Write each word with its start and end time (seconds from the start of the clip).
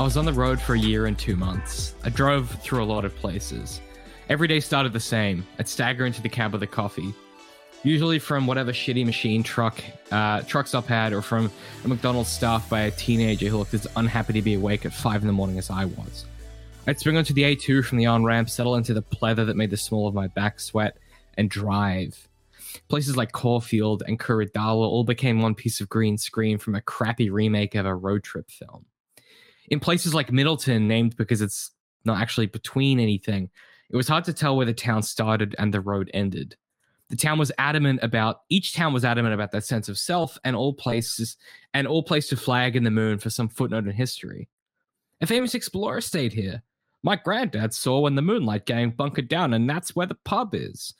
I 0.00 0.04
was 0.04 0.16
on 0.16 0.24
the 0.24 0.32
road 0.32 0.60
for 0.60 0.74
a 0.74 0.78
year 0.78 1.06
and 1.06 1.18
two 1.18 1.36
months. 1.36 1.94
I 2.02 2.08
drove 2.08 2.50
through 2.62 2.82
a 2.82 2.86
lot 2.86 3.04
of 3.04 3.14
places. 3.14 3.80
Every 4.28 4.48
day 4.48 4.58
started 4.58 4.92
the 4.92 5.00
same. 5.00 5.46
I'd 5.58 5.68
stagger 5.68 6.06
into 6.06 6.22
the 6.22 6.28
cab 6.28 6.52
with 6.52 6.62
a 6.62 6.66
coffee, 6.66 7.14
usually 7.82 8.18
from 8.18 8.46
whatever 8.46 8.72
shitty 8.72 9.04
machine 9.04 9.42
truck 9.42 9.82
uh, 10.10 10.42
stop 10.42 10.86
had, 10.86 11.12
or 11.12 11.22
from 11.22 11.52
a 11.84 11.88
McDonald's 11.88 12.30
staffed 12.30 12.70
by 12.70 12.80
a 12.80 12.90
teenager 12.90 13.46
who 13.46 13.58
looked 13.58 13.74
as 13.74 13.86
unhappy 13.94 14.32
to 14.32 14.42
be 14.42 14.54
awake 14.54 14.86
at 14.86 14.94
five 14.94 15.20
in 15.20 15.26
the 15.26 15.32
morning 15.32 15.58
as 15.58 15.70
I 15.70 15.84
was. 15.84 16.24
I'd 16.86 16.98
swing 16.98 17.16
onto 17.16 17.34
the 17.34 17.42
A2 17.42 17.84
from 17.84 17.98
the 17.98 18.06
on 18.06 18.24
ramp, 18.24 18.50
settle 18.50 18.74
into 18.74 18.94
the 18.94 19.02
pleather 19.02 19.46
that 19.46 19.56
made 19.56 19.70
the 19.70 19.76
small 19.76 20.08
of 20.08 20.14
my 20.14 20.26
back 20.26 20.58
sweat, 20.58 20.96
and 21.36 21.48
drive. 21.48 22.28
Places 22.88 23.16
like 23.16 23.32
Caulfield 23.32 24.02
and 24.06 24.18
Kuradala 24.18 24.86
all 24.86 25.04
became 25.04 25.42
one 25.42 25.54
piece 25.54 25.80
of 25.80 25.88
green 25.88 26.18
screen 26.18 26.58
from 26.58 26.74
a 26.74 26.80
crappy 26.80 27.30
remake 27.30 27.74
of 27.74 27.86
a 27.86 27.94
road 27.94 28.24
trip 28.24 28.50
film. 28.50 28.86
In 29.72 29.80
places 29.80 30.12
like 30.12 30.30
Middleton, 30.30 30.86
named 30.86 31.16
because 31.16 31.40
it's 31.40 31.70
not 32.04 32.20
actually 32.20 32.44
between 32.44 33.00
anything, 33.00 33.48
it 33.88 33.96
was 33.96 34.06
hard 34.06 34.22
to 34.24 34.34
tell 34.34 34.54
where 34.54 34.66
the 34.66 34.74
town 34.74 35.02
started 35.02 35.56
and 35.58 35.72
the 35.72 35.80
road 35.80 36.10
ended. 36.12 36.56
The 37.08 37.16
town 37.16 37.38
was 37.38 37.50
adamant 37.56 38.00
about 38.02 38.42
each 38.50 38.74
town 38.74 38.92
was 38.92 39.02
adamant 39.02 39.32
about 39.32 39.50
that 39.52 39.64
sense 39.64 39.88
of 39.88 39.96
self 39.96 40.36
and 40.44 40.54
all 40.54 40.74
places 40.74 41.38
and 41.72 41.86
all 41.86 42.02
placed 42.02 42.32
a 42.32 42.36
flag 42.36 42.76
in 42.76 42.84
the 42.84 42.90
moon 42.90 43.16
for 43.16 43.30
some 43.30 43.48
footnote 43.48 43.86
in 43.86 43.92
history. 43.92 44.46
A 45.22 45.26
famous 45.26 45.54
explorer 45.54 46.02
stayed 46.02 46.34
here. 46.34 46.62
My 47.02 47.16
granddad 47.16 47.72
saw 47.72 48.00
when 48.00 48.14
the 48.14 48.20
moonlight 48.20 48.66
gang 48.66 48.90
bunkered 48.90 49.28
down, 49.28 49.54
and 49.54 49.70
that's 49.70 49.96
where 49.96 50.06
the 50.06 50.16
pub 50.16 50.54
is. 50.54 50.92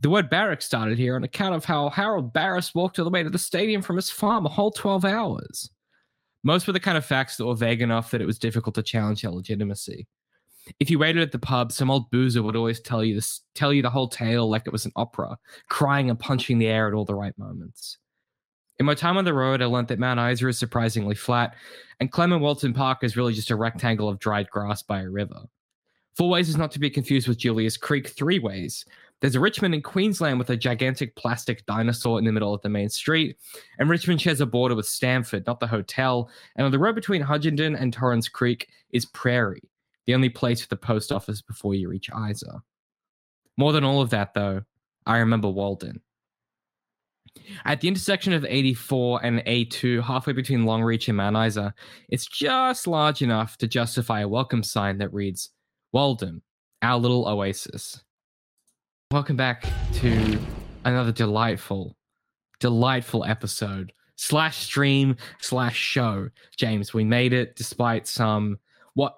The 0.00 0.08
word 0.08 0.30
barrack 0.30 0.62
started 0.62 0.96
here 0.96 1.16
on 1.16 1.24
account 1.24 1.54
of 1.54 1.66
how 1.66 1.90
Harold 1.90 2.32
Barris 2.32 2.74
walked 2.74 2.98
all 2.98 3.04
the 3.04 3.10
way 3.10 3.22
to 3.22 3.28
the 3.28 3.38
stadium 3.38 3.82
from 3.82 3.96
his 3.96 4.10
farm 4.10 4.46
a 4.46 4.48
whole 4.48 4.70
12 4.70 5.04
hours. 5.04 5.68
Most 6.42 6.66
were 6.66 6.72
the 6.72 6.80
kind 6.80 6.96
of 6.96 7.04
facts 7.04 7.36
that 7.36 7.46
were 7.46 7.54
vague 7.54 7.82
enough 7.82 8.10
that 8.10 8.20
it 8.20 8.26
was 8.26 8.38
difficult 8.38 8.74
to 8.76 8.82
challenge 8.82 9.22
their 9.22 9.30
legitimacy. 9.30 10.06
If 10.78 10.90
you 10.90 10.98
waited 10.98 11.22
at 11.22 11.32
the 11.32 11.38
pub, 11.38 11.72
some 11.72 11.90
old 11.90 12.10
boozer 12.10 12.42
would 12.42 12.56
always 12.56 12.80
tell 12.80 13.04
you 13.04 13.14
this, 13.14 13.40
tell 13.54 13.72
you 13.72 13.82
the 13.82 13.90
whole 13.90 14.08
tale 14.08 14.48
like 14.48 14.62
it 14.66 14.72
was 14.72 14.86
an 14.86 14.92
opera, 14.96 15.36
crying 15.68 16.10
and 16.10 16.18
punching 16.18 16.58
the 16.58 16.68
air 16.68 16.88
at 16.88 16.94
all 16.94 17.04
the 17.04 17.14
right 17.14 17.36
moments. 17.38 17.98
In 18.78 18.86
my 18.86 18.94
time 18.94 19.18
on 19.18 19.24
the 19.24 19.34
road, 19.34 19.60
I 19.60 19.66
learned 19.66 19.88
that 19.88 19.98
Mount 19.98 20.20
Isa 20.20 20.48
is 20.48 20.58
surprisingly 20.58 21.14
flat, 21.14 21.54
and 21.98 22.10
Clement 22.10 22.40
Walton 22.40 22.72
Park 22.72 23.04
is 23.04 23.16
really 23.16 23.34
just 23.34 23.50
a 23.50 23.56
rectangle 23.56 24.08
of 24.08 24.18
dried 24.18 24.48
grass 24.48 24.82
by 24.82 25.02
a 25.02 25.10
river. 25.10 25.42
Four 26.16 26.30
Ways 26.30 26.48
is 26.48 26.56
not 26.56 26.70
to 26.72 26.78
be 26.78 26.88
confused 26.88 27.28
with 27.28 27.38
Julia 27.38 27.70
Creek 27.80 28.08
Three 28.08 28.38
Ways. 28.38 28.84
There's 29.20 29.34
a 29.34 29.40
Richmond 29.40 29.74
in 29.74 29.82
Queensland 29.82 30.38
with 30.38 30.48
a 30.48 30.56
gigantic 30.56 31.14
plastic 31.14 31.66
dinosaur 31.66 32.18
in 32.18 32.24
the 32.24 32.32
middle 32.32 32.54
of 32.54 32.62
the 32.62 32.70
main 32.70 32.88
street, 32.88 33.36
and 33.78 33.90
Richmond 33.90 34.20
shares 34.20 34.40
a 34.40 34.46
border 34.46 34.74
with 34.74 34.86
Stamford, 34.86 35.46
not 35.46 35.60
the 35.60 35.66
hotel. 35.66 36.30
And 36.56 36.64
on 36.64 36.72
the 36.72 36.78
road 36.78 36.94
between 36.94 37.22
Hughenden 37.22 37.76
and 37.76 37.92
Torrens 37.92 38.28
Creek 38.28 38.68
is 38.92 39.04
Prairie, 39.04 39.68
the 40.06 40.14
only 40.14 40.30
place 40.30 40.62
with 40.62 40.72
a 40.72 40.80
post 40.80 41.12
office 41.12 41.42
before 41.42 41.74
you 41.74 41.90
reach 41.90 42.08
Isa. 42.30 42.62
More 43.58 43.72
than 43.72 43.84
all 43.84 44.00
of 44.00 44.10
that, 44.10 44.32
though, 44.32 44.62
I 45.04 45.18
remember 45.18 45.50
Walden. 45.50 46.00
At 47.64 47.80
the 47.80 47.88
intersection 47.88 48.32
of 48.32 48.44
84 48.44 49.24
and 49.24 49.40
A2, 49.40 50.02
halfway 50.02 50.32
between 50.32 50.64
Longreach 50.64 51.08
and 51.08 51.16
Mount 51.16 51.36
Isa, 51.36 51.74
it's 52.08 52.26
just 52.26 52.86
large 52.86 53.20
enough 53.20 53.58
to 53.58 53.68
justify 53.68 54.20
a 54.20 54.28
welcome 54.28 54.62
sign 54.62 54.98
that 54.98 55.12
reads, 55.12 55.50
Walden, 55.92 56.42
our 56.82 56.98
little 56.98 57.28
oasis. 57.28 58.02
Welcome 59.12 59.34
back 59.34 59.64
to 59.94 60.38
another 60.84 61.10
delightful, 61.10 61.96
delightful 62.60 63.24
episode 63.24 63.92
slash 64.14 64.58
stream 64.58 65.16
slash 65.40 65.76
show. 65.76 66.28
James, 66.56 66.94
we 66.94 67.02
made 67.02 67.32
it 67.32 67.56
despite 67.56 68.06
some 68.06 68.60
what 68.94 69.16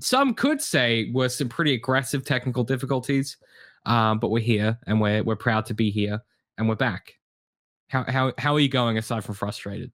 some 0.00 0.32
could 0.32 0.62
say 0.62 1.10
were 1.12 1.28
some 1.28 1.50
pretty 1.50 1.74
aggressive 1.74 2.24
technical 2.24 2.64
difficulties. 2.64 3.36
Um, 3.84 4.20
but 4.20 4.30
we're 4.30 4.40
here 4.40 4.78
and 4.86 5.02
we're 5.02 5.22
we're 5.22 5.36
proud 5.36 5.66
to 5.66 5.74
be 5.74 5.90
here 5.90 6.22
and 6.56 6.66
we're 6.66 6.74
back. 6.74 7.12
How 7.88 8.04
how 8.04 8.32
how 8.38 8.54
are 8.54 8.60
you 8.60 8.70
going 8.70 8.96
aside 8.96 9.22
from 9.22 9.34
frustrated? 9.34 9.92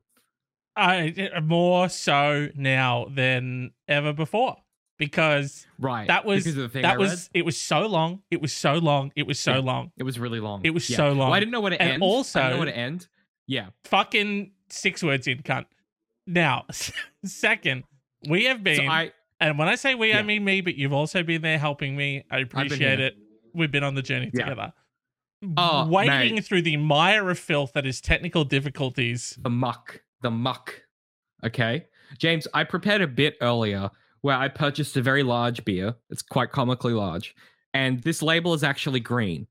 I 0.77 1.31
more 1.43 1.89
so 1.89 2.47
now 2.55 3.07
than 3.11 3.73
ever 3.89 4.13
before 4.13 4.59
because 5.01 5.67
Right. 5.81 6.07
that 6.07 6.25
was 6.25 6.45
because 6.45 6.57
of 6.59 6.63
the 6.63 6.69
thing 6.69 6.83
that 6.83 6.95
I 6.95 6.97
was 6.99 7.29
read? 7.35 7.41
it 7.41 7.45
was 7.45 7.57
so 7.61 7.87
long. 7.87 8.23
It 8.31 8.41
was 8.41 8.53
so 8.53 8.75
long. 8.75 9.11
It 9.17 9.27
was 9.27 9.41
so 9.41 9.55
Yeah. 9.55 9.59
long. 9.61 9.91
It 9.97 10.05
was 10.05 10.19
really 10.21 10.39
long. 10.39 10.61
It 10.63 10.71
was 10.71 10.87
so 10.87 11.09
long. 11.09 11.19
Well, 11.19 11.33
I 11.33 11.41
didn't 11.41 11.51
know 11.53 11.61
what 11.61 11.71
to 11.71 11.83
And 11.83 11.95
end. 11.95 12.03
also- 12.03 12.39
I 12.39 12.43
didn't 12.45 12.53
know 12.53 12.59
what 12.61 12.65
to 12.67 12.77
end. 12.77 13.09
Yeah. 13.49 13.71
Fucking 13.85 14.53
six 14.69 15.03
words 15.03 15.27
in 15.27 15.39
cunt. 15.43 15.67
Now, 16.27 16.67
second, 17.25 17.85
we 18.29 18.45
have 18.45 18.63
been 18.63 18.77
So 18.77 18.87
I 18.87 19.13
and 19.41 19.59
when 19.59 19.69
I 19.69 19.75
say 19.75 19.95
we, 19.95 20.11
Yeah. 20.11 20.19
I 20.19 20.23
mean 20.23 20.45
me, 20.45 20.61
but 20.61 20.77
you've 20.77 20.93
also 20.93 21.23
been 21.23 21.41
there 21.43 21.59
helping 21.59 21.97
me. 21.97 22.25
I 22.31 22.39
appreciate 22.41 23.01
it. 23.01 23.17
We've 23.55 23.73
been 23.73 23.83
on 23.83 23.95
the 23.95 24.03
journey 24.03 24.31
Yeah. 24.35 24.45
together. 24.45 24.73
Oh, 25.57 25.87
Wading 25.89 26.35
mate. 26.35 26.45
through 26.45 26.61
the 26.63 26.77
mire 26.77 27.31
of 27.31 27.39
filth 27.39 27.73
that 27.73 27.87
is 27.87 28.01
technical 28.03 28.45
difficulties. 28.45 29.39
the 29.41 29.49
muck, 29.49 30.03
the 30.21 30.31
muck. 30.31 30.83
Okay, 31.43 31.87
James, 32.19 32.47
I 32.53 32.65
prepared 32.65 33.01
a 33.01 33.07
bit 33.07 33.39
earlier 33.41 33.89
where 34.23 34.37
I 34.37 34.49
purchased 34.49 34.97
a 34.97 35.03
very 35.03 35.23
large 35.23 35.65
beer. 35.65 35.95
It's 36.11 36.23
quite 36.23 36.53
comically 36.53 36.93
large, 36.93 37.35
and 37.75 38.03
this 38.03 38.23
label 38.23 38.55
is 38.55 38.65
actually 38.65 39.01
green. 39.01 39.47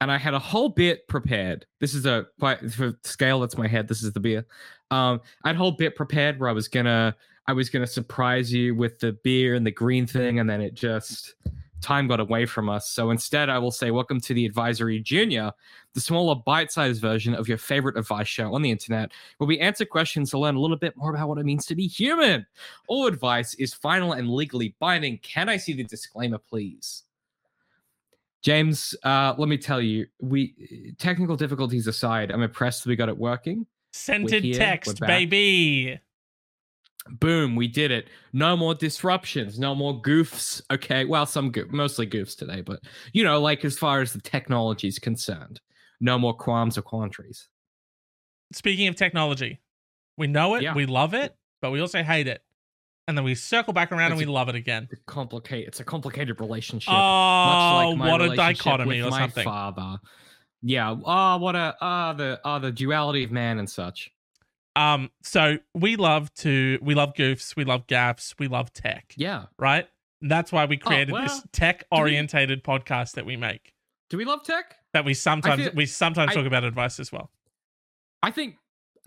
And 0.00 0.12
I 0.12 0.18
had 0.18 0.34
a 0.34 0.38
whole 0.38 0.68
bit 0.68 1.08
prepared. 1.08 1.64
This 1.80 1.94
is 1.94 2.04
a 2.04 2.26
quite 2.38 2.70
for 2.70 2.92
scale. 3.02 3.40
That's 3.40 3.56
my 3.56 3.66
head. 3.66 3.88
This 3.88 4.02
is 4.02 4.12
the 4.12 4.20
beer. 4.20 4.44
Um, 4.90 5.22
I 5.42 5.48
had 5.48 5.56
a 5.56 5.58
whole 5.58 5.72
bit 5.72 5.96
prepared 5.96 6.38
where 6.38 6.50
I 6.50 6.52
was 6.52 6.68
gonna, 6.68 7.16
I 7.46 7.54
was 7.54 7.70
gonna 7.70 7.86
surprise 7.86 8.52
you 8.52 8.74
with 8.74 8.98
the 8.98 9.12
beer 9.24 9.54
and 9.54 9.66
the 9.66 9.70
green 9.70 10.06
thing, 10.06 10.38
and 10.38 10.50
then 10.50 10.60
it 10.60 10.74
just 10.74 11.34
time 11.80 12.08
got 12.08 12.20
away 12.20 12.46
from 12.46 12.68
us. 12.68 12.90
So 12.90 13.10
instead, 13.10 13.48
I 13.48 13.58
will 13.58 13.70
say, 13.70 13.90
welcome 13.90 14.20
to 14.20 14.34
the 14.34 14.44
Advisory 14.44 15.00
Junior, 15.00 15.52
the 15.96 16.00
smaller 16.02 16.34
bite-sized 16.34 17.00
version 17.00 17.34
of 17.34 17.48
your 17.48 17.56
favorite 17.56 17.96
advice 17.96 18.28
show 18.28 18.54
on 18.54 18.60
the 18.60 18.70
internet, 18.70 19.12
where 19.38 19.48
we 19.48 19.58
answer 19.58 19.86
questions 19.86 20.30
to 20.30 20.38
learn 20.38 20.54
a 20.54 20.60
little 20.60 20.76
bit 20.76 20.94
more 20.94 21.08
about 21.08 21.26
what 21.26 21.38
it 21.38 21.46
means 21.46 21.64
to 21.64 21.74
be 21.74 21.86
human. 21.86 22.46
All 22.86 23.06
advice 23.06 23.54
is 23.54 23.72
final 23.72 24.12
and 24.12 24.30
legally 24.30 24.76
binding. 24.78 25.16
Can 25.22 25.48
I 25.48 25.56
see 25.56 25.72
the 25.72 25.84
disclaimer, 25.84 26.36
please? 26.36 27.04
James, 28.42 28.94
uh, 29.04 29.34
let 29.38 29.48
me 29.48 29.56
tell 29.56 29.80
you, 29.80 30.06
we 30.20 30.94
technical 30.98 31.34
difficulties 31.34 31.86
aside, 31.86 32.30
I'm 32.30 32.42
impressed 32.42 32.84
that 32.84 32.90
we 32.90 32.96
got 32.96 33.08
it 33.08 33.16
working. 33.16 33.66
Scented 33.94 34.44
here, 34.44 34.54
text, 34.54 35.00
baby. 35.00 35.98
Boom, 37.08 37.56
we 37.56 37.68
did 37.68 37.90
it. 37.90 38.08
No 38.34 38.54
more 38.54 38.74
disruptions, 38.74 39.58
no 39.58 39.74
more 39.74 40.02
goofs. 40.02 40.60
Okay, 40.70 41.06
well, 41.06 41.24
some 41.24 41.50
goof, 41.50 41.70
mostly 41.70 42.06
goofs 42.06 42.36
today, 42.36 42.60
but 42.60 42.80
you 43.14 43.24
know, 43.24 43.40
like 43.40 43.64
as 43.64 43.78
far 43.78 44.02
as 44.02 44.12
the 44.12 44.20
technology 44.20 44.88
is 44.88 44.98
concerned, 44.98 45.62
no 46.00 46.18
more 46.18 46.34
qualms 46.34 46.76
or 46.78 46.82
quandaries. 46.82 47.48
Speaking 48.52 48.88
of 48.88 48.96
technology, 48.96 49.60
we 50.16 50.26
know 50.26 50.54
it, 50.54 50.62
Yeah. 50.62 50.74
we 50.74 50.86
love 50.86 51.14
it, 51.14 51.36
but 51.60 51.70
we 51.70 51.80
also 51.80 52.02
hate 52.02 52.26
it. 52.28 52.42
And 53.08 53.16
then 53.16 53.24
we 53.24 53.34
circle 53.34 53.72
back 53.72 53.92
around 53.92 54.12
and 54.12 54.18
we 54.18 54.24
a- 54.24 54.30
love 54.30 54.48
it 54.48 54.54
again. 54.56 54.88
It's 54.90 55.02
complicate. 55.06 55.66
It's 55.68 55.80
a 55.80 55.84
complicated 55.84 56.40
relationship. 56.40 56.92
Oh, 56.92 57.94
much 57.96 57.98
like 58.10 58.20
what 58.20 58.32
a 58.32 58.34
dichotomy 58.36 59.00
or 59.00 59.10
my 59.10 59.20
something. 59.20 59.44
Father. 59.44 59.98
Yeah. 60.62 60.96
Oh, 61.04 61.36
what 61.38 61.54
a 61.54 61.76
ah 61.80 62.12
the 62.14 62.40
ah 62.44 62.58
the 62.58 62.72
duality 62.72 63.22
of 63.22 63.30
man 63.30 63.58
and 63.58 63.70
such. 63.70 64.10
Um, 64.74 65.10
so 65.22 65.58
we 65.74 65.96
love 65.96 66.32
to 66.34 66.78
we 66.82 66.94
love 66.94 67.14
goofs, 67.14 67.54
we 67.56 67.64
love 67.64 67.86
gaffs, 67.86 68.34
we 68.38 68.48
love 68.48 68.72
tech, 68.72 69.14
Yeah. 69.16 69.44
right? 69.58 69.88
That's 70.20 70.50
why 70.50 70.64
we 70.64 70.76
created 70.76 71.14
this 71.14 71.32
well, 71.32 71.42
tech 71.52 71.84
orientated 71.92 72.64
podcast 72.64 73.12
that 73.12 73.24
we 73.26 73.36
make. 73.36 73.72
Do 74.08 74.16
we 74.16 74.24
love 74.24 74.42
tech? 74.44 74.76
That 74.92 75.04
we 75.04 75.14
sometimes 75.14 75.62
feel- 75.62 75.72
we 75.74 75.86
sometimes 75.86 76.30
I- 76.30 76.34
talk 76.34 76.46
about 76.46 76.64
advice 76.64 77.00
as 77.00 77.10
well. 77.12 77.30
I 78.22 78.30
think 78.30 78.56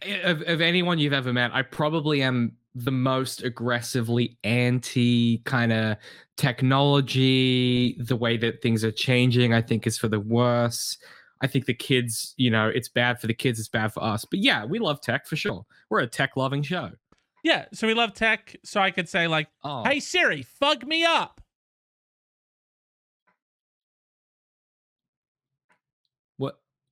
eh, 0.01 0.21
of, 0.29 0.41
of 0.43 0.61
anyone 0.61 0.99
you've 0.99 1.13
ever 1.13 1.33
met, 1.33 1.51
I 1.53 1.61
probably 1.61 2.21
am 2.21 2.55
the 2.75 2.91
most 2.91 3.43
aggressively 3.43 4.37
anti 4.43 5.39
kind 5.45 5.73
of 5.73 5.97
technology. 6.37 7.97
The 7.99 8.15
way 8.15 8.37
that 8.37 8.61
things 8.61 8.83
are 8.83 8.91
changing, 8.91 9.53
I 9.53 9.61
think, 9.61 9.87
is 9.87 9.97
for 9.97 10.07
the 10.07 10.19
worse. 10.19 10.97
I 11.41 11.47
think 11.47 11.65
the 11.65 11.73
kids, 11.73 12.33
you 12.37 12.51
know, 12.51 12.67
it's 12.67 12.89
bad 12.89 13.19
for 13.21 13.27
the 13.27 13.33
kids, 13.33 13.59
it's 13.59 13.69
bad 13.69 13.93
for 13.93 14.03
us. 14.03 14.25
But 14.25 14.39
yeah, 14.41 14.65
we 14.65 14.77
love 14.79 15.01
tech 15.01 15.25
for 15.25 15.35
sure. 15.37 15.65
We're 15.89 16.01
a 16.01 16.07
tech 16.07 16.35
loving 16.35 16.63
show. 16.63 16.91
Yeah, 17.43 17.65
so 17.73 17.87
we 17.87 17.93
love 17.93 18.13
tech. 18.13 18.57
So 18.65 18.81
I 18.81 18.91
could 18.91 19.07
say 19.07 19.27
like, 19.27 19.47
Oh, 19.63 19.83
"Hey 19.85 19.99
Siri, 20.01 20.41
fug 20.43 20.85
me 20.85 21.05
up." 21.05 21.38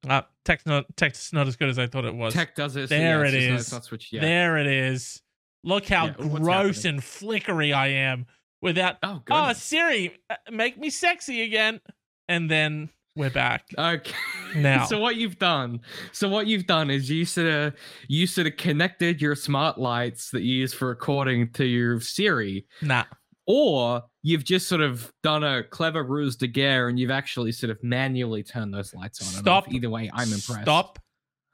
Uh, 0.10 0.22
tech's 0.46 0.66
not 0.66 0.86
tech's 0.96 1.34
not 1.34 1.48
as 1.48 1.56
good 1.56 1.70
as 1.70 1.78
I 1.80 1.88
thought 1.88 2.06
it 2.06 2.16
was. 2.16 2.34
tech 2.34 2.56
does 2.56 2.76
it? 2.76 2.90
There 2.90 3.24
it's 3.26 3.34
it 3.34 3.44
is. 3.44 3.68
switched 3.68 4.14
yet. 4.14 4.22
There 4.22 4.58
it 4.58 4.68
is. 4.68 5.22
Look 5.64 5.88
how 5.88 6.08
Yeah, 6.08 6.14
gross 6.18 6.86
and 6.86 7.04
flickery 7.04 7.74
I 7.74 7.88
am 7.88 8.26
without. 8.62 8.98
Oh, 9.04 9.22
Oh. 9.30 9.54
Siri, 9.54 10.18
uh, 10.30 10.36
make 10.52 10.78
me 10.78 10.90
sexy 10.90 11.42
again. 11.42 11.82
And 12.30 12.50
then 12.52 12.90
we're 13.16 13.30
back. 13.32 13.66
Okay. 13.78 14.14
Now. 14.56 14.86
so 14.90 15.00
what 15.00 15.16
you've 15.16 15.40
done, 15.40 15.82
so 16.12 16.30
what 16.30 16.46
you've 16.48 16.68
done 16.68 16.90
is 16.90 17.10
you 17.10 17.26
sort 17.26 17.48
of 17.48 17.74
you 18.08 18.28
sort 18.28 18.48
of 18.48 18.58
connected 18.58 19.22
your 19.22 19.36
smart 19.36 19.78
lights 19.80 20.30
that 20.32 20.44
you 20.44 20.58
use 20.58 20.74
for 20.74 20.88
recording 20.88 21.52
to 21.54 21.66
your 21.66 22.00
Siri, 22.00 22.66
Nah. 22.82 23.06
Or 23.48 24.04
you've 24.22 24.44
just 24.44 24.68
sort 24.68 24.82
of 24.82 25.12
done 25.24 25.44
a 25.44 25.64
clever 25.64 26.04
ruse 26.04 26.36
de 26.36 26.48
guerre 26.48 26.90
and 26.90 27.00
you've 27.00 27.10
actually 27.12 27.52
sort 27.52 27.70
of 27.72 27.82
manually 27.82 28.44
turned 28.44 28.74
those 28.74 28.94
lights 28.94 29.22
on. 29.22 29.28
and 29.30 29.38
Stop. 29.38 29.68
off. 29.68 29.74
Either 29.74 29.90
way, 29.90 30.12
I'm 30.14 30.28
impressed. 30.32 30.62
Stop 30.64 31.00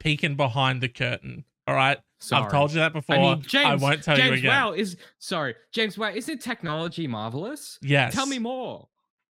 peeking 0.00 0.36
behind 0.36 0.80
the 0.82 0.88
curtain. 0.88 1.44
All 1.66 1.74
right. 1.74 1.98
Sorry. 2.18 2.44
I've 2.44 2.50
told 2.50 2.72
you 2.72 2.80
that 2.80 2.92
before. 2.92 3.16
I 3.16 3.18
mean, 3.34 3.42
James. 3.42 3.80
won't 3.80 4.02
tell 4.02 4.16
James, 4.16 4.30
you 4.30 4.36
again. 4.38 4.50
wow, 4.50 4.72
is 4.72 4.96
sorry, 5.18 5.54
James. 5.72 5.96
Wow, 5.96 6.10
isn't 6.14 6.40
technology 6.40 7.06
marvelous? 7.06 7.78
Yes. 7.80 8.14
Tell 8.14 8.26
me 8.26 8.38
more. 8.38 8.88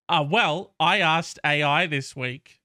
Uh, 0.09 0.25
well, 0.29 0.75
I 0.79 1.01
asked 1.01 1.39
AI 1.45 1.87
this 1.87 2.15
week 2.15 2.61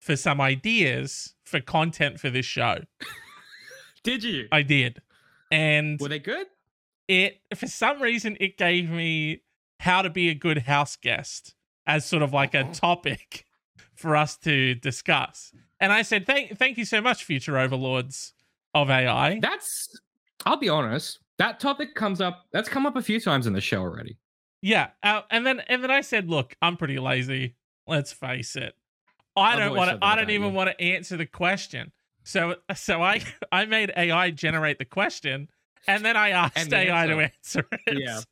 for 0.00 0.16
some 0.16 0.40
ideas 0.40 1.34
for 1.44 1.60
content 1.60 2.18
for 2.20 2.30
this 2.30 2.46
show. 2.46 2.78
Did 4.02 4.24
you? 4.24 4.48
I 4.50 4.62
did. 4.62 5.02
And 5.50 6.00
Were 6.00 6.08
they 6.08 6.18
good? 6.20 6.46
It 7.10 7.40
for 7.56 7.66
some 7.66 8.00
reason 8.00 8.36
it 8.38 8.56
gave 8.56 8.88
me 8.88 9.42
how 9.80 10.00
to 10.00 10.08
be 10.08 10.28
a 10.28 10.34
good 10.34 10.58
house 10.58 10.96
guest 10.96 11.54
as 11.86 12.06
sort 12.06 12.22
of 12.22 12.32
like 12.32 12.54
a 12.54 12.64
topic 12.72 13.44
for 13.94 14.14
us 14.14 14.36
to 14.38 14.76
discuss. 14.76 15.52
And 15.80 15.92
I 15.92 16.02
said, 16.02 16.24
"Thank, 16.24 16.56
thank 16.56 16.78
you 16.78 16.84
so 16.84 17.00
much, 17.00 17.24
future 17.24 17.58
overlords 17.58 18.32
of 18.74 18.90
AI." 18.90 19.40
That's. 19.40 19.88
I'll 20.46 20.56
be 20.56 20.68
honest. 20.68 21.18
That 21.38 21.58
topic 21.58 21.94
comes 21.94 22.20
up. 22.20 22.46
That's 22.52 22.68
come 22.68 22.86
up 22.86 22.96
a 22.96 23.02
few 23.02 23.20
times 23.20 23.46
in 23.46 23.54
the 23.54 23.60
show 23.60 23.80
already. 23.80 24.18
Yeah, 24.62 24.90
uh, 25.02 25.22
and 25.30 25.44
then 25.46 25.60
and 25.68 25.82
then 25.82 25.90
I 25.90 26.02
said, 26.02 26.28
"Look, 26.28 26.54
I'm 26.62 26.76
pretty 26.76 26.98
lazy. 26.98 27.56
Let's 27.86 28.12
face 28.12 28.54
it. 28.56 28.74
I 29.36 29.52
I've 29.52 29.58
don't 29.58 29.76
want 29.76 29.90
to. 29.90 29.98
I 30.06 30.14
don't 30.14 30.30
even 30.30 30.54
want 30.54 30.70
to 30.70 30.80
answer 30.80 31.16
the 31.16 31.26
question." 31.26 31.92
So 32.22 32.56
so 32.74 33.02
I 33.02 33.22
I 33.52 33.64
made 33.64 33.92
AI 33.96 34.30
generate 34.30 34.78
the 34.78 34.84
question, 34.84 35.48
and 35.88 36.04
then 36.04 36.16
I 36.16 36.30
asked 36.30 36.56
And 36.58 36.70
the 36.70 36.76
AI 36.76 37.06
to 37.06 37.12
answer. 37.20 37.24
answer 37.60 37.66
it. 37.86 37.98
Yeah. 37.98 38.20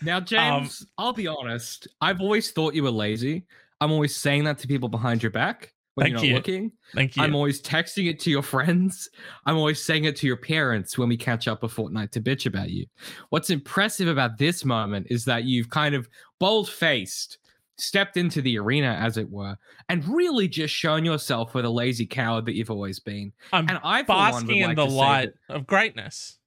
Now, 0.00 0.18
um, 0.18 0.24
James, 0.26 0.86
I'll 0.96 1.12
be 1.12 1.26
honest. 1.26 1.88
I've 2.00 2.20
always 2.20 2.52
thought 2.52 2.72
you 2.72 2.84
were 2.84 2.90
lazy. 2.90 3.44
I'm 3.80 3.90
always 3.90 4.14
saying 4.14 4.44
that 4.44 4.56
to 4.58 4.68
people 4.68 4.88
behind 4.88 5.24
your 5.24 5.32
back 5.32 5.72
when 5.96 6.06
you're 6.06 6.16
not 6.18 6.24
you. 6.24 6.34
looking. 6.36 6.72
Thank 6.94 7.16
you. 7.16 7.22
I'm 7.24 7.34
always 7.34 7.60
texting 7.60 8.08
it 8.08 8.20
to 8.20 8.30
your 8.30 8.42
friends. 8.44 9.10
I'm 9.44 9.56
always 9.56 9.84
saying 9.84 10.04
it 10.04 10.14
to 10.18 10.28
your 10.28 10.36
parents 10.36 10.96
when 10.98 11.08
we 11.08 11.16
catch 11.16 11.48
up 11.48 11.64
a 11.64 11.68
fortnight 11.68 12.12
to 12.12 12.20
bitch 12.20 12.46
about 12.46 12.70
you. 12.70 12.86
What's 13.30 13.50
impressive 13.50 14.06
about 14.06 14.38
this 14.38 14.64
moment 14.64 15.08
is 15.10 15.24
that 15.24 15.42
you've 15.46 15.68
kind 15.70 15.96
of 15.96 16.08
bold 16.38 16.70
faced 16.70 17.38
stepped 17.76 18.16
into 18.16 18.40
the 18.40 18.56
arena, 18.56 18.96
as 19.00 19.16
it 19.16 19.28
were, 19.28 19.56
and 19.88 20.06
really 20.06 20.46
just 20.46 20.72
shown 20.72 21.04
yourself 21.04 21.50
for 21.50 21.60
the 21.62 21.70
lazy 21.72 22.06
coward 22.06 22.46
that 22.46 22.54
you've 22.54 22.70
always 22.70 23.00
been. 23.00 23.32
I'm 23.52 23.68
And 23.68 23.80
I, 23.82 24.04
for 24.04 24.14
one, 24.14 24.32
would 24.32 24.40
basking 24.46 24.56
in 24.62 24.66
like 24.68 24.76
the 24.76 24.86
light 24.86 25.30
that- 25.48 25.56
of 25.56 25.66
greatness. 25.66 26.38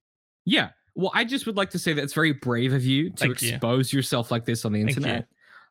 Yeah. 0.46 0.70
Well, 0.96 1.12
I 1.14 1.24
just 1.24 1.46
would 1.46 1.56
like 1.56 1.70
to 1.72 1.80
say 1.80 1.94
that 1.94 2.04
it's 2.04 2.14
very 2.14 2.34
brave 2.34 2.74
of 2.74 2.84
you 2.84 3.12
to 3.12 3.16
Thank 3.16 3.42
you. 3.42 3.52
expose 3.54 3.94
yourself 3.94 4.30
like 4.30 4.46
this 4.46 4.66
on 4.66 4.74
the 4.74 4.82
internet. 4.82 5.28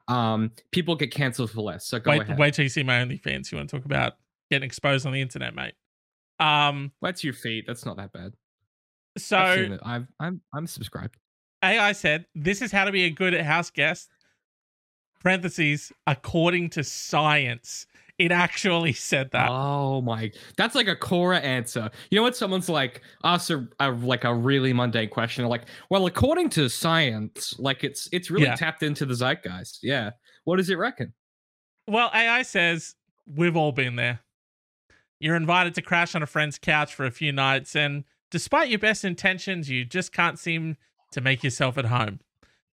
Um, 0.08 0.50
people 0.72 0.96
get 0.96 1.12
canceled 1.12 1.50
for 1.50 1.60
less. 1.60 1.86
So 1.86 1.98
go 1.98 2.10
Wait, 2.10 2.22
ahead. 2.22 2.38
wait 2.38 2.54
till 2.54 2.62
you 2.62 2.68
see 2.70 2.82
my 2.82 2.94
OnlyFans. 2.94 3.52
You 3.52 3.58
want 3.58 3.68
to 3.70 3.76
talk 3.76 3.84
about 3.84 4.14
getting 4.50 4.66
exposed 4.66 5.06
on 5.06 5.12
the 5.12 5.20
internet, 5.20 5.54
mate? 5.54 5.74
Um, 6.38 6.90
That's 7.02 7.22
your 7.22 7.34
feet. 7.34 7.64
That's 7.66 7.84
not 7.84 7.96
that 7.98 8.12
bad. 8.12 8.32
So. 9.18 9.78
I've, 9.82 10.06
I'm 10.18 10.40
I'm 10.54 10.66
subscribed. 10.66 11.16
AI 11.62 11.92
said, 11.92 12.24
"This 12.34 12.62
is 12.62 12.72
how 12.72 12.84
to 12.86 12.92
be 12.92 13.04
a 13.04 13.10
good 13.10 13.34
house 13.40 13.70
guest." 13.70 14.08
Parentheses, 15.20 15.92
according 16.06 16.70
to 16.70 16.82
science, 16.82 17.86
it 18.20 18.32
actually 18.32 18.92
said 18.92 19.30
that. 19.32 19.48
Oh 19.50 20.02
my, 20.02 20.30
that's 20.56 20.74
like 20.74 20.88
a 20.88 20.94
Quora 20.94 21.42
answer. 21.42 21.90
You 22.10 22.16
know 22.16 22.22
what? 22.22 22.36
Someone's 22.36 22.68
like 22.68 23.00
asked 23.24 23.50
a, 23.50 23.66
a 23.80 23.90
like 23.90 24.24
a 24.24 24.34
really 24.34 24.72
mundane 24.72 25.08
question. 25.08 25.46
Like, 25.46 25.62
well, 25.88 26.06
according 26.06 26.50
to 26.50 26.68
science, 26.68 27.54
like 27.58 27.82
it's 27.82 28.08
it's 28.12 28.30
really 28.30 28.44
Yeah. 28.44 28.56
tapped 28.56 28.82
into 28.82 29.06
the 29.06 29.14
zeitgeist. 29.14 29.78
Yeah. 29.82 30.10
What 30.44 30.56
does 30.56 30.68
it 30.70 30.76
reckon? 30.76 31.14
Well, 31.86 32.10
AI 32.14 32.42
says 32.42 32.94
we've 33.26 33.56
all 33.56 33.72
been 33.72 33.96
there. 33.96 34.20
You're 35.18 35.36
invited 35.36 35.74
to 35.74 35.82
crash 35.82 36.14
on 36.14 36.22
a 36.22 36.26
friend's 36.26 36.58
couch 36.58 36.94
for 36.94 37.04
a 37.06 37.10
few 37.10 37.32
nights, 37.32 37.74
and 37.74 38.04
despite 38.30 38.68
your 38.68 38.78
best 38.78 39.04
intentions, 39.04 39.68
you 39.70 39.84
just 39.84 40.12
can't 40.12 40.38
seem 40.38 40.76
to 41.12 41.20
make 41.20 41.42
yourself 41.42 41.76
at 41.78 41.86
home. 41.86 42.20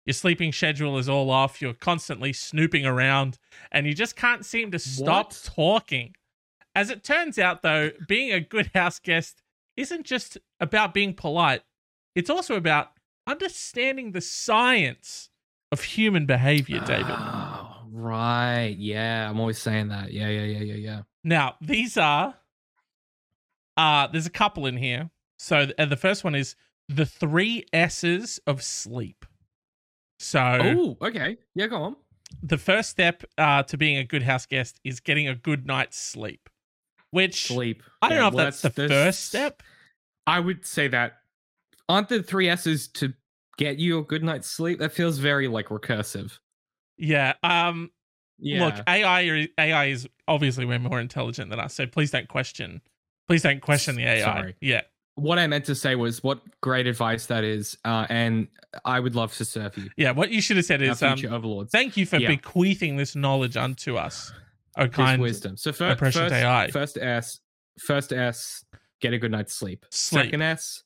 Your 0.06 0.14
sleeping 0.14 0.52
schedule 0.52 0.98
is 0.98 1.08
all 1.08 1.30
off, 1.30 1.62
you're 1.62 1.72
constantly 1.74 2.32
snooping 2.32 2.84
around, 2.84 3.38
and 3.72 3.86
you 3.86 3.94
just 3.94 4.16
can't 4.16 4.44
seem 4.44 4.70
to 4.72 4.78
stop 4.78 5.26
What? 5.28 5.40
talking. 5.44 6.14
As 6.74 6.90
it 6.90 7.02
turns 7.04 7.38
out, 7.38 7.62
though, 7.62 7.90
being 8.06 8.32
a 8.32 8.40
good 8.40 8.70
house 8.74 8.98
guest 8.98 9.42
isn't 9.76 10.04
just 10.04 10.36
about 10.60 10.92
being 10.92 11.14
polite, 11.14 11.62
it's 12.14 12.28
also 12.28 12.56
about 12.56 12.90
understanding 13.26 14.12
the 14.12 14.20
science 14.20 15.30
of 15.72 15.82
human 15.82 16.26
behavior, 16.26 16.80
David. 16.80 17.06
Oh, 17.16 17.86
right. 17.90 18.74
Yeah. 18.78 19.28
I'm 19.30 19.40
always 19.40 19.58
saying 19.58 19.88
that. 19.88 20.12
Yeah. 20.12 20.28
Yeah. 20.28 20.42
Yeah. 20.44 20.58
Yeah. 20.60 20.74
Yeah. 20.74 21.02
Now, 21.24 21.54
these 21.60 21.96
are 21.96 22.34
uh 23.76 24.06
there's 24.08 24.26
a 24.26 24.30
couple 24.30 24.66
in 24.66 24.76
here. 24.76 25.10
So 25.38 25.66
the 25.78 25.96
first 25.96 26.22
one 26.22 26.34
is 26.34 26.54
the 26.88 27.06
three 27.06 27.64
S's 27.72 28.38
of 28.46 28.62
sleep. 28.62 29.24
So 30.24 30.96
Oh. 31.00 31.06
Okay. 31.06 31.36
Yeah. 31.54 31.66
Go 31.66 31.76
on. 31.82 31.96
the 32.42 32.56
first 32.58 32.88
step 32.90 33.22
uh 33.38 33.62
to 33.64 33.76
being 33.76 33.98
a 33.98 34.04
good 34.04 34.22
house 34.22 34.46
guest 34.46 34.80
is 34.84 34.98
getting 35.00 35.28
a 35.28 35.34
good 35.34 35.66
night's 35.66 35.98
sleep. 35.98 36.48
Which 37.10 37.46
Sleep. 37.48 37.82
I 38.02 38.08
don't 38.08 38.16
Yeah, 38.16 38.22
know 38.22 38.28
if 38.28 38.34
well, 38.34 38.44
that's, 38.46 38.62
the 38.62 38.70
there's- 38.70 38.90
first 38.90 39.24
step. 39.26 39.62
I 40.26 40.40
would 40.40 40.64
say 40.66 40.88
that 40.88 41.18
aren't 41.88 42.08
the 42.08 42.22
three 42.22 42.48
S's 42.48 42.88
to 42.88 43.12
get 43.58 43.78
you 43.78 43.98
a 43.98 44.02
good 44.02 44.24
night's 44.24 44.48
sleep? 44.50 44.78
That 44.80 44.92
feels 44.92 45.18
very 45.18 45.46
like 45.46 45.68
recursive. 45.68 46.38
Yeah. 46.96 47.34
Um 47.42 47.90
Yeah. 48.38 48.64
look, 48.64 48.74
AI 48.88 49.48
AI 49.58 49.84
is 49.86 50.08
obviously 50.26 50.64
way 50.64 50.78
more 50.78 50.98
intelligent 51.00 51.50
than 51.50 51.60
us. 51.60 51.74
So 51.74 51.86
please 51.86 52.10
don't 52.10 52.28
question 52.28 52.80
please 53.28 53.42
don't 53.42 53.60
question 53.60 53.96
the 53.96 54.04
AI. 54.06 54.22
Sorry. 54.22 54.56
Yeah. 54.60 54.82
What 55.16 55.38
I 55.38 55.46
meant 55.46 55.64
to 55.66 55.74
say 55.74 55.94
was 55.94 56.22
what 56.22 56.40
great 56.60 56.86
advice 56.86 57.26
that 57.26 57.44
is, 57.44 57.76
uh, 57.84 58.06
and 58.08 58.48
I 58.84 58.98
would 59.00 59.14
love 59.14 59.32
to 59.36 59.44
serve 59.44 59.76
you, 59.78 59.90
Yeah, 59.96 60.10
what 60.10 60.30
you 60.30 60.40
should 60.40 60.56
have 60.56 60.66
said 60.66 60.82
is 60.82 61.02
um, 61.02 61.18
overlords. 61.30 61.70
thank 61.70 61.96
you 61.96 62.06
for 62.06 62.16
Yeah. 62.16 62.28
bequeathing 62.28 62.96
this 62.96 63.14
knowledge 63.14 63.56
unto 63.56 63.96
us. 63.96 64.32
O 64.76 64.86
This 64.86 64.94
kind 64.96 65.22
wisdom. 65.22 65.56
So 65.56 65.72
fir- 65.72 65.94
first, 65.94 66.16
to 66.16 66.32
AI. 66.34 66.68
first 66.72 66.98
S, 66.98 67.38
first 67.78 68.12
S, 68.12 68.64
get 69.00 69.12
a 69.12 69.18
good 69.18 69.30
night's 69.30 69.54
sleep. 69.54 69.86
Sleep. 69.90 70.24
Second 70.26 70.42
S, 70.42 70.82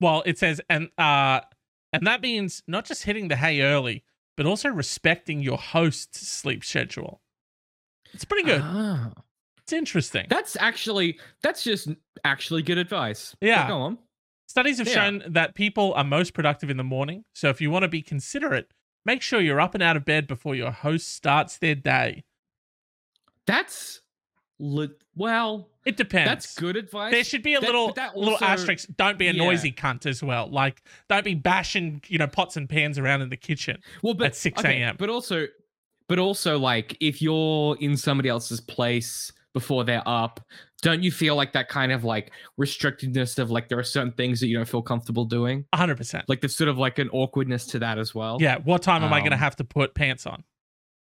Well, 0.00 0.22
it 0.24 0.38
says 0.38 0.60
and 0.70 0.88
uh 0.96 1.40
and 1.92 2.06
that 2.06 2.22
means 2.22 2.62
not 2.66 2.84
just 2.86 3.02
hitting 3.04 3.28
the 3.28 3.36
hay 3.36 3.60
early, 3.60 4.04
but 4.36 4.46
also 4.46 4.68
respecting 4.70 5.40
your 5.42 5.58
host's 5.58 6.26
sleep 6.26 6.64
schedule. 6.64 7.20
It's 8.14 8.24
pretty 8.24 8.44
good. 8.44 8.60
Ah. 8.64 9.12
It's 9.68 9.74
interesting. 9.74 10.24
that's 10.30 10.56
actually 10.60 11.18
that's 11.42 11.62
just 11.62 11.88
actually 12.24 12.62
good 12.62 12.78
advice. 12.78 13.36
Yeah. 13.42 13.68
go 13.68 13.76
on. 13.76 13.98
Studies 14.46 14.78
have 14.78 14.88
yeah. 14.88 14.94
shown 14.94 15.22
that 15.28 15.54
people 15.54 15.92
are 15.92 16.04
most 16.04 16.32
productive 16.32 16.70
in 16.70 16.78
the 16.78 16.84
morning. 16.84 17.22
So 17.34 17.50
if 17.50 17.60
you 17.60 17.70
want 17.70 17.82
to 17.82 17.88
be 17.88 18.00
considerate, 18.00 18.70
make 19.04 19.20
sure 19.20 19.42
you're 19.42 19.60
up 19.60 19.74
and 19.74 19.82
out 19.82 19.94
of 19.94 20.06
bed 20.06 20.26
before 20.26 20.54
your 20.54 20.70
host 20.70 21.14
starts 21.14 21.58
their 21.58 21.74
day. 21.74 22.24
That's 23.46 24.00
li- 24.58 24.88
well, 25.14 25.68
It 25.84 25.98
depends. 25.98 26.30
that's 26.30 26.54
good 26.54 26.76
advice. 26.76 27.12
There 27.12 27.24
should 27.24 27.42
be 27.42 27.52
a 27.52 27.60
That- 27.60 27.66
little 27.66 27.92
that 27.92 28.16
little 28.16 28.34
also- 28.34 28.46
asterisk. 28.46 28.88
Don't 28.96 29.18
be 29.18 29.28
a 29.28 29.32
yeah. 29.32 29.44
noisy 29.44 29.70
cunt 29.70 30.06
as 30.06 30.22
well. 30.22 30.48
Like 30.48 30.82
don't 31.10 31.24
be 31.24 31.34
bashing, 31.34 32.00
you 32.08 32.16
know, 32.16 32.26
pots 32.26 32.56
and 32.56 32.70
pans 32.70 32.98
around 32.98 33.20
in 33.20 33.28
the 33.28 33.36
kitchen. 33.36 33.82
well, 34.02 34.14
but 34.14 34.28
at 34.28 34.36
6 34.36 34.60
okay, 34.60 34.80
a.m.. 34.80 34.96
But 34.98 35.10
also, 35.10 35.46
but 36.08 36.18
also, 36.18 36.58
like 36.58 36.96
if 37.00 37.20
you're 37.20 37.76
in 37.80 37.98
somebody 37.98 38.30
else's 38.30 38.62
place 38.62 39.30
before 39.58 39.84
they're 39.84 40.06
up, 40.06 40.40
don't 40.82 41.02
you 41.02 41.10
feel 41.10 41.34
like 41.34 41.52
that 41.52 41.68
kind 41.68 41.90
of 41.90 42.04
like 42.04 42.30
restrictedness 42.60 43.38
of 43.38 43.50
like 43.50 43.68
there 43.68 43.78
are 43.78 43.84
certain 43.84 44.12
things 44.12 44.38
that 44.40 44.46
you 44.46 44.56
don't 44.56 44.68
feel 44.68 44.82
comfortable 44.82 45.24
doing? 45.24 45.64
hundred 45.74 45.96
percent. 45.96 46.28
Like 46.28 46.40
there's 46.40 46.56
sort 46.56 46.68
of 46.68 46.78
like 46.78 46.98
an 46.98 47.08
awkwardness 47.10 47.66
to 47.68 47.78
that 47.80 47.98
as 47.98 48.14
well. 48.14 48.38
Yeah. 48.40 48.58
What 48.58 48.82
time 48.82 49.02
am 49.02 49.12
I 49.12 49.20
going 49.20 49.30
to 49.30 49.36
Um, 49.36 49.40
have 49.40 49.56
to 49.56 49.64
put 49.64 49.94
pants 49.94 50.26
on? 50.26 50.44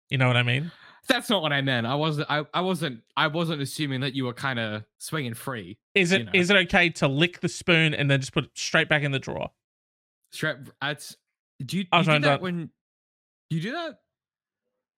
You 0.08 0.18
know 0.18 0.26
what 0.26 0.36
I 0.36 0.42
mean? 0.42 0.72
that's 1.08 1.30
not 1.30 1.42
what 1.42 1.52
I 1.52 1.60
meant. 1.62 1.86
I 1.86 1.94
wasn't. 1.94 2.30
I, 2.30 2.44
I 2.52 2.60
wasn't. 2.60 3.02
I 3.16 3.28
wasn't 3.28 3.62
assuming 3.62 4.00
that 4.00 4.14
you 4.14 4.24
were 4.24 4.34
kind 4.34 4.58
of 4.58 4.84
swinging 4.98 5.34
free. 5.34 5.78
Is 5.94 6.12
it 6.12 6.22
you 6.22 6.28
is 6.34 6.50
it 6.50 6.56
okay 6.66 6.90
to 6.90 7.08
lick 7.08 7.40
the 7.40 7.48
spoon 7.48 7.94
and 7.94 8.10
then 8.10 8.20
just 8.20 8.32
put 8.32 8.44
it 8.44 8.50
straight 8.54 8.88
back 8.88 9.02
in 9.02 9.12
the 9.12 9.18
drawer? 9.18 9.50
Straight. 10.32 10.56
That's. 10.80 11.16
Do 11.64 11.78
you, 11.78 11.84
I 11.92 12.00
you 12.00 12.04
do 12.04 12.18
that 12.20 12.42
when? 12.42 12.70
Do 13.50 13.56
you 13.56 13.62
do 13.62 13.72
that? 13.72 13.98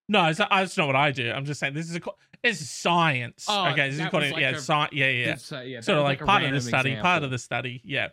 No, 0.09 0.27
it's 0.27 0.39
not, 0.39 0.51
that's 0.51 0.77
not 0.77 0.87
what 0.87 0.97
I 0.97 1.11
do. 1.11 1.31
I'm 1.31 1.45
just 1.45 1.61
saying 1.61 1.75
this 1.75 1.89
is 1.89 1.97
a 1.97 2.01
it's 2.43 2.59
science. 2.69 3.47
Oh, 3.49 3.69
okay, 3.69 3.89
this 3.91 4.01
is 4.01 4.07
called 4.09 4.25
like 4.25 4.37
yeah, 4.37 4.51
a- 4.51 4.55
sci- 4.59 4.89
yeah, 4.93 5.09
yeah. 5.09 5.37
Uh, 5.53 5.61
yeah. 5.61 5.81
Sort 5.81 5.99
of 5.99 6.05
like, 6.05 6.19
part 6.25 6.43
of 6.43 6.53
the 6.53 6.61
study, 6.61 6.97
part 6.97 7.23
of 7.23 7.31
the 7.31 7.39
study. 7.39 7.81
Yeah. 7.85 8.09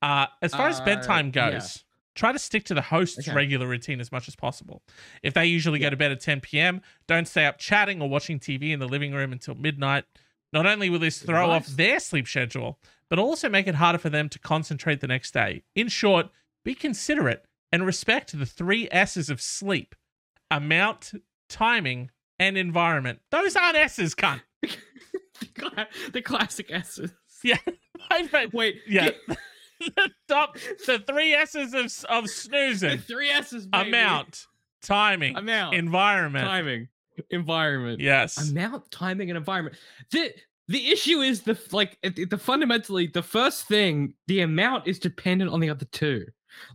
Uh, 0.00 0.26
as 0.42 0.52
far 0.54 0.68
as 0.68 0.78
Uh, 0.80 0.84
bedtime 0.84 1.32
yeah. 1.34 1.50
goes, 1.52 1.84
try 2.14 2.30
to 2.30 2.38
stick 2.38 2.64
to 2.64 2.74
the 2.74 2.80
host's 2.82 3.26
Okay. 3.28 3.34
regular 3.34 3.66
routine 3.66 4.00
as 4.00 4.12
much 4.12 4.28
as 4.28 4.36
possible. 4.36 4.82
If 5.22 5.34
they 5.34 5.46
usually 5.46 5.80
go 5.80 5.90
to 5.90 5.96
bed 5.96 6.12
at 6.12 6.20
10 6.20 6.40
p.m., 6.40 6.82
don't 7.08 7.26
stay 7.26 7.46
up 7.46 7.58
chatting 7.58 8.00
or 8.00 8.08
watching 8.08 8.38
TV 8.38 8.70
in 8.70 8.78
the 8.78 8.86
living 8.88 9.12
room 9.12 9.32
until 9.32 9.56
midnight. 9.56 10.04
Not 10.52 10.64
only 10.66 10.88
will 10.88 11.00
this 11.00 11.20
throw 11.20 11.50
off 11.50 11.66
their 11.66 11.98
sleep 12.00 12.28
schedule, 12.28 12.78
but 13.10 13.18
also 13.18 13.48
make 13.48 13.66
it 13.66 13.74
harder 13.74 13.98
for 13.98 14.08
them 14.08 14.28
to 14.28 14.38
concentrate 14.38 15.00
the 15.00 15.08
next 15.08 15.32
day. 15.32 15.62
In 15.74 15.88
short, 15.88 16.28
be 16.64 16.74
considerate 16.74 17.44
and 17.72 17.84
respect 17.84 18.38
the 18.38 18.46
three 18.46 18.88
S's 18.92 19.28
of 19.30 19.40
sleep 19.42 19.94
amount, 20.50 21.12
timing, 21.48 22.10
and 22.38 22.56
environment. 22.56 23.20
Those 23.30 23.56
aren't 23.56 23.76
S's, 23.76 24.14
cunt. 24.14 24.40
the 26.12 26.22
classic 26.22 26.70
S's. 26.70 27.12
Yeah. 27.44 27.58
Wait, 28.52 28.80
Yeah. 28.86 29.10
get- 29.28 29.38
Stop. 30.24 30.56
The 30.86 31.02
three 31.06 31.34
S's 31.34 31.72
of, 31.74 32.10
of 32.10 32.24
the 32.24 32.28
snoozing 32.28 32.98
three 32.98 33.30
S's. 33.30 33.66
baby. 33.66 33.88
amount, 33.88 34.46
timing, 34.82 35.36
amount, 35.36 35.74
environment. 35.76 36.44
timing, 36.44 36.88
environment. 37.30 38.00
Yes. 38.00 38.50
amount, 38.50 38.90
timing, 38.90 39.30
and 39.30 39.36
environment. 39.36 39.76
The 40.10 40.32
the 40.66 40.88
issue 40.90 41.20
is 41.20 41.42
the 41.42 41.56
like 41.70 41.96
it- 42.02 42.28
the 42.28 42.38
fundamentally 42.38 43.06
the 43.06 43.22
first 43.22 43.68
thing 43.68 44.14
the 44.26 44.40
amount 44.40 44.88
is 44.88 44.98
dependent 44.98 45.50
on 45.52 45.60
the 45.60 45.70
other 45.70 45.86
two. 45.92 46.26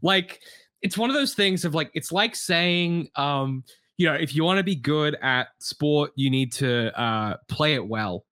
Like 0.02 0.42
it's 0.84 0.98
one 0.98 1.10
of 1.10 1.16
those 1.16 1.34
things 1.34 1.66
of 1.66 1.74
like 1.74 1.90
it's 1.96 2.12
like 2.12 2.36
saying 2.36 3.08
um 3.16 3.64
you 3.98 4.06
know 4.06 4.14
if 4.14 4.36
you 4.36 4.44
want 4.44 4.58
to 4.58 4.64
be 4.64 4.76
good 4.76 5.16
at 5.22 5.48
sport 5.60 6.12
you 6.16 6.30
need 6.30 6.52
to 6.54 6.98
uh 7.00 7.38
play 7.50 7.74
it 7.74 7.88
well. 7.88 8.26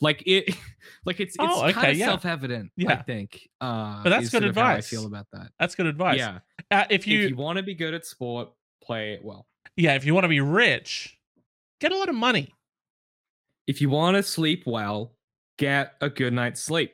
Like 0.00 0.22
it 0.26 0.56
like 1.04 1.20
it's 1.20 1.34
it's 1.34 1.38
Oh, 1.40 1.64
okay, 1.64 1.72
kind 1.72 1.88
of 1.90 1.96
yeah. 1.96 2.06
self-evident 2.06 2.72
yeah. 2.76 2.92
I 2.92 2.96
think. 3.02 3.48
Uh 3.60 4.02
But 4.02 4.10
that's 4.10 4.30
good 4.30 4.44
advice 4.44 4.86
I 4.86 4.96
feel 4.96 5.06
about 5.06 5.26
that. 5.32 5.50
That's 5.58 5.74
good 5.74 5.86
advice. 5.86 6.18
Yeah. 6.18 6.38
Uh, 6.70 6.84
if 6.90 7.06
you, 7.06 7.20
if 7.24 7.30
you 7.30 7.36
want 7.36 7.58
to 7.58 7.62
be 7.62 7.74
good 7.74 7.92
at 7.94 8.06
sport, 8.06 8.48
play 8.82 9.12
it 9.12 9.22
well. 9.24 9.46
yeah, 9.76 9.94
if 9.94 10.04
you 10.06 10.14
want 10.14 10.24
to 10.24 10.28
be 10.28 10.40
rich, 10.40 11.18
get 11.80 11.92
a 11.92 11.96
lot 11.98 12.08
of 12.08 12.14
money. 12.14 12.48
If 13.66 13.80
you 13.80 13.90
want 13.90 14.16
to 14.16 14.22
sleep 14.22 14.64
well, 14.66 15.12
get 15.58 15.92
a 16.00 16.08
good 16.08 16.32
night's 16.32 16.62
sleep. 16.62 16.92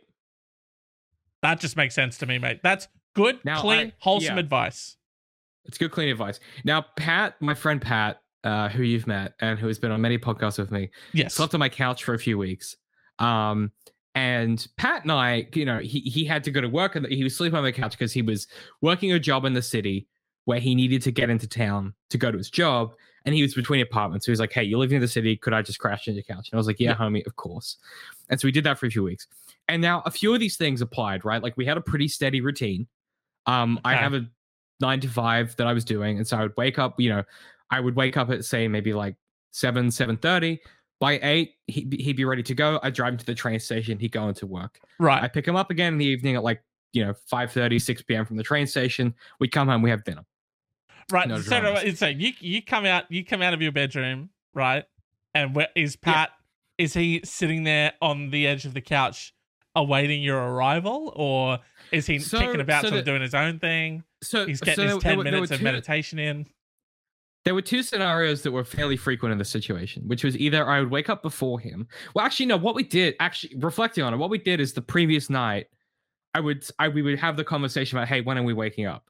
That 1.42 1.60
just 1.60 1.76
makes 1.76 1.94
sense 1.94 2.18
to 2.18 2.26
me, 2.26 2.38
mate. 2.38 2.60
That's 2.62 2.88
good, 3.14 3.38
Now, 3.44 3.60
clean, 3.60 3.88
I- 3.88 3.92
wholesome 3.98 4.34
yeah. 4.36 4.40
advice. 4.40 4.96
It's 5.64 5.76
good, 5.78 5.90
clean 5.90 6.08
advice. 6.08 6.40
Now, 6.64 6.82
Pat, 6.96 7.34
my 7.40 7.54
friend 7.54 7.80
Pat, 7.80 8.22
uh, 8.44 8.68
who 8.68 8.82
you've 8.82 9.06
met 9.06 9.34
and 9.40 9.58
who 9.58 9.66
has 9.66 9.78
been 9.78 9.90
on 9.90 10.00
many 10.00 10.16
podcasts 10.18 10.58
with 10.58 10.70
me, 10.70 10.90
Yes. 11.12 11.34
slept 11.34 11.52
on 11.54 11.60
my 11.60 11.68
couch 11.68 12.04
for 12.04 12.14
a 12.14 12.18
few 12.18 12.38
weeks. 12.38 12.74
Um, 13.18 13.72
and 14.14 14.66
Pat 14.76 15.02
and 15.02 15.12
I, 15.12 15.48
you 15.54 15.64
know, 15.64 15.78
he 15.78 16.00
he 16.00 16.24
had 16.24 16.42
to 16.44 16.50
go 16.50 16.60
to 16.60 16.68
work 16.68 16.96
and 16.96 17.06
he 17.06 17.22
was 17.22 17.36
sleeping 17.36 17.56
on 17.58 17.64
the 17.64 17.72
couch 17.72 17.92
because 17.92 18.12
he 18.12 18.22
was 18.22 18.48
working 18.80 19.12
a 19.12 19.18
job 19.18 19.44
in 19.44 19.52
the 19.52 19.62
city 19.62 20.06
where 20.46 20.58
he 20.58 20.74
needed 20.74 21.02
to 21.02 21.10
get 21.12 21.28
into 21.30 21.46
town 21.46 21.92
to 22.10 22.18
go 22.18 22.32
to 22.32 22.38
his 22.38 22.48
job. 22.50 22.92
And 23.26 23.34
he 23.34 23.42
was 23.42 23.54
between 23.54 23.80
apartments. 23.82 24.24
So 24.24 24.30
he 24.30 24.32
was 24.32 24.40
like, 24.40 24.52
Hey, 24.52 24.62
you're 24.64 24.78
living 24.78 24.96
in 24.96 25.02
the 25.02 25.08
city. 25.08 25.36
Could 25.36 25.52
I 25.52 25.60
just 25.60 25.78
crash 25.78 26.08
in 26.08 26.14
your 26.14 26.22
couch? 26.22 26.48
And 26.50 26.54
I 26.54 26.56
was 26.56 26.66
like, 26.66 26.80
Yeah, 26.80 26.90
Yeah. 26.90 26.96
homie, 26.96 27.26
of 27.26 27.36
course. 27.36 27.76
And 28.30 28.40
so 28.40 28.48
we 28.48 28.52
did 28.52 28.64
that 28.64 28.78
for 28.78 28.86
a 28.86 28.90
few 28.90 29.02
weeks. 29.02 29.26
And 29.68 29.82
now 29.82 30.02
a 30.06 30.10
few 30.10 30.32
of 30.32 30.40
these 30.40 30.56
things 30.56 30.80
applied, 30.80 31.24
right? 31.26 31.42
Like 31.42 31.56
we 31.58 31.66
had 31.66 31.76
a 31.76 31.82
pretty 31.82 32.08
steady 32.08 32.40
routine. 32.40 32.86
Um, 33.48 33.80
I 33.84 33.94
have 33.94 34.12
a 34.12 34.26
nine 34.80 35.00
to 35.00 35.08
five 35.08 35.56
that 35.56 35.66
I 35.66 35.72
was 35.72 35.84
doing. 35.84 36.18
And 36.18 36.26
so 36.26 36.36
I 36.36 36.42
would 36.42 36.56
wake 36.56 36.78
up, 36.78 37.00
you 37.00 37.08
know, 37.08 37.24
I 37.70 37.80
would 37.80 37.96
wake 37.96 38.16
up 38.16 38.30
at 38.30 38.44
say 38.44 38.68
maybe 38.68 38.92
like 38.92 39.16
seven, 39.50 39.90
seven 39.90 40.16
thirty. 40.16 40.60
By 41.00 41.18
eight, 41.22 41.54
he'd 41.68 41.90
be, 41.90 42.02
he'd 42.02 42.16
be 42.16 42.24
ready 42.24 42.42
to 42.42 42.54
go. 42.54 42.80
I'd 42.82 42.92
drive 42.94 43.12
him 43.12 43.18
to 43.18 43.26
the 43.26 43.34
train 43.34 43.60
station. 43.60 43.98
He'd 43.98 44.12
go 44.12 44.28
into 44.28 44.46
work. 44.46 44.80
right. 44.98 45.22
I 45.22 45.28
pick 45.28 45.46
him 45.46 45.54
up 45.54 45.70
again 45.70 45.92
in 45.92 45.98
the 45.98 46.04
evening 46.04 46.34
at 46.34 46.42
like, 46.42 46.60
you 46.92 47.04
know, 47.04 47.14
5 47.30 47.52
6 47.80 48.02
p.m. 48.02 48.26
from 48.26 48.36
the 48.36 48.42
train 48.42 48.66
station. 48.66 49.14
We 49.38 49.48
come 49.48 49.68
home, 49.68 49.80
we 49.80 49.90
have 49.90 50.02
dinner. 50.04 50.24
right. 51.12 51.28
no 51.28 51.40
so 51.40 51.60
dramas. 51.60 51.84
it's 51.84 52.02
like 52.02 52.18
you 52.18 52.32
you 52.40 52.62
come 52.62 52.84
out 52.84 53.04
you 53.10 53.24
come 53.24 53.42
out 53.42 53.54
of 53.54 53.62
your 53.62 53.72
bedroom, 53.72 54.30
right? 54.54 54.84
And 55.34 55.54
where 55.54 55.68
is 55.76 55.94
Pat? 55.94 56.30
Is 56.78 56.94
he 56.94 57.20
sitting 57.24 57.64
there 57.64 57.92
on 58.02 58.30
the 58.30 58.46
edge 58.46 58.64
of 58.64 58.74
the 58.74 58.80
couch 58.80 59.32
awaiting 59.78 60.22
your 60.22 60.38
arrival, 60.38 61.12
or 61.16 61.58
is 61.92 62.06
he 62.06 62.18
So- 62.18 62.38
kicking 62.38 62.60
about, 62.60 62.82
so 62.82 62.88
sort 62.88 62.98
of 63.00 63.04
doing 63.06 63.22
his 63.22 63.34
own 63.34 63.58
thing? 63.58 64.04
So 64.22 64.46
He's 64.46 64.58
so 64.58 64.64
getting 64.66 64.84
there- 64.86 64.94
his 64.94 65.02
ten 65.02 65.18
were- 65.18 65.24
minutes 65.24 65.50
were 65.50 65.56
of 65.56 65.62
meditation 65.62 66.18
in. 66.18 66.46
There 67.44 67.54
were 67.54 67.62
two 67.62 67.82
scenarios 67.82 68.42
that 68.42 68.50
were 68.50 68.64
fairly 68.64 68.96
frequent 68.96 69.32
in 69.32 69.38
the 69.38 69.44
situation, 69.44 70.06
which 70.06 70.22
was 70.24 70.36
either 70.36 70.68
I 70.68 70.80
would 70.80 70.90
wake 70.90 71.08
up 71.08 71.22
before 71.22 71.60
him. 71.60 71.88
Well, 72.14 72.24
actually, 72.26 72.46
no. 72.46 72.56
What 72.58 72.74
we 72.74 72.82
did, 72.82 73.14
actually, 73.20 73.54
reflecting 73.56 74.04
on 74.04 74.12
it, 74.12 74.16
what 74.18 74.28
we 74.28 74.38
did 74.38 74.60
is 74.60 74.74
the 74.74 74.82
previous 74.82 75.30
night, 75.30 75.68
I 76.34 76.40
would, 76.40 76.66
I 76.78 76.88
we 76.88 77.00
would 77.00 77.18
have 77.18 77.36
the 77.36 77.44
conversation 77.44 77.96
about, 77.96 78.08
hey, 78.08 78.20
when 78.20 78.36
are 78.36 78.42
we 78.42 78.52
waking 78.52 78.84
up? 78.86 79.08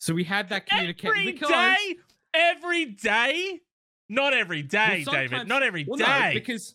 So 0.00 0.14
we 0.14 0.24
had 0.24 0.48
that 0.48 0.66
communication 0.66 1.10
Every 1.16 1.32
because 1.32 1.48
day, 1.50 1.96
every 2.34 2.84
day, 2.86 3.60
not 4.08 4.34
every 4.34 4.62
day, 4.62 5.04
David, 5.08 5.46
not 5.46 5.62
every 5.62 5.84
day. 5.84 5.90
well, 5.90 5.98
no, 5.98 6.30
because 6.34 6.74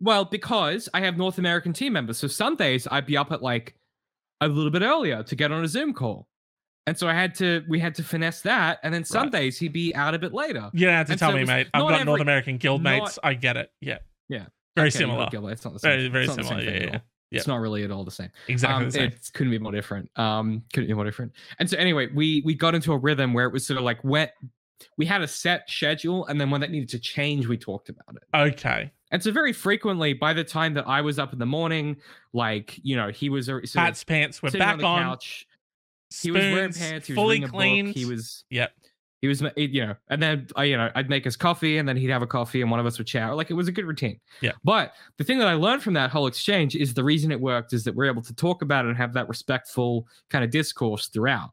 well, 0.00 0.24
because 0.24 0.88
I 0.94 1.00
have 1.00 1.16
North 1.16 1.38
American 1.38 1.72
team 1.72 1.92
members, 1.92 2.18
so 2.18 2.26
some 2.26 2.56
days 2.56 2.86
I'd 2.90 3.06
be 3.06 3.16
up 3.16 3.30
at 3.32 3.42
like 3.42 3.74
a 4.40 4.48
little 4.48 4.70
bit 4.70 4.82
earlier 4.82 5.22
to 5.22 5.36
get 5.36 5.52
on 5.52 5.62
a 5.64 5.68
Zoom 5.68 5.92
call, 5.92 6.26
and 6.86 6.96
so 6.98 7.06
I 7.08 7.14
had 7.14 7.34
to, 7.36 7.62
we 7.68 7.78
had 7.78 7.94
to 7.96 8.02
finesse 8.02 8.40
that, 8.42 8.78
and 8.82 8.92
then 8.94 9.04
some 9.04 9.30
days 9.30 9.58
he'd 9.58 9.72
be 9.72 9.94
out 9.94 10.14
a 10.14 10.18
bit 10.18 10.32
later. 10.32 10.70
you 10.72 10.86
don't 10.86 10.94
have 10.94 11.06
to 11.06 11.12
and 11.12 11.18
tell 11.18 11.30
so 11.30 11.34
it 11.34 11.36
me, 11.36 11.42
was 11.42 11.48
mate. 11.48 11.66
I've 11.74 11.82
not 11.82 11.90
got 11.90 12.06
North 12.06 12.20
American 12.20 12.56
guild 12.56 12.82
not- 12.82 12.90
mates. 13.02 13.18
I 13.22 13.34
get 13.34 13.56
it. 13.56 13.70
Yeah, 13.80 13.98
Yeah. 14.28 14.46
very 14.76 14.88
Okay, 14.88 14.98
similar. 14.98 15.28
Gilbert, 15.30 15.50
It's 15.52 15.64
not 15.64 15.74
the 15.74 15.80
same. 15.80 15.90
Very, 15.90 16.08
very 16.08 16.24
it's 16.24 16.36
not 16.36 16.42
the 16.42 16.44
similar. 16.44 16.64
same 16.64 16.70
Yeah, 16.74 16.76
at 16.76 16.82
yeah, 16.82 16.88
all. 16.94 17.02
yeah. 17.32 17.38
It's 17.38 17.46
not 17.46 17.56
really 17.60 17.84
at 17.84 17.90
all 17.90 18.04
the 18.04 18.10
same. 18.10 18.30
exactly 18.48 18.84
um, 18.84 18.90
the 18.90 18.92
same. 18.92 19.04
It 19.12 19.30
couldn't 19.34 19.50
be 19.50 19.58
more 19.58 19.72
different. 19.72 20.10
Um, 20.18 20.62
couldn't 20.72 20.88
be 20.88 20.94
more 20.94 21.04
different. 21.04 21.32
And 21.58 21.68
so 21.68 21.76
anyway, 21.76 22.08
we 22.14 22.42
we 22.44 22.54
got 22.54 22.74
into 22.74 22.92
a 22.92 22.98
rhythm 22.98 23.34
where 23.34 23.46
it 23.46 23.52
was 23.52 23.66
sort 23.66 23.76
of 23.78 23.84
like 23.84 24.02
when 24.02 24.28
we 24.96 25.04
had 25.04 25.20
a 25.20 25.28
set 25.28 25.68
schedule, 25.68 26.24
and 26.26 26.40
then 26.40 26.48
when 26.50 26.62
that 26.62 26.70
needed 26.70 26.88
to 26.88 26.98
change, 26.98 27.46
we 27.46 27.58
talked 27.58 27.90
about 27.90 28.16
it. 28.16 28.22
Okay, 28.54 28.90
And 29.10 29.22
so 29.22 29.32
very 29.32 29.52
frequently, 29.52 30.12
by 30.12 30.32
the 30.32 30.44
time 30.44 30.74
that 30.74 30.86
I 30.86 31.00
was 31.00 31.18
up 31.18 31.32
in 31.32 31.38
the 31.38 31.46
morning, 31.46 31.96
like 32.32 32.78
you 32.82 32.96
know, 32.96 33.08
he 33.10 33.28
was 33.28 33.48
uh, 33.48 33.52
already 33.52 33.66
sort 33.66 34.04
pants 34.06 34.42
were 34.42 34.50
back 34.50 34.74
on 34.74 34.78
the 34.78 34.84
on. 34.84 35.02
couch. 35.02 35.46
He 36.22 36.30
was 36.30 36.42
wearing 36.42 36.72
pants. 36.72 37.06
He 37.06 37.12
was 37.12 37.16
fully 37.16 37.36
reading 37.36 37.44
a 37.44 37.46
book, 37.48 37.56
cleaned. 37.56 37.94
He 37.94 38.04
was 38.04 38.44
Yep. 38.50 38.72
he 39.20 39.28
was 39.28 39.42
eh, 39.42 39.50
you 39.56 39.86
know, 39.86 39.94
and 40.08 40.22
then 40.22 40.46
I 40.56 40.64
you 40.64 40.76
know 40.76 40.90
I'd 40.94 41.08
make 41.08 41.24
his 41.24 41.36
coffee, 41.36 41.78
and 41.78 41.88
then 41.88 41.96
he'd 41.96 42.10
have 42.10 42.22
a 42.22 42.26
coffee, 42.26 42.62
and 42.62 42.70
one 42.70 42.80
of 42.80 42.86
us 42.86 42.98
would 42.98 43.06
chat. 43.06 43.34
Like 43.36 43.50
it 43.50 43.54
was 43.54 43.68
a 43.68 43.72
good 43.72 43.84
routine. 43.84 44.20
Yeah. 44.40 44.52
But 44.64 44.94
the 45.18 45.24
thing 45.24 45.38
that 45.38 45.48
I 45.48 45.54
learned 45.54 45.82
from 45.82 45.94
that 45.94 46.10
whole 46.10 46.26
exchange 46.26 46.74
is 46.76 46.94
the 46.94 47.04
reason 47.04 47.30
it 47.32 47.40
worked 47.40 47.72
is 47.72 47.84
that 47.84 47.94
we're 47.94 48.06
able 48.10 48.22
to 48.22 48.34
talk 48.34 48.62
about 48.62 48.84
it 48.84 48.88
and 48.88 48.96
have 48.96 49.12
that 49.14 49.28
respectful 49.28 50.06
kind 50.30 50.44
of 50.44 50.50
discourse 50.50 51.08
throughout. 51.08 51.50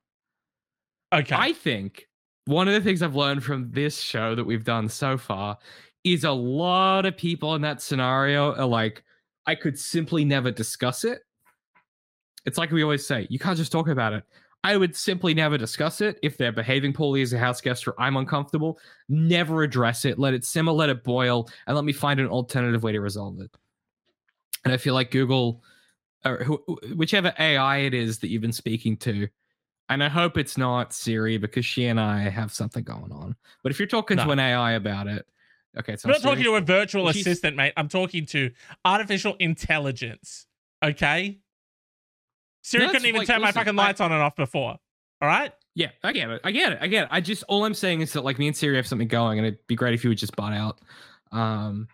Okay. 1.13 1.35
I 1.35 1.53
think 1.53 2.07
one 2.45 2.67
of 2.67 2.73
the 2.73 2.81
things 2.81 3.01
I've 3.01 3.15
learned 3.15 3.43
from 3.43 3.71
this 3.71 3.99
show 3.99 4.33
that 4.33 4.43
we've 4.43 4.63
done 4.63 4.89
so 4.89 5.17
far 5.17 5.57
is 6.03 6.23
a 6.23 6.31
lot 6.31 7.05
of 7.05 7.17
people 7.17 7.55
in 7.55 7.61
that 7.61 7.81
scenario 7.81 8.53
are 8.55 8.65
like, 8.65 9.03
I 9.45 9.55
could 9.55 9.77
simply 9.77 10.25
never 10.25 10.51
discuss 10.51 11.03
it. 11.03 11.21
It's 12.45 12.57
like 12.57 12.71
we 12.71 12.83
always 12.83 13.05
say, 13.05 13.27
you 13.29 13.39
can't 13.39 13.57
just 13.57 13.71
talk 13.71 13.87
about 13.87 14.13
it. 14.13 14.23
I 14.63 14.75
would 14.75 14.95
simply 14.95 15.33
never 15.33 15.57
discuss 15.57 16.01
it 16.01 16.19
if 16.23 16.37
they're 16.37 16.51
behaving 16.51 16.93
poorly 16.93 17.21
as 17.21 17.31
a 17.31 17.37
house 17.37 17.61
guest 17.61 17.87
or 17.87 17.93
I'm 17.99 18.17
uncomfortable. 18.17 18.79
Never 19.07 19.63
address 19.63 20.03
it. 20.03 20.19
Let 20.19 20.33
it 20.33 20.43
simmer, 20.43 20.71
let 20.71 20.89
it 20.89 21.03
boil, 21.03 21.49
and 21.67 21.75
let 21.75 21.85
me 21.85 21.93
find 21.93 22.19
an 22.19 22.27
alternative 22.27 22.83
way 22.83 22.91
to 22.91 22.99
resolve 22.99 23.39
it. 23.39 23.51
And 24.65 24.73
I 24.73 24.77
feel 24.77 24.93
like 24.93 25.11
Google, 25.11 25.63
or 26.25 26.43
who, 26.43 26.57
whichever 26.95 27.33
AI 27.39 27.77
it 27.77 27.93
is 27.93 28.19
that 28.19 28.29
you've 28.29 28.41
been 28.41 28.51
speaking 28.51 28.97
to, 28.97 29.27
and 29.89 30.03
I 30.03 30.09
hope 30.09 30.37
it's 30.37 30.57
not 30.57 30.93
Siri 30.93 31.37
because 31.37 31.65
she 31.65 31.85
and 31.85 31.99
I 31.99 32.27
have 32.27 32.51
something 32.51 32.83
going 32.83 33.11
on. 33.11 33.35
But 33.63 33.71
if 33.71 33.79
you're 33.79 33.87
talking 33.87 34.17
to 34.17 34.31
an 34.31 34.39
AI 34.39 34.73
about 34.73 35.07
it, 35.07 35.25
okay, 35.79 35.93
it's 35.93 36.05
I'm 36.05 36.11
not, 36.11 36.23
not 36.23 36.29
talking 36.29 36.43
to 36.45 36.55
a 36.55 36.61
virtual 36.61 37.11
She's- 37.11 37.25
assistant, 37.25 37.55
mate. 37.57 37.73
I'm 37.77 37.87
talking 37.89 38.25
to 38.27 38.51
artificial 38.85 39.35
intelligence. 39.39 40.45
Okay. 40.83 41.39
Siri 42.63 42.85
No, 42.85 42.91
couldn't 42.91 43.07
even 43.07 43.19
like- 43.19 43.27
turn 43.27 43.41
my 43.41 43.47
listen, 43.47 43.59
fucking 43.61 43.79
I- 43.79 43.83
lights 43.83 44.01
on 44.01 44.11
and 44.11 44.21
off 44.21 44.35
before. 44.35 44.77
All 45.21 45.27
right. 45.27 45.51
Yeah, 45.73 45.89
I 46.03 46.11
get 46.11 46.29
it. 46.29 46.41
I 46.43 46.51
get 46.51 46.71
it. 46.73 46.77
I 46.81 46.87
get 46.87 47.03
it. 47.03 47.09
I 47.11 47.21
just 47.21 47.43
all 47.47 47.65
I'm 47.65 47.73
saying 47.73 48.01
is 48.01 48.13
that 48.13 48.21
like 48.23 48.37
me 48.39 48.47
and 48.47 48.55
Siri 48.55 48.75
have 48.77 48.87
something 48.87 49.07
going, 49.07 49.37
and 49.39 49.47
it'd 49.47 49.65
be 49.67 49.75
great 49.75 49.93
if 49.93 50.03
you 50.03 50.09
would 50.09 50.17
just 50.17 50.35
butt 50.35 50.53
out. 50.53 50.79
Um, 51.31 51.87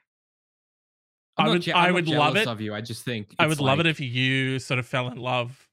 I'm 1.38 1.48
I 1.48 1.50
would- 1.50 1.62
je- 1.64 1.72
I 1.72 1.92
would 1.92 2.08
love 2.08 2.36
it. 2.38 2.48
Of 2.48 2.62
you, 2.62 2.74
I 2.74 2.82
just 2.82 3.04
think 3.04 3.34
I 3.40 3.48
would 3.48 3.60
love 3.60 3.80
it 3.80 3.86
if 3.88 4.00
you 4.00 4.60
sort 4.60 4.80
of 4.80 4.86
fell 4.86 5.08
in 5.10 5.18
love 5.18 5.68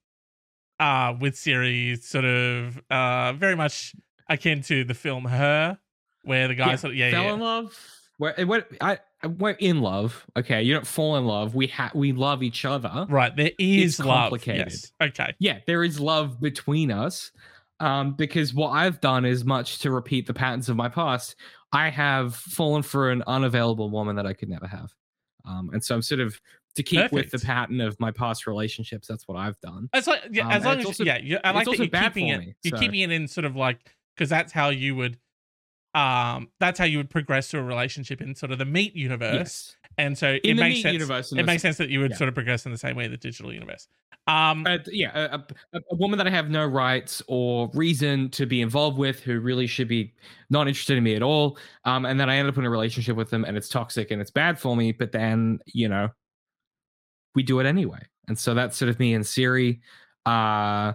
uh, 0.79 1.15
with 1.21 1.37
Siri, 1.37 1.97
sort 1.97 2.25
of 2.25 2.81
uh, 2.91 3.33
very 3.35 3.55
much 3.57 3.95
akin 4.29 4.63
to 4.63 4.85
the 4.85 4.95
film 4.95 5.25
Her, 5.27 5.79
where 6.23 6.49
the 6.49 6.55
guy 6.55 6.71
Yeah, 6.71 6.77
sort 6.77 6.93
of 6.93 6.97
yeah 6.99 7.11
fell 7.11 7.25
yeah 7.25 7.35
in 7.35 7.41
love. 7.41 7.79
We're, 8.19 8.35
we're, 8.47 8.65
I, 8.83 8.99
we're 9.27 9.53
in 9.53 9.81
love. 9.81 10.27
Okay, 10.37 10.63
you 10.63 10.75
don't 10.75 10.87
fall 10.87 11.17
in 11.17 11.25
love. 11.25 11.55
We 11.55 11.69
ha- 11.69 11.91
we 11.95 12.13
love 12.13 12.43
each 12.43 12.67
other. 12.67 13.07
right. 13.09 13.35
There 13.35 13.51
is 13.59 13.99
It's 13.99 14.07
love. 14.07 14.33
Yes. 14.47 14.93
Okay. 15.03 15.35
yeah, 15.39 15.61
there 15.67 15.83
is 15.83 15.99
love 15.99 16.39
between 16.41 16.91
us. 16.91 17.31
Um, 17.81 18.13
because 18.13 18.53
what 18.53 18.71
I've 18.73 19.01
done 19.01 19.25
is 19.25 19.43
much 19.47 19.79
to 19.79 19.91
repeat 19.91 20.27
the 20.27 20.35
patterns 20.35 20.69
of 20.69 20.77
my 20.77 20.91
past. 20.91 21.35
I 21.73 21.89
have 21.89 22.35
fallen 22.35 22.83
for 22.83 23.11
an 23.11 23.23
unavailable 23.27 23.89
woman 23.89 24.17
that 24.17 24.27
I 24.27 24.35
could 24.35 24.51
never 24.51 24.67
have. 24.67 24.93
Um, 25.47 25.71
and 25.73 25.83
so 25.83 25.95
I'm 25.95 26.03
sort 26.03 26.21
of 26.21 26.39
to 26.75 26.83
keep 26.83 27.11
with 27.11 27.31
the 27.31 27.39
pattern 27.39 27.81
of 27.81 27.99
my 27.99 28.11
past 28.11 28.47
relationships. 28.47 29.09
That's 29.09 29.27
what 29.27 29.39
I've 29.39 29.59
done. 29.61 29.89
Like, 29.95 30.29
yeah, 30.31 30.45
Um, 30.45 30.51
as 30.53 30.65
long 30.67 30.79
as 30.81 30.85
also- 30.85 31.05
yeah, 31.05 31.39
I 31.43 31.53
like 31.53 31.65
that 31.65 31.79
you're 31.79 31.87
keeping 31.89 32.29
it. 32.29 32.39
me, 32.39 32.55
you're 32.63 32.79
keeping 32.79 33.01
it 33.01 33.11
in 33.11 33.27
sort 33.27 33.47
of 33.47 33.57
like 33.57 33.79
because 34.15 34.29
that's 34.29 34.53
how 34.53 34.69
you 34.69 34.95
would, 34.97 35.17
um, 35.95 36.49
that's 36.61 36.79
how 36.79 36.85
you 36.85 36.99
would 36.99 37.11
progress 37.11 37.49
to 37.49 37.59
a 37.59 37.63
relationship 37.63 38.21
in 38.21 38.35
sort 38.35 38.53
of 38.53 38.59
the 38.59 38.65
meat 38.65 38.95
universe, 38.95 39.35
Yes, 39.35 39.77
and 39.99 40.17
so 40.17 40.33
it 40.35 40.45
in 40.45 40.57
the 40.57 40.63
makes 40.63 40.83
sense. 40.83 40.93
universe, 40.93 41.33
It 41.33 41.45
makes 41.45 41.63
sense 41.63 41.77
that 41.79 41.89
you 41.91 42.01
would 42.01 42.13
yeah. 42.13 42.17
sort 42.17 42.29
of 42.29 42.35
progress 42.35 42.65
in 42.67 42.73
the 42.73 42.79
same 42.79 42.97
way 42.97 43.09
the 43.09 43.17
digital 43.17 43.53
universe. 43.53 43.89
Um, 44.27 44.65
uh, 44.67 44.79
yeah, 44.87 45.11
a, 45.15 45.39
a, 45.77 45.81
a 45.91 45.95
woman 45.97 46.17
that 46.19 46.27
I 46.27 46.31
have 46.31 46.51
no 46.51 46.65
rights 46.65 47.23
or 47.27 47.71
reason 47.75 48.29
to 48.31 48.47
be 48.47 48.61
involved 48.61 48.99
with, 48.99 49.19
who 49.21 49.41
really 49.41 49.67
should 49.67 49.89
be 49.89 50.15
not 50.51 50.69
interested 50.69 50.97
in 50.99 51.03
me 51.03 51.17
at 51.17 51.23
all, 51.23 51.59
um, 51.85 52.05
and 52.07 52.21
then 52.21 52.31
I 52.31 52.37
end 52.37 52.49
up 52.49 52.57
in 52.59 52.65
a 52.65 52.71
relationship 52.71 53.17
with 53.17 53.31
them, 53.31 53.45
and 53.45 53.57
it's 53.57 53.69
toxic 53.69 54.11
and 54.13 54.21
it's 54.21 54.31
bad 54.31 54.59
for 54.61 54.77
me. 54.77 54.93
But 54.93 55.11
then 55.13 55.59
you 55.67 55.89
know, 55.89 56.11
we 57.35 57.43
do 57.43 57.59
it 57.61 57.67
anyway, 57.67 58.03
and 58.29 58.39
so 58.39 58.55
that's 58.55 58.77
sort 58.77 58.91
of 58.91 58.99
me 59.01 59.15
and 59.15 59.27
Siri. 59.27 59.81
Uh, 60.27 60.93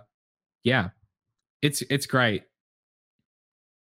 yeah, 0.63 0.89
it's 1.61 1.81
it's 1.89 2.05
great. 2.05 2.43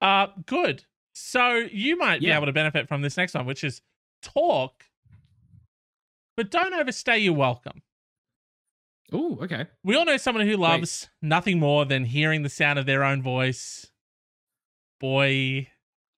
uh, 0.01 0.27
good. 0.45 0.83
So 1.13 1.55
you 1.71 1.97
might 1.97 2.21
be 2.21 2.31
able 2.31 2.45
to 2.45 2.53
benefit 2.53 2.87
from 2.87 3.01
this 3.01 3.17
next 3.17 3.33
one, 3.33 3.45
which 3.45 3.63
is 3.63 3.81
talk, 4.21 4.85
but 6.37 6.51
don't 6.51 6.73
overstay 6.73 7.19
your 7.19 7.33
welcome. 7.33 7.81
Oh, 9.11 9.39
okay. 9.41 9.65
We 9.83 9.95
all 9.95 10.05
know 10.05 10.17
someone 10.17 10.47
who 10.47 10.55
loves 10.55 11.09
nothing 11.21 11.59
more 11.59 11.85
than 11.85 12.05
hearing 12.05 12.43
the 12.43 12.49
sound 12.49 12.79
of 12.79 12.85
their 12.85 13.03
own 13.03 13.21
voice. 13.21 13.87
Boy, 14.99 15.67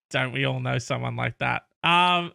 don't 0.10 0.34
we 0.34 0.46
all 0.46 0.60
know 0.60 0.78
someone 0.78 1.16
like 1.16 1.38
that? 1.38 1.64
Um, 1.84 2.34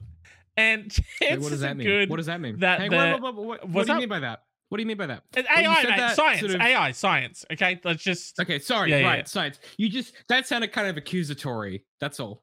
and 0.56 0.96
Wait, 1.20 1.40
what 1.40 1.50
does 1.50 1.60
that 1.60 1.76
mean? 1.76 1.86
good. 1.86 2.08
what 2.10 2.16
does 2.16 2.26
that 2.26 2.40
mean? 2.40 2.58
that 2.60 2.80
hey, 2.80 2.88
the- 2.88 2.96
what, 2.96 3.22
what, 3.22 3.34
what, 3.34 3.68
what, 3.68 3.86
do 3.86 3.92
you 3.92 3.98
mean 4.00 4.08
by 4.08 4.20
that? 4.20 4.42
What 4.68 4.78
do 4.78 4.82
you 4.82 4.86
mean 4.86 4.96
by 4.96 5.06
that? 5.06 5.22
It's 5.36 5.48
AI, 5.48 5.82
that 5.96 6.16
Science. 6.16 6.40
sort 6.40 6.54
of- 6.54 6.60
AI. 6.60 6.90
Science. 6.92 7.44
Okay, 7.52 7.80
let's 7.84 8.02
just. 8.02 8.40
Okay, 8.40 8.58
sorry. 8.58 8.90
Yeah, 8.90 8.98
yeah, 8.98 9.06
right, 9.06 9.18
yeah. 9.18 9.24
science. 9.24 9.60
You 9.76 9.88
just 9.88 10.14
that 10.28 10.46
sounded 10.46 10.72
kind 10.72 10.88
of 10.88 10.96
accusatory. 10.96 11.84
That's 12.00 12.18
all 12.18 12.42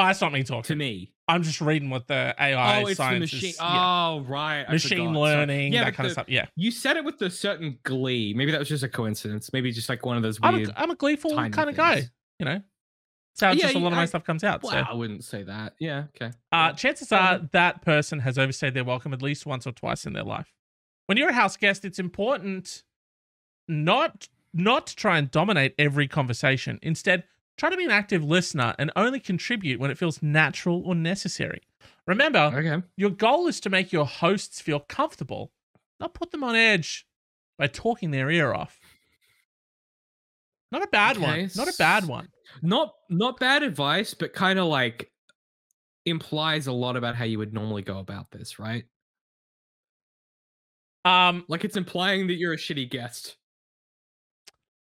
Oh, 0.00 0.06
that's 0.06 0.20
not 0.20 0.32
me 0.32 0.42
talking. 0.42 0.62
to 0.64 0.76
me. 0.76 1.12
I'm 1.28 1.42
just 1.42 1.60
reading 1.60 1.90
what 1.90 2.08
the 2.08 2.34
AI 2.38 2.82
oh, 2.82 2.86
it's 2.86 2.98
the 2.98 3.18
machine. 3.18 3.50
is. 3.50 3.56
yeah. 3.60 4.08
Oh, 4.08 4.24
right. 4.26 4.64
I 4.68 4.72
Machine 4.72 5.08
forgot. 5.08 5.20
Learning, 5.20 5.72
Yeah, 5.72 5.84
that 5.84 5.94
kind 5.94 6.06
of 6.06 6.12
stuff. 6.12 6.28
Yeah. 6.28 6.46
You 6.56 6.70
said 6.70 6.96
it 6.96 7.04
with 7.04 7.20
a 7.22 7.30
certain 7.30 7.78
glee. 7.84 8.34
Maybe 8.34 8.50
that 8.50 8.58
was 8.58 8.68
just 8.68 8.82
a 8.82 8.88
coincidence. 8.88 9.52
Maybe 9.52 9.70
just 9.70 9.88
like 9.88 10.04
one 10.04 10.16
of 10.16 10.22
those 10.24 10.38
I'm 10.42 10.64
a, 10.64 10.72
I'm 10.76 10.90
a 10.90 10.96
gleeful 10.96 11.30
kind 11.36 11.70
of 11.70 11.76
guy. 11.76 12.08
You 12.40 12.46
know, 12.46 12.62
So 13.34 13.48
Yeah, 13.50 13.54
just 13.54 13.74
a 13.74 13.78
lot 13.78 13.88
of 13.92 13.96
my 13.96 14.02
I- 14.02 14.06
stuff 14.06 14.24
comes 14.24 14.42
out. 14.42 14.62
well, 14.62 14.72
so. 14.72 14.78
I 14.78 14.92
wouldn't 14.94 15.22
say 15.24 15.42
that. 15.44 15.74
Yeah. 15.78 16.04
Okay. 16.16 16.32
Uh, 16.50 16.72
chances 16.72 17.12
are 17.12 17.38
that 17.52 17.82
person 17.82 18.18
has 18.20 18.38
overstayed 18.38 18.74
their 18.74 18.84
welcome 18.84 19.12
at 19.12 19.22
least 19.22 19.46
once 19.46 19.66
or 19.66 19.72
twice 19.72 20.06
in 20.06 20.14
their 20.14 20.24
life. 20.24 20.52
When 21.06 21.16
you're 21.18 21.28
a 21.30 21.32
house 21.34 21.56
guest, 21.56 21.84
it's 21.84 21.98
important 21.98 22.82
not 23.68 24.28
not 24.52 24.88
to 24.88 24.96
try 24.96 25.16
and 25.18 25.30
dominate 25.30 25.74
every 25.78 26.08
conversation. 26.08 26.78
Instead, 26.82 27.22
try 27.56 27.70
to 27.70 27.76
be 27.76 27.84
an 27.84 27.90
active 27.90 28.24
listener 28.24 28.74
and 28.78 28.90
only 28.96 29.20
contribute 29.20 29.80
when 29.80 29.90
it 29.90 29.98
feels 29.98 30.22
natural 30.22 30.82
or 30.86 30.94
necessary. 30.94 31.60
Remember, 32.06 32.56
Okay. 32.56 32.82
your 32.96 33.10
goal 33.10 33.46
is 33.46 33.60
to 33.60 33.70
make 33.70 33.92
your 33.92 34.06
hosts 34.06 34.60
feel 34.60 34.80
comfortable, 34.80 35.52
not 35.98 36.14
put 36.14 36.30
them 36.30 36.44
on 36.44 36.54
edge 36.56 37.06
by 37.58 37.66
talking 37.66 38.10
their 38.10 38.30
ear 38.30 38.54
off. 38.54 38.80
Not 40.72 40.82
a 40.82 40.88
bad 40.88 41.18
one. 41.18 41.50
Not 41.54 41.68
a 41.68 41.72
bad 41.72 42.06
one. 42.06 42.28
Not 42.62 42.94
not 43.08 43.38
bad 43.40 43.62
advice, 43.62 44.14
but 44.14 44.32
kind 44.32 44.58
of 44.58 44.66
like 44.66 45.12
implies 46.06 46.66
a 46.66 46.72
lot 46.72 46.96
about 46.96 47.16
how 47.16 47.24
you 47.24 47.38
would 47.38 47.54
normally 47.54 47.82
go 47.82 47.98
about 47.98 48.30
this, 48.30 48.58
right? 48.58 48.86
Um, 51.04 51.44
Like 51.48 51.64
it's 51.64 51.76
implying 51.76 52.26
that 52.28 52.34
you're 52.34 52.52
a 52.52 52.56
shitty 52.58 52.90
guest. 52.90 53.36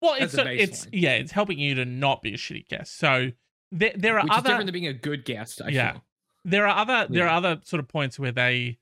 Well, 0.00 0.14
it's 0.18 0.34
a 0.34 0.52
it's 0.52 0.86
yeah, 0.92 1.12
it's 1.14 1.32
helping 1.32 1.58
you 1.58 1.74
to 1.76 1.84
not 1.84 2.22
be 2.22 2.34
a 2.34 2.36
shitty 2.36 2.68
guest. 2.68 2.98
So 2.98 3.30
there 3.72 3.92
there 3.96 4.18
are 4.18 4.24
which 4.24 4.32
is 4.32 4.38
other 4.38 4.48
different 4.50 4.66
than 4.66 4.72
being 4.72 4.86
a 4.86 4.92
good 4.92 5.24
guest. 5.24 5.60
I 5.64 5.70
Yeah. 5.70 5.92
feel. 5.92 6.04
there 6.44 6.66
are 6.66 6.76
other 6.78 7.06
there 7.12 7.26
are 7.26 7.36
other 7.36 7.60
sort 7.64 7.80
of 7.80 7.88
points 7.88 8.18
where 8.18 8.32
they 8.32 8.78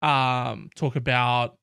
um 0.00 0.70
talk 0.74 0.96
about 0.96 1.58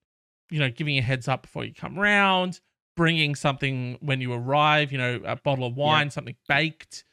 you 0.50 0.60
know 0.60 0.70
giving 0.70 0.98
a 0.98 1.02
heads 1.02 1.28
up 1.28 1.44
before 1.44 1.64
you 1.66 1.74
come 1.74 1.98
round, 1.98 2.60
bringing 2.96 3.36
something 3.36 3.98
when 4.02 4.22
you 4.22 4.34
arrive. 4.34 4.92
You 4.92 4.98
know, 4.98 5.22
a 5.26 5.36
bottle 5.36 5.66
of 5.66 5.76
wine, 5.76 6.10
something 6.10 6.36
baked, 6.48 7.04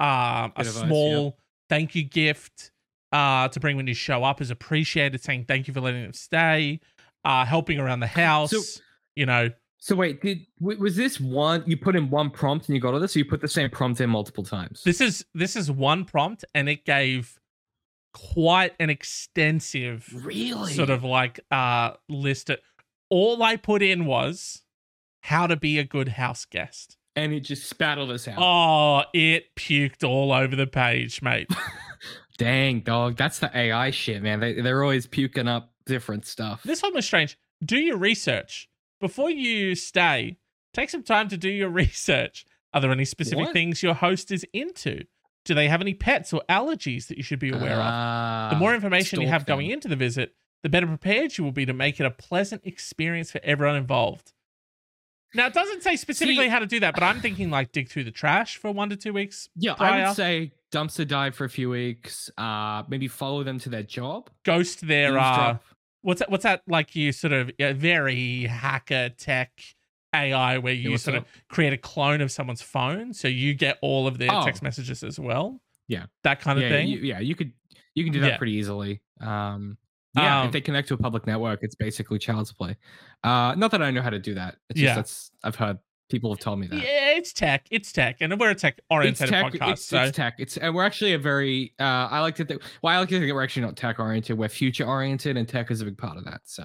um, 0.00 0.52
a 0.56 0.60
advice, 0.60 0.74
small 0.82 1.38
thank 1.68 1.94
you 1.94 2.04
gift 2.04 2.70
uh 3.12 3.48
to 3.48 3.60
bring 3.60 3.76
when 3.76 3.86
you 3.86 3.94
show 3.94 4.24
up 4.24 4.40
is 4.40 4.50
appreciated. 4.50 5.22
Saying 5.22 5.44
thank 5.46 5.68
you 5.68 5.74
for 5.74 5.80
letting 5.80 6.02
them 6.02 6.12
stay, 6.12 6.80
uh, 7.24 7.44
helping 7.44 7.78
around 7.78 8.00
the 8.00 8.06
house. 8.06 8.80
you 9.14 9.24
know, 9.26 9.50
So 9.78 9.94
wait, 9.94 10.22
did 10.22 10.46
was 10.60 10.96
this 10.96 11.20
one 11.20 11.62
you 11.66 11.76
put 11.76 11.96
in 11.96 12.10
one 12.10 12.30
prompt 12.30 12.68
and 12.68 12.74
you 12.74 12.80
got 12.80 12.94
all 12.94 13.00
this, 13.00 13.14
or 13.14 13.20
you 13.20 13.24
put 13.24 13.40
the 13.40 13.48
same 13.48 13.70
prompt 13.70 14.00
in 14.00 14.10
multiple 14.10 14.42
times? 14.44 14.82
This 14.84 15.00
is 15.00 15.24
this 15.34 15.54
is 15.56 15.70
one 15.70 16.04
prompt, 16.04 16.44
and 16.54 16.68
it 16.68 16.84
gave 16.84 17.38
quite 18.14 18.72
an 18.80 18.88
extensive 18.88 20.08
really 20.24 20.72
sort 20.72 20.90
of 20.90 21.04
like 21.04 21.40
uh 21.50 21.92
list. 22.08 22.50
It. 22.50 22.62
All 23.10 23.42
I 23.42 23.56
put 23.56 23.82
in 23.82 24.06
was 24.06 24.62
how 25.20 25.46
to 25.46 25.56
be 25.56 25.78
a 25.78 25.84
good 25.84 26.08
house 26.08 26.44
guest. 26.44 26.96
and 27.14 27.32
it 27.32 27.40
just 27.40 27.68
spat 27.68 27.98
all 27.98 28.06
this 28.06 28.26
out. 28.28 28.38
Oh, 28.38 29.02
it 29.12 29.54
puked 29.56 30.02
all 30.04 30.32
over 30.32 30.56
the 30.56 30.66
page, 30.66 31.20
mate. 31.22 31.48
Dang, 32.38 32.80
dog, 32.80 33.16
that's 33.16 33.38
the 33.38 33.50
AI 33.56 33.90
shit, 33.90 34.22
man. 34.22 34.40
They 34.40 34.60
they're 34.60 34.82
always 34.82 35.06
puking 35.06 35.48
up 35.48 35.72
different 35.86 36.26
stuff. 36.26 36.62
this 36.62 36.82
one 36.82 36.94
was 36.94 37.04
strange. 37.06 37.38
Do 37.64 37.76
your 37.78 37.96
research 37.98 38.68
before 39.06 39.30
you 39.30 39.74
stay. 39.74 40.36
Take 40.74 40.90
some 40.90 41.02
time 41.02 41.28
to 41.28 41.36
do 41.36 41.48
your 41.48 41.68
research. 41.84 42.44
Are 42.74 42.80
there 42.80 42.90
any 42.92 43.04
specific 43.04 43.46
What? 43.46 43.52
things 43.52 43.82
your 43.82 43.94
host 43.94 44.30
is 44.30 44.44
into? 44.52 45.04
Do 45.44 45.54
they 45.54 45.68
have 45.68 45.80
any 45.80 45.94
pets 45.94 46.32
or 46.32 46.42
allergies 46.48 47.06
that 47.06 47.16
you 47.16 47.22
should 47.22 47.38
be 47.38 47.50
aware 47.50 47.74
of? 47.74 47.80
Ah, 47.80 48.48
The 48.52 48.56
more 48.58 48.74
information 48.74 49.20
you 49.20 49.28
have 49.28 49.46
going 49.46 49.70
into 49.70 49.86
the 49.88 49.96
visit, 49.96 50.34
the 50.62 50.68
better 50.68 50.86
prepared 50.86 51.38
you 51.38 51.44
will 51.44 51.52
be 51.52 51.64
to 51.66 51.72
make 51.72 52.00
it 52.00 52.04
a 52.04 52.10
pleasant 52.10 52.62
experience 52.66 53.30
for 53.30 53.40
everyone 53.44 53.76
involved. 53.76 54.32
Now, 55.34 55.46
it 55.46 55.54
doesn't 55.54 55.82
say 55.82 55.96
specifically 55.96 56.44
See- 56.46 56.48
how 56.50 56.58
to 56.58 56.66
do 56.66 56.80
that, 56.80 56.94
but 56.94 57.02
I'm 57.02 57.20
thinking 57.20 57.50
like 57.50 57.70
dig 57.72 57.88
through 57.88 58.04
the 58.04 58.10
trash 58.10 58.56
for 58.56 58.72
one 58.72 58.90
to 58.90 58.96
two 58.96 59.12
weeks. 59.12 59.48
Yeah, 59.54 59.74
I 59.78 60.06
would 60.08 60.16
say 60.16 60.52
dumpster 60.72 61.06
dive 61.06 61.34
for 61.36 61.44
a 61.44 61.48
few 61.50 61.70
weeks. 61.70 62.30
Uh, 62.36 62.82
maybe 62.88 63.06
follow 63.08 63.42
them 63.44 63.58
to 63.60 63.68
their 63.68 63.82
job. 63.82 64.30
Ghost 64.44 64.86
their 64.86 65.16
uh. 65.18 65.58
What's 66.06 66.20
that? 66.20 66.30
What's 66.30 66.44
that 66.44 66.62
like? 66.68 66.94
You 66.96 67.12
sort 67.12 67.32
of 67.32 67.50
yeah, 67.58 67.72
very 67.72 68.42
hacker 68.44 69.10
tech 69.10 69.50
AI 70.14 70.58
where 70.58 70.72
you 70.72 70.92
what's 70.92 71.02
sort 71.02 71.16
up? 71.16 71.24
of 71.24 71.48
create 71.48 71.72
a 71.72 71.76
clone 71.76 72.20
of 72.20 72.30
someone's 72.30 72.62
phone, 72.62 73.12
so 73.12 73.28
you 73.28 73.54
get 73.54 73.78
all 73.82 74.06
of 74.06 74.18
their 74.18 74.30
Oh. 74.32 74.44
text 74.44 74.62
messages 74.62 75.02
as 75.02 75.18
well. 75.18 75.60
Yeah. 75.88 76.06
that 76.24 76.40
kind 76.40 76.58
of 76.58 76.62
yeah, 76.64 76.70
thing. 76.70 76.88
You, 76.88 76.98
yeah, 76.98 77.18
you 77.20 77.34
could 77.34 77.52
you 77.94 78.04
can 78.04 78.12
do 78.12 78.20
that 78.20 78.26
Yeah. 78.32 78.36
pretty 78.38 78.52
easily. 78.54 79.00
Um, 79.20 79.78
yeah, 80.14 80.40
Um, 80.40 80.46
if 80.46 80.52
they 80.52 80.60
connect 80.60 80.88
to 80.88 80.94
a 80.94 80.96
public 80.96 81.26
network, 81.26 81.60
it's 81.62 81.74
basically 81.74 82.18
child's 82.18 82.52
play. 82.52 82.76
Uh, 83.24 83.54
not 83.56 83.70
that 83.72 83.82
I 83.82 83.90
know 83.90 84.02
how 84.02 84.10
to 84.10 84.18
do 84.18 84.34
that. 84.34 84.56
It's 84.70 84.80
Yeah. 84.80 84.94
just 84.94 84.96
that's 84.96 85.30
I've 85.44 85.56
heard 85.56 85.78
people 86.08 86.30
have 86.32 86.40
told 86.40 86.58
me 86.60 86.66
that. 86.68 86.76
yeah, 86.76 87.16
it's 87.16 87.32
tech. 87.32 87.66
It's 87.70 87.92
tech, 87.92 88.18
and 88.20 88.38
we're 88.38 88.50
a 88.50 88.54
tech 88.54 88.80
oriented 88.90 89.30
podcast. 89.30 89.72
It's, 89.72 89.84
so 89.84 90.02
it's 90.02 90.16
tech. 90.16 90.34
It's 90.38 90.56
and 90.56 90.74
we're 90.74 90.84
actually 90.84 91.14
a 91.14 91.18
very. 91.18 91.74
Uh, 91.78 92.08
I 92.10 92.20
like 92.20 92.34
to 92.36 92.44
think. 92.44 92.62
Well, 92.82 92.94
I 92.94 92.98
like 92.98 93.08
to 93.10 93.18
think 93.18 93.32
we're 93.32 93.42
actually 93.42 93.62
not 93.62 93.76
tech 93.76 93.98
oriented. 93.98 94.38
We're 94.38 94.48
future 94.48 94.84
oriented, 94.84 95.36
and 95.36 95.48
tech 95.48 95.70
is 95.70 95.80
a 95.80 95.84
big 95.84 95.98
part 95.98 96.16
of 96.16 96.24
that. 96.24 96.40
So 96.44 96.62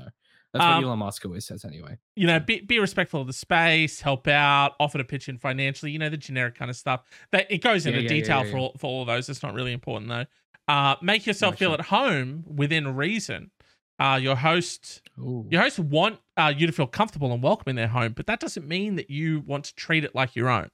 that's 0.53 0.63
what 0.65 0.71
Um, 0.77 0.83
Elon 0.83 0.99
Musk 0.99 1.25
always 1.25 1.45
says, 1.45 1.63
anyway. 1.63 1.97
you 2.15 2.27
know, 2.27 2.39
be, 2.39 2.59
be 2.59 2.77
respectful 2.79 3.21
of 3.21 3.27
the 3.27 3.33
space, 3.33 4.01
help 4.01 4.27
out, 4.27 4.73
offer 4.81 4.97
to 4.97 5.03
pitch 5.05 5.29
in 5.29 5.37
financially, 5.37 5.91
you 5.91 5.99
know, 5.99 6.09
the 6.09 6.17
generic 6.17 6.55
kind 6.55 6.69
of 6.69 6.75
stuff. 6.75 7.03
That 7.31 7.47
it 7.49 7.59
goes 7.59 7.85
into 7.85 7.99
yeah, 8.01 8.03
yeah, 8.03 8.09
detail 8.09 8.45
yeah, 8.45 8.51
for 8.51 8.57
all, 8.57 8.75
for 8.77 8.87
all 8.87 9.01
of 9.01 9.07
those. 9.07 9.29
It's 9.29 9.43
not 9.43 9.53
really 9.53 9.71
important 9.71 10.09
though. 10.09 10.25
Uh, 10.67 10.95
make 11.01 11.25
yourself 11.25 11.53
No, 11.53 11.57
feel 11.57 11.69
sure. 11.69 11.79
at 11.79 11.85
home 11.85 12.43
within 12.47 12.95
reason. 12.95 13.51
Uh, 14.01 14.15
your 14.17 14.35
host, 14.35 15.01
Ooh. 15.19 15.45
your 15.51 15.61
hosts 15.61 15.77
want 15.77 16.17
uh, 16.35 16.51
you 16.55 16.65
to 16.65 16.73
feel 16.73 16.87
comfortable 16.87 17.31
and 17.31 17.43
welcome 17.43 17.69
in 17.69 17.75
their 17.75 17.87
home, 17.87 18.13
but 18.13 18.25
that 18.25 18.39
doesn't 18.39 18.67
mean 18.67 18.95
that 18.95 19.11
you 19.11 19.41
want 19.45 19.65
to 19.65 19.75
treat 19.75 20.03
it 20.03 20.15
like 20.15 20.35
your 20.35 20.49
own. 20.49 20.69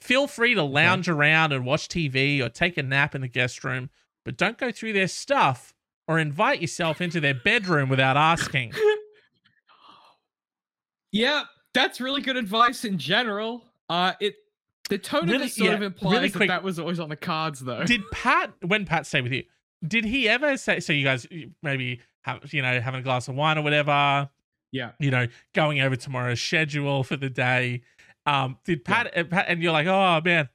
Feel 0.00 0.26
free 0.26 0.54
to 0.54 0.62
lounge 0.64 1.08
around 1.08 1.52
and 1.52 1.64
watch 1.64 1.86
TV 1.88 2.44
or 2.44 2.48
take 2.48 2.76
a 2.76 2.82
nap 2.82 3.14
in 3.14 3.20
the 3.20 3.28
guest 3.28 3.62
room, 3.62 3.88
but 4.24 4.36
don't 4.36 4.58
go 4.58 4.72
through 4.72 4.92
their 4.94 5.06
stuff 5.06 5.72
or 6.08 6.18
invite 6.18 6.60
yourself 6.60 7.00
into 7.00 7.20
their 7.20 7.34
bedroom 7.34 7.88
without 7.88 8.16
asking. 8.16 8.72
Yeah, 11.14 11.42
that's 11.74 12.00
really 12.00 12.22
good 12.22 12.38
advice 12.38 12.86
in 12.86 12.96
general. 12.96 13.64
Uh, 13.90 14.12
it 14.18 14.34
the 14.88 14.96
tone 14.96 15.24
Really- 15.26 15.36
of 15.36 15.42
it 15.42 15.52
sort 15.52 15.68
yeah, 15.70 15.76
of 15.76 15.82
implies 15.82 16.12
really 16.14 16.28
that 16.28 16.36
quick- 16.36 16.48
that 16.48 16.62
was 16.62 16.78
always 16.78 16.98
on 16.98 17.10
the 17.10 17.16
cards, 17.16 17.60
though. 17.60 17.84
did 17.84 18.00
Pat 18.10 18.52
when 18.66 18.86
Pat 18.86 19.06
stayed 19.06 19.22
with 19.24 19.32
you? 19.32 19.44
Did 19.86 20.06
he 20.06 20.26
ever 20.28 20.56
say 20.56 20.80
so? 20.80 20.92
You 20.94 21.04
guys 21.04 21.26
maybe 21.62 22.00
you 22.50 22.62
know 22.62 22.80
having 22.80 23.00
a 23.00 23.02
glass 23.02 23.28
of 23.28 23.34
wine 23.34 23.58
or 23.58 23.62
whatever. 23.62 24.30
yeah, 24.70 24.92
You 24.98 25.10
know, 25.10 25.26
going 25.54 25.80
over 25.80 25.96
tomorrow's 25.96 26.40
schedule 26.40 27.04
for 27.04 27.16
the 27.16 27.28
day. 27.30 27.82
Um, 28.24 28.58
did 28.64 28.84
Pat, 28.84 29.16
uh, 29.16 29.24
Pat 29.24 29.46
and 29.48 29.62
you're 29.62 29.72
like, 29.72 29.86
oh 29.86 30.20
man, 30.24 30.48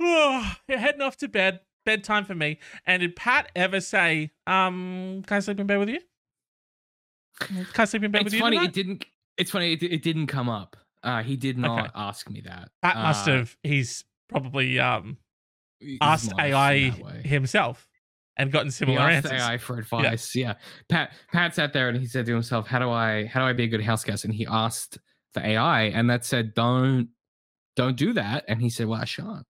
oh, 0.00 0.54
you're 0.68 0.78
heading 0.78 1.00
off 1.02 1.16
to 1.18 1.28
bed, 1.28 1.60
bedtime 1.84 2.24
for 2.24 2.34
me. 2.34 2.58
And 2.86 3.00
did 3.00 3.16
Pat 3.16 3.50
ever 3.56 3.80
say, 3.80 4.30
um, 4.46 5.22
can 5.26 5.38
I 5.38 5.40
sleep 5.40 5.58
in 5.60 5.66
bed 5.66 5.78
with 5.78 5.88
you? 5.88 6.00
Can 7.40 7.66
I 7.76 7.84
sleep 7.84 8.04
in 8.04 8.10
bed 8.12 8.18
with 8.24 8.32
It's 8.32 8.34
you 8.34 8.40
funny. 8.40 8.56
tonight? 8.58 8.68
It 8.70 8.74
didn't. 8.74 9.04
It's 9.36 9.50
funny. 9.50 9.72
It, 9.72 9.82
it 9.82 10.02
didn't 10.02 10.26
come 10.28 10.48
up. 10.48 10.76
Uh, 11.02 11.22
he 11.22 11.36
did 11.36 11.56
not 11.58 11.80
Okay. 11.80 11.90
ask 11.94 12.28
me 12.30 12.42
that. 12.42 12.70
Pat 12.82 12.96
must 12.96 13.26
Uh, 13.26 13.38
have. 13.38 13.56
He's 13.62 14.04
probably 14.28 14.78
um 14.78 15.16
asked 16.00 16.30
AI 16.38 16.90
himself 17.24 17.88
and 18.40 18.50
gotten 18.52 18.68
He 18.68 18.72
similar 18.72 19.00
asked 19.00 19.26
answers. 19.26 19.40
AI 19.42 19.58
for 19.58 19.78
advice. 19.78 20.34
Yeah. 20.34 20.54
Pat 20.88 21.12
Pat 21.32 21.54
sat 21.54 21.72
there 21.72 21.88
and 21.88 21.98
he 21.98 22.06
said 22.06 22.26
to 22.26 22.32
himself, 22.32 22.66
"How 22.66 22.78
do 22.78 22.90
I 22.90 23.26
how 23.26 23.40
do 23.40 23.46
I 23.46 23.52
be 23.52 23.64
a 23.64 23.68
good 23.68 23.82
house 23.82 24.02
guest?" 24.04 24.24
And 24.24 24.34
he 24.34 24.46
asked 24.46 24.98
the 25.34 25.44
AI, 25.46 25.82
and 25.84 26.08
that 26.10 26.24
said, 26.24 26.54
"Don't 26.54 27.08
don't 27.76 27.96
do 27.96 28.12
that." 28.14 28.44
And 28.48 28.60
he 28.60 28.68
said, 28.70 28.86
"Well, 28.86 29.00
I 29.00 29.04
shan't." 29.04 29.46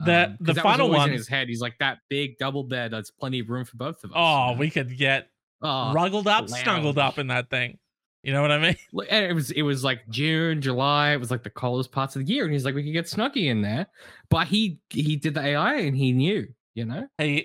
The- 0.00 0.26
Um, 0.26 0.36
the 0.40 0.52
that 0.54 0.62
final 0.62 0.90
one- 0.90 1.08
in 1.08 1.14
his 1.14 1.28
head. 1.28 1.48
He's 1.48 1.60
like 1.60 1.78
that 1.78 1.98
big 2.10 2.36
double 2.38 2.64
bed. 2.64 2.90
That's 2.90 3.10
plenty 3.10 3.38
of 3.40 3.48
room 3.48 3.64
for 3.64 3.76
both 3.76 4.02
of 4.04 4.10
us. 4.10 4.16
Oh, 4.16 4.52
know? 4.52 4.58
we 4.58 4.68
could 4.70 4.96
get 4.98 5.28
Oh, 5.62 5.92
ruggled 5.94 6.26
up, 6.28 6.48
snuggled 6.48 6.98
up 6.98 7.18
in 7.18 7.28
that 7.28 7.48
thing. 7.48 7.78
You 8.24 8.32
know 8.32 8.40
what 8.42 8.50
I 8.52 8.58
mean? 8.58 8.76
And 9.10 9.24
it 9.26 9.34
was 9.34 9.50
it 9.50 9.62
was 9.62 9.84
like 9.84 10.00
June, 10.08 10.60
July. 10.62 11.12
It 11.12 11.20
was 11.20 11.30
like 11.30 11.42
the 11.42 11.50
coldest 11.50 11.92
parts 11.92 12.16
of 12.16 12.24
the 12.26 12.32
year, 12.32 12.44
and 12.44 12.52
he's 12.52 12.64
like, 12.64 12.74
we 12.74 12.82
could 12.82 12.92
get 12.92 13.04
Snuggy 13.04 13.48
in 13.50 13.60
there. 13.62 13.86
But 14.30 14.46
he 14.48 14.78
he 14.90 15.16
did 15.16 15.34
the 15.34 15.42
AI, 15.42 15.76
and 15.76 15.94
he 15.96 16.12
knew, 16.12 16.48
you 16.74 16.86
know. 16.86 17.06
Hey, 17.18 17.44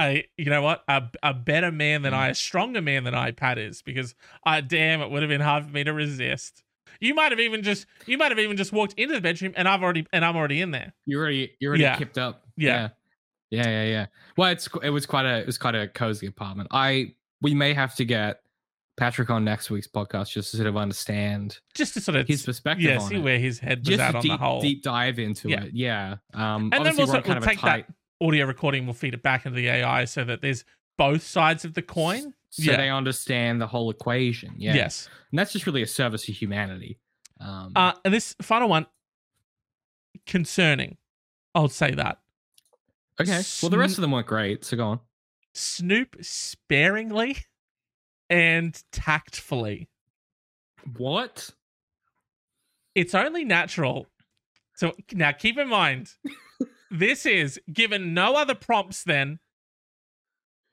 I, 0.00 0.24
you 0.36 0.46
know 0.46 0.62
what? 0.62 0.82
A, 0.88 1.02
a 1.22 1.34
better 1.34 1.70
man 1.70 2.02
than 2.02 2.12
Mm. 2.12 2.16
I, 2.16 2.28
a 2.30 2.34
stronger 2.34 2.80
man 2.82 3.04
than 3.04 3.14
I, 3.14 3.30
Pat 3.30 3.58
is 3.58 3.82
because 3.82 4.14
I 4.44 4.60
damn 4.60 5.00
it 5.02 5.10
would 5.10 5.22
have 5.22 5.28
been 5.28 5.40
hard 5.40 5.64
for 5.66 5.70
me 5.70 5.84
to 5.84 5.92
resist. 5.92 6.62
You 7.00 7.14
might 7.14 7.30
have 7.32 7.40
even 7.40 7.62
just, 7.62 7.86
you 8.06 8.18
might 8.18 8.30
have 8.32 8.38
even 8.38 8.56
just 8.56 8.72
walked 8.72 8.94
into 8.94 9.14
the 9.14 9.20
bedroom 9.20 9.52
and 9.56 9.68
I've 9.68 9.82
already, 9.82 10.06
and 10.12 10.24
I'm 10.24 10.36
already 10.36 10.60
in 10.60 10.70
there. 10.72 10.92
You 11.06 11.18
already 11.18 11.52
you 11.60 11.68
already 11.68 11.84
Yeah. 11.84 11.96
kipped 11.96 12.18
up. 12.18 12.44
Yeah. 12.56 12.88
yeah, 13.50 13.62
yeah, 13.62 13.68
yeah, 13.84 13.84
yeah. 13.90 14.06
Well, 14.36 14.50
it's 14.50 14.68
it 14.82 14.90
was 14.90 15.06
quite 15.06 15.24
a 15.26 15.38
it 15.40 15.46
was 15.46 15.56
quite 15.58 15.74
a 15.74 15.88
cozy 15.88 16.26
apartment. 16.26 16.68
I 16.72 17.14
we 17.40 17.54
may 17.54 17.72
have 17.74 17.94
to 17.96 18.04
get 18.04 18.40
Patrick 18.98 19.30
on 19.30 19.44
next 19.44 19.70
week's 19.70 19.86
podcast 19.88 20.30
just 20.30 20.50
to 20.50 20.58
sort 20.58 20.66
of 20.68 20.76
understand 20.76 21.58
Just 21.74 21.94
to 21.94 22.00
sort 22.02 22.16
of, 22.16 22.28
his 22.28 22.42
perspective 22.44 22.84
yeah, 22.84 22.98
on 22.98 23.08
see 23.08 23.14
it. 23.14 23.22
where 23.22 23.38
his 23.38 23.58
head 23.58 23.78
was 23.78 23.88
just 23.88 24.00
at 24.00 24.14
on 24.16 24.20
deep 24.22 24.32
the 24.32 24.36
whole. 24.36 24.60
deep 24.60 24.82
dive 24.82 25.18
into 25.18 25.48
Yeah. 25.48 25.62
it. 25.64 25.70
Yeah. 25.72 26.16
Um, 26.34 26.64
And 26.64 26.72
then 26.72 26.80
obviously 26.80 27.04
we'll, 27.04 27.12
sort- 27.14 27.26
we'll 27.28 27.36
of 27.38 27.44
take 27.44 27.62
a 27.62 27.66
that 27.66 27.86
audio 28.20 28.46
recording, 28.46 28.84
we'll 28.86 28.94
feed 28.94 29.14
it 29.14 29.22
back 29.22 29.46
into 29.46 29.56
the 29.56 29.68
AI 29.68 30.04
so 30.04 30.24
that 30.24 30.40
there's 30.42 30.64
both 30.98 31.22
sides 31.22 31.64
of 31.64 31.74
the 31.74 31.82
coin. 31.82 32.34
so 32.50 32.62
Yeah. 32.70 32.76
they 32.76 32.90
understand 32.90 33.60
the 33.60 33.66
whole 33.66 33.90
equation. 33.90 34.54
Yeah. 34.58 34.74
Yes. 34.74 35.08
And 35.30 35.38
that's 35.38 35.52
just 35.52 35.66
really 35.66 35.82
a 35.82 35.86
service 35.86 36.24
to 36.26 36.32
humanity. 36.32 36.98
Um, 37.40 37.72
Uh, 37.76 37.92
and 38.04 38.12
this 38.12 38.34
final 38.42 38.68
one, 38.68 38.86
concerning. 40.26 40.96
I'll 41.54 41.68
say 41.68 41.92
that. 41.92 42.18
okay. 43.20 43.42
Well, 43.62 43.70
the 43.70 43.78
rest 43.78 43.96
of 43.98 44.02
them 44.02 44.10
weren't 44.12 44.26
great. 44.26 44.64
So 44.64 44.76
go 44.76 44.86
on. 44.86 45.00
Snoop 45.54 46.16
sparingly 46.20 47.36
and 48.28 48.80
tactfully. 48.92 49.88
What? 50.96 51.50
It's 52.94 53.14
only 53.14 53.44
natural. 53.44 54.06
So 54.74 54.94
now 55.12 55.32
keep 55.32 55.58
in 55.58 55.68
mind, 55.68 56.12
this 56.90 57.26
is 57.26 57.60
given 57.72 58.14
no 58.14 58.34
other 58.36 58.54
prompts 58.54 59.04
than 59.04 59.38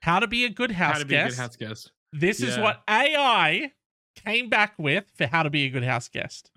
how 0.02 0.18
to 0.20 0.26
be 0.26 0.44
a 0.44 0.48
good 0.48 0.72
house 0.72 0.94
How 0.94 0.98
to 1.00 1.04
be 1.04 1.14
guest. 1.14 1.34
a 1.34 1.36
good 1.36 1.42
house 1.42 1.56
guest. 1.56 1.92
This 2.12 2.40
is 2.40 2.58
what 2.58 2.82
AI 2.88 3.72
came 4.16 4.48
back 4.48 4.74
with 4.78 5.10
for 5.16 5.26
how 5.26 5.42
to 5.42 5.50
be 5.50 5.64
a 5.64 5.70
good 5.70 5.84
house 5.84 6.08
guest. 6.08 6.50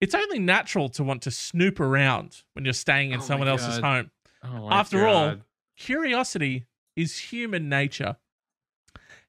It's 0.00 0.14
only 0.14 0.38
natural 0.38 0.88
to 0.90 1.02
want 1.04 1.22
to 1.22 1.30
snoop 1.30 1.80
around 1.80 2.42
when 2.54 2.64
you're 2.64 2.72
staying 2.74 3.10
in 3.12 3.20
Oh 3.20 3.22
someone 3.22 3.48
else's 3.48 3.78
home. 3.78 4.10
Oh 4.42 4.68
After 4.70 5.06
all, 5.06 5.36
Curiosity 5.76 6.66
is 6.96 7.16
human 7.18 7.68
nature. 7.68 8.16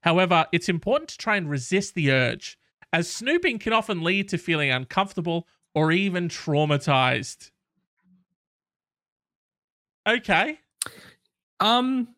However, 0.02 0.46
it's 0.50 0.68
important 0.68 1.10
to 1.10 1.18
try 1.18 1.36
and 1.36 1.48
resist 1.48 1.94
the 1.94 2.10
urge, 2.10 2.58
as 2.92 3.08
snooping 3.08 3.60
can 3.60 3.72
often 3.72 4.02
lead 4.02 4.28
to 4.30 4.38
feeling 4.38 4.70
uncomfortable 4.70 5.46
or 5.74 5.92
even 5.92 6.28
traumatized. 6.28 7.52
Okay. 10.08 10.58
Um, 11.60 12.08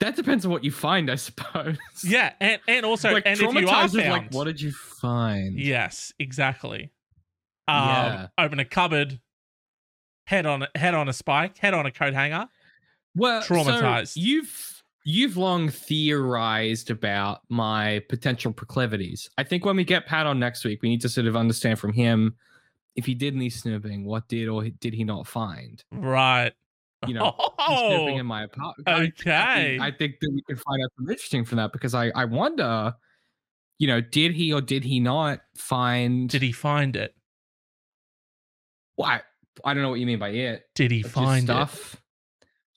that 0.00 0.16
depends 0.16 0.44
on 0.44 0.50
what 0.52 0.64
you 0.64 0.70
find, 0.70 1.10
I 1.10 1.14
suppose. 1.16 1.78
Yeah, 2.04 2.32
and, 2.40 2.60
and 2.68 2.84
also, 2.86 3.10
like 3.12 3.24
and 3.26 3.40
if 3.40 3.54
you 3.54 3.68
are 3.68 3.88
found, 3.88 3.94
like, 3.94 4.32
what 4.34 4.44
did 4.44 4.60
you 4.60 4.72
find? 4.72 5.58
yes, 5.58 6.12
exactly. 6.18 6.90
Um, 7.66 7.76
Yeah. 7.88 8.26
Open 8.38 8.58
a 8.60 8.64
cupboard, 8.64 9.20
head 10.26 10.46
on 10.46 10.66
head 10.74 10.94
on 10.94 11.08
a 11.08 11.12
spike, 11.12 11.56
head 11.58 11.74
on 11.74 11.86
a 11.86 11.90
coat 11.90 12.12
hanger. 12.14 12.46
well, 13.14 13.40
so 13.42 13.54
Traumatized. 13.54 14.12
you've 14.16 14.82
you've 15.06 15.36
long 15.36 15.68
theorized 15.70 16.90
about 16.90 17.40
my 17.48 18.02
potential 18.08 18.52
proclivities. 18.52 19.28
I 19.38 19.44
think 19.44 19.64
when 19.64 19.76
we 19.76 19.84
get 19.84 20.06
Pat 20.06 20.26
on 20.26 20.38
next 20.38 20.64
week, 20.64 20.82
we 20.82 20.88
need 20.90 21.00
to 21.02 21.08
sort 21.08 21.26
of 21.26 21.36
understand 21.36 21.78
from 21.78 21.92
him 21.92 22.36
if 22.96 23.06
he 23.06 23.14
did 23.14 23.34
any 23.34 23.50
snooping, 23.50 24.04
what 24.04 24.28
did 24.28 24.48
or 24.48 24.64
did 24.64 24.94
he 24.94 25.04
not 25.04 25.26
find? 25.26 25.82
Right. 25.92 26.52
You 27.06 27.14
know, 27.14 27.34
oh, 27.58 27.88
snooping 27.88 28.16
Oh, 28.16 28.20
in 28.20 28.26
my 28.26 28.44
apartment. 28.44 28.88
I 28.88 28.98
think- 29.00 29.20
okay. 29.20 29.78
I 29.80 29.90
think 29.90 30.14
that 30.20 30.30
we 30.32 30.42
can 30.48 30.56
find 30.56 30.82
out 30.82 30.90
something 30.96 31.12
interesting 31.12 31.44
from 31.44 31.56
that 31.56 31.72
because 31.72 31.94
I 31.94 32.10
I 32.14 32.24
wonder, 32.24 32.94
you 33.78 33.86
know, 33.88 34.00
did 34.00 34.32
he 34.32 34.52
or 34.52 34.60
did 34.60 34.84
he 34.84 35.00
not 35.00 35.40
find? 35.56 36.28
Did 36.30 36.42
he 36.42 36.52
find 36.52 36.94
it? 36.96 37.14
Well, 38.96 39.08
I, 39.10 39.20
I 39.64 39.74
don't 39.74 39.82
know 39.82 39.90
what 39.90 39.98
you 40.00 40.06
mean 40.06 40.18
by 40.20 40.30
it. 40.30 40.62
Did 40.74 40.90
he 40.92 41.02
Just 41.02 41.14
find 41.14 41.42
it? 41.44 41.46
stuff, 41.46 41.96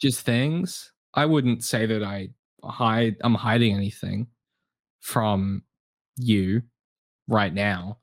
just 0.01 0.21
things. 0.21 0.91
I 1.13 1.25
wouldn't 1.25 1.63
say 1.63 1.86
that 1.86 2.03
I 2.03 2.30
hide. 2.63 3.17
I'm 3.21 3.36
hiding 3.36 3.75
anything 3.75 4.27
from 4.99 5.63
you 6.17 6.63
right 7.27 7.53
now 7.53 7.99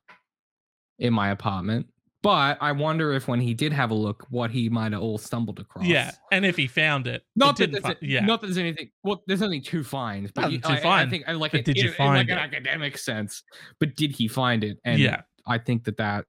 in 0.97 1.13
my 1.13 1.29
apartment. 1.29 1.87
But 2.25 2.57
I 2.59 2.71
wonder 2.71 3.13
if 3.13 3.27
when 3.27 3.39
he 3.39 3.53
did 3.53 3.71
have 3.71 3.91
a 3.91 3.93
look, 3.93 4.25
what 4.31 4.49
he 4.49 4.67
might 4.67 4.93
have 4.93 5.01
all 5.03 5.19
stumbled 5.19 5.59
across. 5.59 5.85
Yeah, 5.85 6.09
and 6.31 6.43
if 6.43 6.57
he 6.57 6.65
found 6.65 7.05
it, 7.05 7.23
Not 7.35 7.59
it 7.59 7.71
that, 7.71 7.83
there's 7.83 7.95
a- 8.01 8.05
yeah, 8.05 8.25
not 8.25 8.41
that 8.41 8.47
there's 8.47 8.57
anything. 8.57 8.89
Well, 9.03 9.21
there's 9.27 9.41
nothing 9.41 9.61
to 9.61 9.83
find. 9.83 10.33
But 10.33 10.51
you- 10.51 10.57
to 10.59 10.69
I, 10.69 10.79
I- 10.79 11.01
I 11.03 11.05
think 11.09 11.25
like 11.27 11.53
it, 11.53 11.65
did 11.65 11.77
you 11.77 11.83
in- 11.83 11.87
in 11.89 11.93
find 11.93 12.17
like 12.17 12.29
an 12.29 12.39
academic 12.39 12.97
sense. 12.97 13.43
But 13.79 13.95
did 13.95 14.11
he 14.11 14.27
find 14.27 14.63
it? 14.63 14.79
And 14.83 14.99
yeah, 14.99 15.21
I 15.45 15.59
think 15.59 15.83
that 15.83 15.97
that 15.97 16.25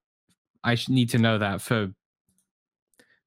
I 0.63 0.77
need 0.89 1.09
to 1.11 1.19
know 1.19 1.39
that 1.39 1.63
for 1.63 1.93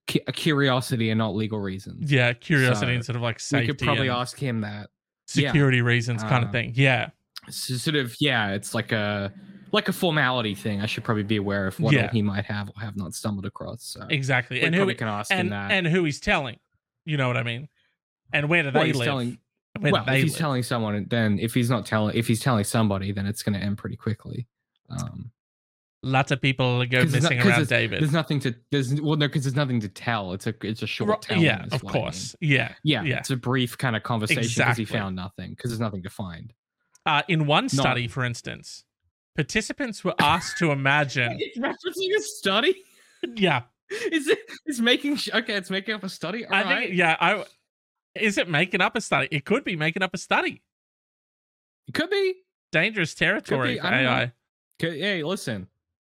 cu- 0.08 0.20
curiosity 0.34 1.10
and 1.10 1.18
not 1.18 1.36
legal 1.36 1.60
reasons. 1.60 2.12
yeah. 2.12 2.34
Curiosity 2.34 2.86
So, 2.92 2.96
and 2.96 3.06
sort 3.06 3.16
of 3.16 3.22
like 3.24 3.38
we 3.38 3.42
safety, 3.42 3.68
could 3.68 3.80
probably 3.80 4.10
ask 4.10 4.38
him 4.38 4.62
that. 4.62 4.90
yeah. 5.34 5.48
security 5.50 5.82
reasons, 5.82 6.22
kind 6.24 6.44
of 6.44 6.50
Um, 6.50 6.52
thing. 6.52 6.74
Yeah, 6.76 7.10
So 7.50 7.76
sort 7.76 7.96
of, 7.96 8.16
yeah, 8.20 8.52
it's 8.52 8.76
like 8.76 8.92
a 8.92 9.34
like 9.72 9.88
a 9.88 9.94
formality 9.94 10.56
thing. 10.56 10.82
I 10.82 10.86
should 10.86 11.04
probably 11.04 11.24
be 11.24 11.38
aware 11.38 11.68
of 11.68 11.80
what 11.80 11.94
Yeah. 11.94 12.12
he 12.12 12.22
might 12.22 12.46
have 12.46 12.70
or 12.70 12.82
have 12.82 12.96
not 12.98 13.14
stumbled 13.14 13.46
across. 13.46 13.84
So 13.84 14.06
exactly. 14.10 14.60
we 14.60 14.66
And 14.66 14.76
who 14.76 14.88
he- 14.88 14.96
can 14.96 15.08
ask 15.08 15.32
him 15.32 15.40
and 15.40 15.52
that. 15.52 15.72
and 15.72 15.88
who 15.88 16.04
he's 16.04 16.20
telling, 16.20 16.58
you 17.06 17.18
know 17.18 17.28
what 17.28 17.38
I 17.38 17.44
mean? 17.44 17.68
And 18.34 18.50
where 18.50 18.64
do 18.64 18.72
Well, 18.74 18.82
they 18.84 18.88
he's 18.88 18.96
live? 18.98 19.06
telling- 19.08 19.38
where 19.80 19.92
well, 19.92 20.04
if 20.08 20.24
he's 20.24 20.32
live? 20.34 20.40
telling 20.40 20.64
someone, 20.64 21.06
then 21.10 21.40
if 21.40 21.54
he's 21.54 21.70
not 21.70 21.86
telling, 21.86 22.16
if 22.18 22.28
he's 22.28 22.40
telling 22.42 22.64
somebody, 22.64 23.12
then 23.12 23.26
it's 23.26 23.44
going 23.44 23.58
to 23.58 23.64
end 23.66 23.78
pretty 23.78 23.96
quickly. 23.96 24.48
Um, 24.90 25.32
Lots 26.02 26.32
of 26.32 26.40
people 26.42 26.86
go 26.86 27.04
missing 27.04 27.38
not- 27.38 27.46
around 27.46 27.68
David. 27.68 28.02
there's 28.02 28.14
nothing 28.14 28.40
to 28.40 28.56
there's 28.72 29.02
well 29.02 29.18
no 29.18 29.28
because 29.28 29.44
there's 29.44 29.56
nothing 29.56 29.82
to 29.82 29.90
tell. 29.90 30.32
It's 30.32 30.48
a 30.48 30.56
it's 30.64 30.82
a 30.82 30.88
short 30.88 31.22
tell. 31.22 31.38
yeah, 31.38 31.66
of 31.74 31.84
course. 31.84 32.36
Yeah, 32.40 32.74
Yeah, 32.84 33.04
yeah. 33.04 33.18
it's 33.20 33.32
a 33.32 33.36
brief 33.36 33.78
kind 33.78 33.98
of 33.98 34.04
conversation 34.04 34.40
because 34.42 34.52
Exactly. 34.54 34.86
he 34.86 34.92
found 34.92 35.18
nothing 35.18 35.50
because 35.52 35.72
there's 35.72 35.80
nothing 35.82 36.04
to 36.04 36.10
find. 36.10 36.54
Uh, 37.06 37.24
in 37.28 37.46
one 37.48 37.66
Not- 37.66 37.72
study, 37.72 38.08
for 38.08 38.24
instance, 38.24 38.86
participants 39.40 40.04
were 40.04 40.16
asked 40.20 40.58
to 40.58 40.70
imagine. 40.72 41.38
It's 41.40 41.58
referencing 41.58 42.18
a 42.18 42.22
study. 42.22 42.76
yeah, 43.36 43.62
Is 44.12 44.28
it? 44.28 44.40
It's 44.66 44.80
making 44.82 45.16
sh- 45.16 45.30
okay. 45.34 45.54
It's 45.56 45.70
making 45.70 45.96
up 45.96 46.04
a 46.04 46.10
study. 46.10 46.46
All 46.46 46.54
I 46.54 46.64
right. 46.64 46.88
think. 46.88 46.98
Yeah, 46.98 47.16
I. 47.22 47.46
Is 48.16 48.38
it 48.38 48.50
making 48.50 48.82
up 48.82 48.98
a 48.98 49.02
study? 49.02 49.30
It 49.32 49.46
could 49.46 49.64
be 49.64 49.78
making 49.78 50.04
up 50.04 50.14
a 50.14 50.18
study. 50.18 50.62
It 51.88 51.94
could 51.94 52.10
be. 52.10 52.36
Dangerous 52.74 53.14
territory 53.16 53.76
be. 53.76 53.80
AI. 53.80 54.34
Could- 54.78 55.00
hey, 55.00 55.24
listen, 55.24 55.68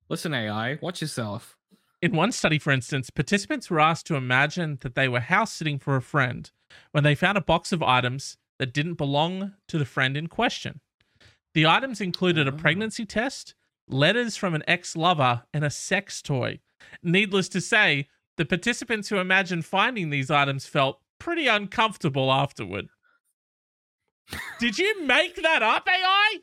listen, 0.09 0.33
AI, 0.33 0.77
watch 0.81 1.01
yourself. 1.01 1.57
In 2.01 2.11
one 2.15 2.31
study, 2.33 2.59
for 2.59 2.71
instance, 2.71 3.09
participants 3.09 3.69
were 3.69 3.79
asked 3.79 4.07
to 4.07 4.15
imagine 4.15 4.77
that 4.81 4.95
they 4.95 5.07
were 5.07 5.21
house 5.21 5.53
sitting 5.53 5.79
for 5.79 5.95
a 5.95 6.01
friend 6.01 6.51
when 6.91 7.03
they 7.05 7.15
found 7.15 7.37
a 7.37 7.41
box 7.41 7.71
of 7.71 7.81
items 7.81 8.37
that 8.59 8.73
didn't 8.73 8.95
belong 8.95 9.53
to 9.69 9.77
the 9.77 9.85
friend 9.85 10.17
in 10.17 10.27
question. 10.27 10.81
The 11.53 11.65
items 11.67 11.99
included 12.01 12.47
a 12.47 12.53
Oh. 12.53 12.57
pregnancy 12.57 13.05
test, 13.05 13.55
letters 13.87 14.37
from 14.37 14.53
an 14.53 14.63
ex 14.67 14.95
lover, 14.95 15.43
and 15.53 15.63
a 15.65 15.69
sex 15.69 16.21
toy. 16.21 16.59
Needless 17.03 17.49
to 17.49 17.61
say, 17.61 18.07
the 18.37 18.45
participants 18.45 19.09
who 19.09 19.17
imagined 19.17 19.65
finding 19.65 20.09
these 20.09 20.31
items 20.31 20.65
felt 20.65 21.01
pretty 21.19 21.47
uncomfortable 21.47 22.31
afterward. 22.31 22.87
Did 24.59 24.77
you 24.79 25.03
make 25.05 25.35
that 25.41 25.61
up, 25.61 25.87
AI? 25.89 26.37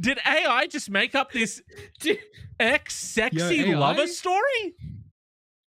Did 0.00 0.18
AI 0.26 0.66
just 0.66 0.88
make 0.90 1.14
up 1.14 1.32
this 1.32 1.60
ex 2.60 2.94
sexy 2.94 3.74
lover 3.74 4.06
story? 4.06 4.74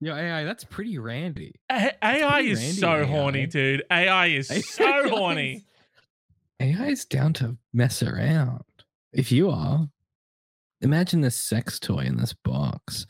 Yo, 0.01 0.15
AI, 0.17 0.43
that's 0.43 0.65
pretty 0.65 0.99
randy. 0.99 1.55
A- 1.71 1.93
AI 2.05 2.33
pretty 2.41 2.51
is 2.51 2.59
randy, 2.59 2.75
so 2.81 2.89
AI. 2.91 3.05
horny, 3.05 3.47
dude. 3.47 3.85
AI 3.91 4.27
is 4.27 4.49
so 4.75 5.09
horny. 5.09 5.65
Is- 6.71 6.81
AI 6.81 6.87
is 6.89 7.05
down 7.05 7.33
to 7.35 7.57
mess 7.73 8.03
around. 8.03 8.65
If 9.13 9.31
you 9.31 9.51
are, 9.51 9.89
imagine 10.81 11.21
this 11.21 11.37
sex 11.37 11.79
toy 11.79 12.01
in 12.01 12.17
this 12.17 12.33
box. 12.33 13.07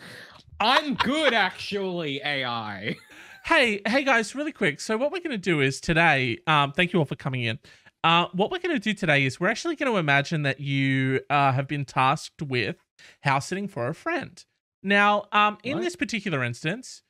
I'm 0.61 0.95
good, 0.95 1.33
actually, 1.35 2.21
AI. 2.25 2.97
Hey, 3.45 3.81
hey 3.87 4.05
guys, 4.05 4.35
really 4.37 4.53
quick. 4.53 4.81
So 4.81 4.97
what 4.97 5.11
we're 5.11 5.19
going 5.19 5.31
to 5.33 5.39
do 5.39 5.61
is 5.61 5.81
today, 5.81 6.39
um, 6.47 6.73
thank 6.73 6.93
you 6.93 7.01
all 7.01 7.05
for 7.05 7.17
coming 7.17 7.43
in. 7.43 7.59
Uh, 8.05 8.27
what 8.33 8.51
we're 8.51 8.59
going 8.61 8.75
to 8.75 8.81
do 8.81 8.95
today 8.95 9.25
is 9.25 9.41
we're 9.41 9.49
actually 9.49 9.77
going 9.77 9.91
to 9.91 9.99
imagine 9.99 10.43
that 10.43 10.61
you 10.61 11.21
uh, 11.31 11.53
have 11.53 11.67
been 11.69 11.85
tasked 11.85 12.43
with 12.43 12.77
house 13.23 13.47
sitting 13.49 13.67
for 13.69 13.89
a 13.89 13.95
friend. 13.95 14.45
Now, 14.83 15.25
um, 15.33 15.59
in 15.65 15.79
What? 15.79 15.85
this 15.85 15.97
particular 15.97 16.43
instance, 16.45 17.03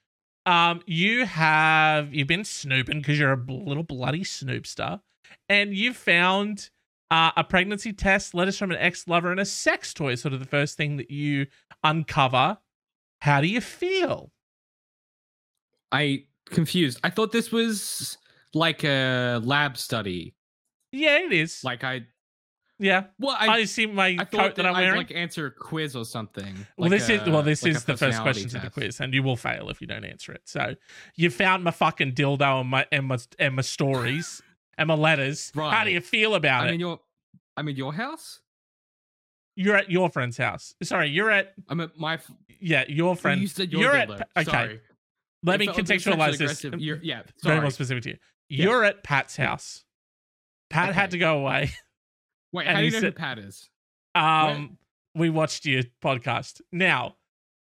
um, 0.47 0.81
you 0.87 1.25
have 1.27 2.13
you've 2.15 2.29
been 2.29 2.45
snooping 2.45 2.99
because 2.99 3.19
you're 3.19 3.33
a 3.33 3.45
little 3.53 3.83
bloody 3.85 4.25
snoopster, 4.25 5.01
and 5.49 5.75
you've 5.75 5.97
found 5.97 6.71
uh, 7.11 7.31
a 7.37 7.45
pregnancy 7.45 7.93
test, 7.93 8.35
letters 8.35 8.57
from 8.57 8.71
an 8.71 8.79
ex-lover, 8.79 9.31
and 9.31 9.39
a 9.39 9.45
sex 9.45 9.93
toy. 9.93 10.15
Sort 10.15 10.33
of 10.33 10.41
the 10.41 10.47
first 10.47 10.77
thing 10.77 10.97
that 10.97 11.11
you 11.11 11.47
uncover. 11.85 12.59
How 13.21 13.41
do 13.41 13.47
you 13.47 13.61
feel? 13.61 14.33
I 15.93 16.25
confused. 16.47 16.99
I 17.05 17.11
thought 17.11 17.33
this 17.33 17.53
was 17.53 18.19
like 18.55 18.83
a 18.83 19.41
lab 19.45 19.77
study. 19.77 20.35
Yeah, 20.91 21.19
it 21.19 21.33
is. 21.33 21.63
Like 21.63 21.85
I, 21.85 22.07
yeah, 22.79 23.05
well, 23.19 23.37
I, 23.39 23.49
I, 23.49 23.65
see 23.65 23.87
my 23.87 24.07
I 24.07 24.17
coat 24.17 24.31
thought 24.31 24.43
that 24.57 24.57
that 24.57 24.67
I'm 24.67 24.75
I'd 24.75 24.81
wearing. 24.81 24.97
like 24.97 25.13
answer 25.13 25.47
a 25.47 25.51
quiz 25.51 25.95
or 25.95 26.05
something. 26.05 26.67
well, 26.77 26.91
like 26.91 26.99
this 26.99 27.09
is 27.09 27.29
well, 27.29 27.43
this 27.43 27.63
like 27.63 27.73
is 27.73 27.85
the 27.85 27.97
first 27.97 28.21
question 28.23 28.49
to 28.49 28.59
the 28.59 28.71
quiz, 28.71 29.01
and 29.01 29.15
you 29.15 29.23
will 29.23 29.37
fail 29.37 29.69
if 29.71 29.81
you 29.81 29.87
don't 29.87 30.05
answer 30.05 30.33
it. 30.33 30.43
So, 30.47 30.75
you 31.15 31.31
found 31.31 31.63
my 31.63 31.71
fucking 31.71 32.13
dildo 32.13 32.63
and 32.63 32.71
my 32.71 32.87
and 32.91 33.07
my, 33.07 33.19
and 33.39 33.55
my 33.55 33.63
stories 33.63 34.43
and 34.79 34.89
my 34.89 34.95
letters. 34.95 35.53
How 35.55 35.85
do 35.85 35.91
you 35.91 36.01
feel 36.01 36.35
about 36.35 36.63
I 36.63 36.67
it? 36.67 36.69
I 36.69 36.71
mean, 36.73 36.81
your, 36.81 37.01
I 37.57 37.63
mean, 37.63 37.77
your 37.77 37.93
house. 37.93 38.41
you're 39.57 39.77
at 39.77 39.91
your 39.91 40.09
friend's 40.11 40.37
house. 40.37 40.75
Sorry, 40.83 41.09
you're 41.09 41.31
at 41.31 41.55
I'm 41.69 41.81
at 41.81 41.99
my. 41.99 42.15
f- 42.15 42.31
yeah, 42.61 42.85
your 42.89 43.17
friend. 43.17 43.41
You 43.41 43.47
said 43.49 43.73
your 43.73 43.83
you're 43.83 43.97
at 43.97 44.11
okay. 44.11 44.45
Sorry. 44.45 44.81
Let 45.45 45.59
me 45.59 45.67
contextualize 45.67 46.39
this. 46.39 46.65
You're, 46.79 46.99
yeah, 47.03 47.23
Very 47.43 47.61
more 47.61 47.71
specific 47.71 48.05
to 48.05 48.11
you. 48.11 48.17
Yeah. 48.49 48.65
You're 48.67 48.85
at 48.85 49.03
Pat's 49.03 49.37
house. 49.37 49.85
Pat 50.71 50.95
had 50.95 51.11
to 51.11 51.19
go 51.19 51.39
away. 51.39 51.73
Wait, 52.53 52.67
how 52.67 52.79
do 52.79 52.85
you 52.85 52.91
know 52.93 53.01
who 53.01 53.13
Pat 53.13 53.39
is? 53.39 53.69
Um, 54.15 54.79
we 55.15 55.31
watched 55.31 55.65
your 55.67 55.83
podcast. 56.03 56.61
Now, 56.71 57.17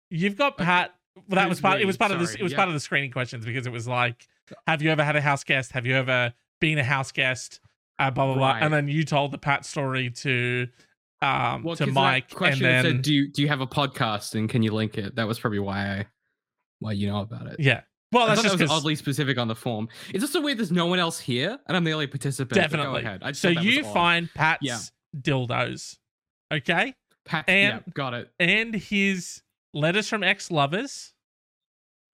you've 0.09 0.37
got 0.37 0.53
Okay. 0.53 0.65
Pat. 0.65 0.93
Well, 1.15 1.23
that 1.41 1.49
was 1.49 1.61
part. 1.61 1.81
It 1.81 1.85
was 1.85 1.97
part 1.97 2.11
of 2.11 2.19
this. 2.19 2.31
Sorry, 2.31 2.41
It 2.41 2.43
was 2.43 2.51
yeah. 2.51 2.57
part 2.57 2.67
of 2.67 2.73
the 2.73 2.79
screening 2.79 3.11
questions 3.11 3.45
because 3.45 3.65
it 3.65 3.71
was 3.71 3.87
like, 3.87 4.27
have 4.67 4.81
you 4.81 4.91
ever 4.91 5.03
had 5.03 5.15
a 5.15 5.21
house 5.21 5.43
guest? 5.43 5.71
Have 5.71 5.85
you 5.85 5.95
ever 5.95 6.33
been 6.63 6.77
a 6.77 6.83
house 6.83 7.11
guest? 7.11 7.59
Uh, 7.99 8.09
blah 8.09 8.25
blah 8.27 8.35
blah. 8.35 8.57
And 8.61 8.73
then 8.73 8.87
you 8.87 9.03
told 9.03 9.31
the 9.31 9.37
Pat 9.37 9.65
story 9.65 10.09
to, 10.09 10.67
um, 11.21 11.63
Well, 11.63 11.75
to 11.75 11.85
Mike, 11.87 12.27
and 12.29 12.35
question 12.37 12.63
then 12.63 12.83
said, 12.85 13.01
"Do 13.01 13.13
you 13.13 13.29
do 13.31 13.41
you 13.41 13.47
have 13.49 13.59
a 13.61 13.67
podcast 13.67 14.33
and 14.35 14.49
can 14.49 14.63
you 14.63 14.71
link 14.71 14.97
it?" 14.97 15.15
That 15.15 15.27
was 15.27 15.39
probably 15.39 15.59
why 15.59 15.79
I, 15.99 16.05
why 16.79 16.93
you 16.93 17.07
know 17.07 17.19
about 17.21 17.47
it. 17.47 17.57
yeah. 17.59 17.81
Well, 18.13 18.23
I 18.23 18.27
that's 18.35 18.43
just 18.43 18.57
that 18.59 18.63
was 18.65 18.71
oddly 18.71 18.95
specific 18.95 19.37
on 19.39 19.47
the 19.47 19.55
form. 19.55 19.89
It's 20.13 20.23
also 20.23 20.39
weird. 20.41 20.57
There's 20.59 20.71
no 20.71 20.85
one 20.85 20.99
else 20.99 21.19
here, 21.19 21.59
and 21.67 21.75
I'm 21.75 21.83
the 21.83 21.91
only 21.93 22.07
participant. 22.07 22.53
definitely. 22.55 23.01
Go 23.01 23.07
ahead. 23.07 23.23
I 23.23 23.31
just 23.31 23.41
So 23.41 23.49
thought 23.49 23.55
that 23.63 23.65
was 23.65 23.75
you 23.75 23.83
find 23.85 24.29
Pat's 24.33 24.59
Yeah. 24.63 24.79
dildos, 25.19 25.97
okay, 26.53 26.93
Pat. 27.25 27.45
and- 27.49 27.81
yeah, 27.85 27.93
got 27.93 28.13
it. 28.13 28.31
and 28.39 28.73
his 28.75 29.41
letters 29.73 30.07
from 30.09 30.23
ex-lovers. 30.23 31.13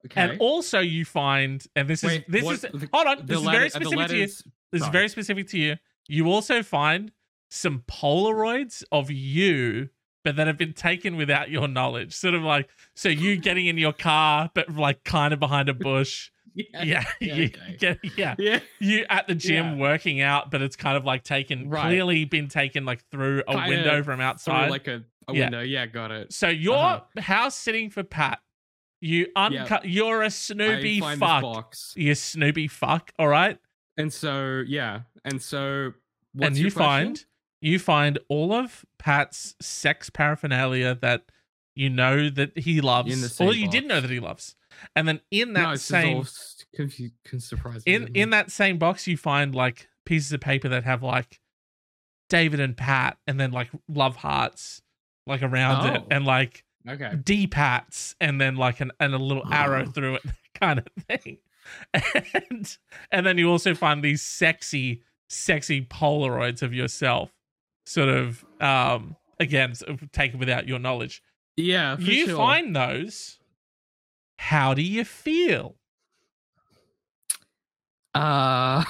Okay. 0.06 0.22
And 0.22 0.40
also 0.40 0.80
you 0.80 1.04
find, 1.06 1.66
and 1.76 1.88
this 1.90 2.04
Wait, 2.04 2.22
is 2.22 2.26
this 2.30 2.44
what- 2.44 2.54
is 2.56 2.62
the- 2.62 2.90
hold 2.94 3.08
on, 3.08 3.26
this 3.26 3.38
is 3.40 3.46
very 3.46 3.70
specific 3.70 3.90
to 4.08 4.16
you. 4.16 4.22
letters- 4.22 4.44
This 4.72 4.82
is 4.84 4.88
very 4.90 5.10
specific 5.10 5.48
to 5.50 5.58
you. 5.60 5.76
You 6.08 6.28
also 6.32 6.64
find 6.64 7.12
some 7.50 7.84
Polaroids 7.88 8.84
of 8.92 9.12
you, 9.12 9.90
but 10.24 10.36
that 10.36 10.48
have 10.48 10.58
been 10.58 10.74
taken 10.74 11.16
without 11.18 11.50
your 11.50 11.68
knowledge. 11.68 12.14
Sort 12.14 12.34
of 12.34 12.44
like 12.44 12.70
so 12.96 13.10
you 13.10 13.36
getting 13.48 13.66
in 13.68 13.78
your 13.78 13.94
car, 13.94 14.52
but 14.54 14.70
like 14.76 15.04
kind 15.04 15.34
of 15.34 15.40
behind 15.40 15.70
a 15.70 15.74
bush. 15.74 16.30
Yeah. 16.56 16.84
Yeah, 16.84 17.04
Yeah, 17.22 17.36
you 17.36 17.44
okay. 17.46 17.76
get 17.78 18.00
yeah. 18.18 18.36
Yeah. 18.40 18.60
You 18.80 19.06
at 19.10 19.28
the 19.28 19.36
gym 19.36 19.66
Yeah. 19.66 19.76
working 19.76 20.20
out, 20.20 20.50
but 20.52 20.62
it's 20.62 20.76
kind 20.76 20.98
of 20.98 21.06
like 21.06 21.24
taken 21.24 21.70
Right. 21.70 21.84
clearly 21.84 22.26
been 22.26 22.48
taken 22.48 22.86
like 22.86 23.04
through 23.12 23.44
a 23.48 23.54
Kinda 23.54 23.70
window 23.70 24.04
from 24.04 24.20
outside. 24.20 24.70
like 24.72 24.88
a, 24.88 25.04
a 25.28 25.34
window. 25.34 25.62
Yeah, 25.62 25.86
got 25.86 26.12
it. 26.12 26.34
so 26.34 26.50
you're 26.50 26.74
Uh-huh. 26.76 27.22
house 27.22 27.56
sitting 27.56 27.90
for 27.92 28.04
Pat. 28.04 28.40
You 29.02 29.28
uncut. 29.36 29.86
You're 29.86 30.24
a 30.24 30.30
Snoopy 30.32 31.00
fuck. 31.00 31.42
box, 31.42 31.94
You 31.96 32.16
Snoopy 32.16 32.68
fuck. 32.68 33.12
All 33.18 33.28
right. 33.30 33.58
and 33.98 34.12
so 34.12 34.64
yeah, 34.68 35.02
and 35.24 35.42
so 35.42 35.94
what's 36.34 36.48
and 36.48 36.58
you 36.58 36.70
find 36.72 37.24
you 37.62 37.80
find 37.80 38.20
all 38.30 38.54
of 38.54 38.86
Pat's 38.98 39.56
sex 39.62 40.10
paraphernalia 40.10 40.96
that 41.02 41.24
you 41.76 41.90
know 41.90 42.30
that 42.30 42.58
he 42.58 42.82
loves, 42.82 43.40
or 43.40 43.54
you 43.54 43.70
didn't 43.70 43.88
know 43.88 44.02
that 44.02 44.10
he 44.12 44.20
loves, 44.20 44.56
and 44.96 45.08
then 45.08 45.22
in 45.32 45.54
that 45.54 45.62
no, 45.70 45.76
same 45.76 46.18
all 46.18 46.22
s- 46.24 46.66
confu- 46.76 47.12
con- 47.26 47.40
surprising. 47.40 47.84
in 47.86 48.08
in 48.16 48.30
that 48.32 48.52
same 48.52 48.78
box 48.78 49.08
you 49.08 49.16
find 49.16 49.56
like 49.56 49.88
pieces 50.06 50.32
of 50.34 50.42
paper 50.42 50.68
that 50.70 50.84
have 50.84 51.02
like 51.04 51.40
David 52.30 52.60
and 52.60 52.76
Pat, 52.76 53.18
and 53.28 53.40
then 53.40 53.52
like 53.52 53.70
love 53.88 54.18
hearts 54.18 54.82
like 55.26 55.42
around 55.42 55.86
it, 55.96 56.02
Oh. 56.04 56.08
and 56.12 56.26
like 56.26 56.64
okay. 56.88 57.16
D 57.24 57.48
Pats, 57.48 58.16
and 58.22 58.40
then 58.40 58.56
like 58.56 58.80
an 58.82 58.92
and 59.00 59.14
a 59.14 59.18
little 59.18 59.44
arrow 59.52 59.86
Oh. 59.88 59.92
through 59.92 60.16
it, 60.16 60.22
kind 60.60 60.80
of 60.80 60.86
thing. 61.06 61.38
And 61.94 62.78
and 63.12 63.26
then 63.26 63.38
you 63.38 63.50
also 63.50 63.74
find 63.76 64.04
these 64.04 64.22
sexy, 64.22 65.04
sexy 65.28 65.82
Polaroids 65.86 66.62
of 66.62 66.74
yourself, 66.74 67.32
sort 67.86 68.10
of 68.10 68.44
um 68.62 69.16
again 69.40 69.76
sort 69.76 70.02
of 70.02 70.12
taken 70.12 70.40
without 70.40 70.68
your 70.68 70.80
knowledge. 70.80 71.22
Yeah, 71.58 71.96
for 71.96 72.02
you 72.04 72.28
sure. 72.28 72.38
find 72.38 72.76
those. 72.76 73.38
How 74.38 74.74
do 74.74 74.82
you 74.82 75.04
feel? 75.04 75.76
Uh, 78.16 78.84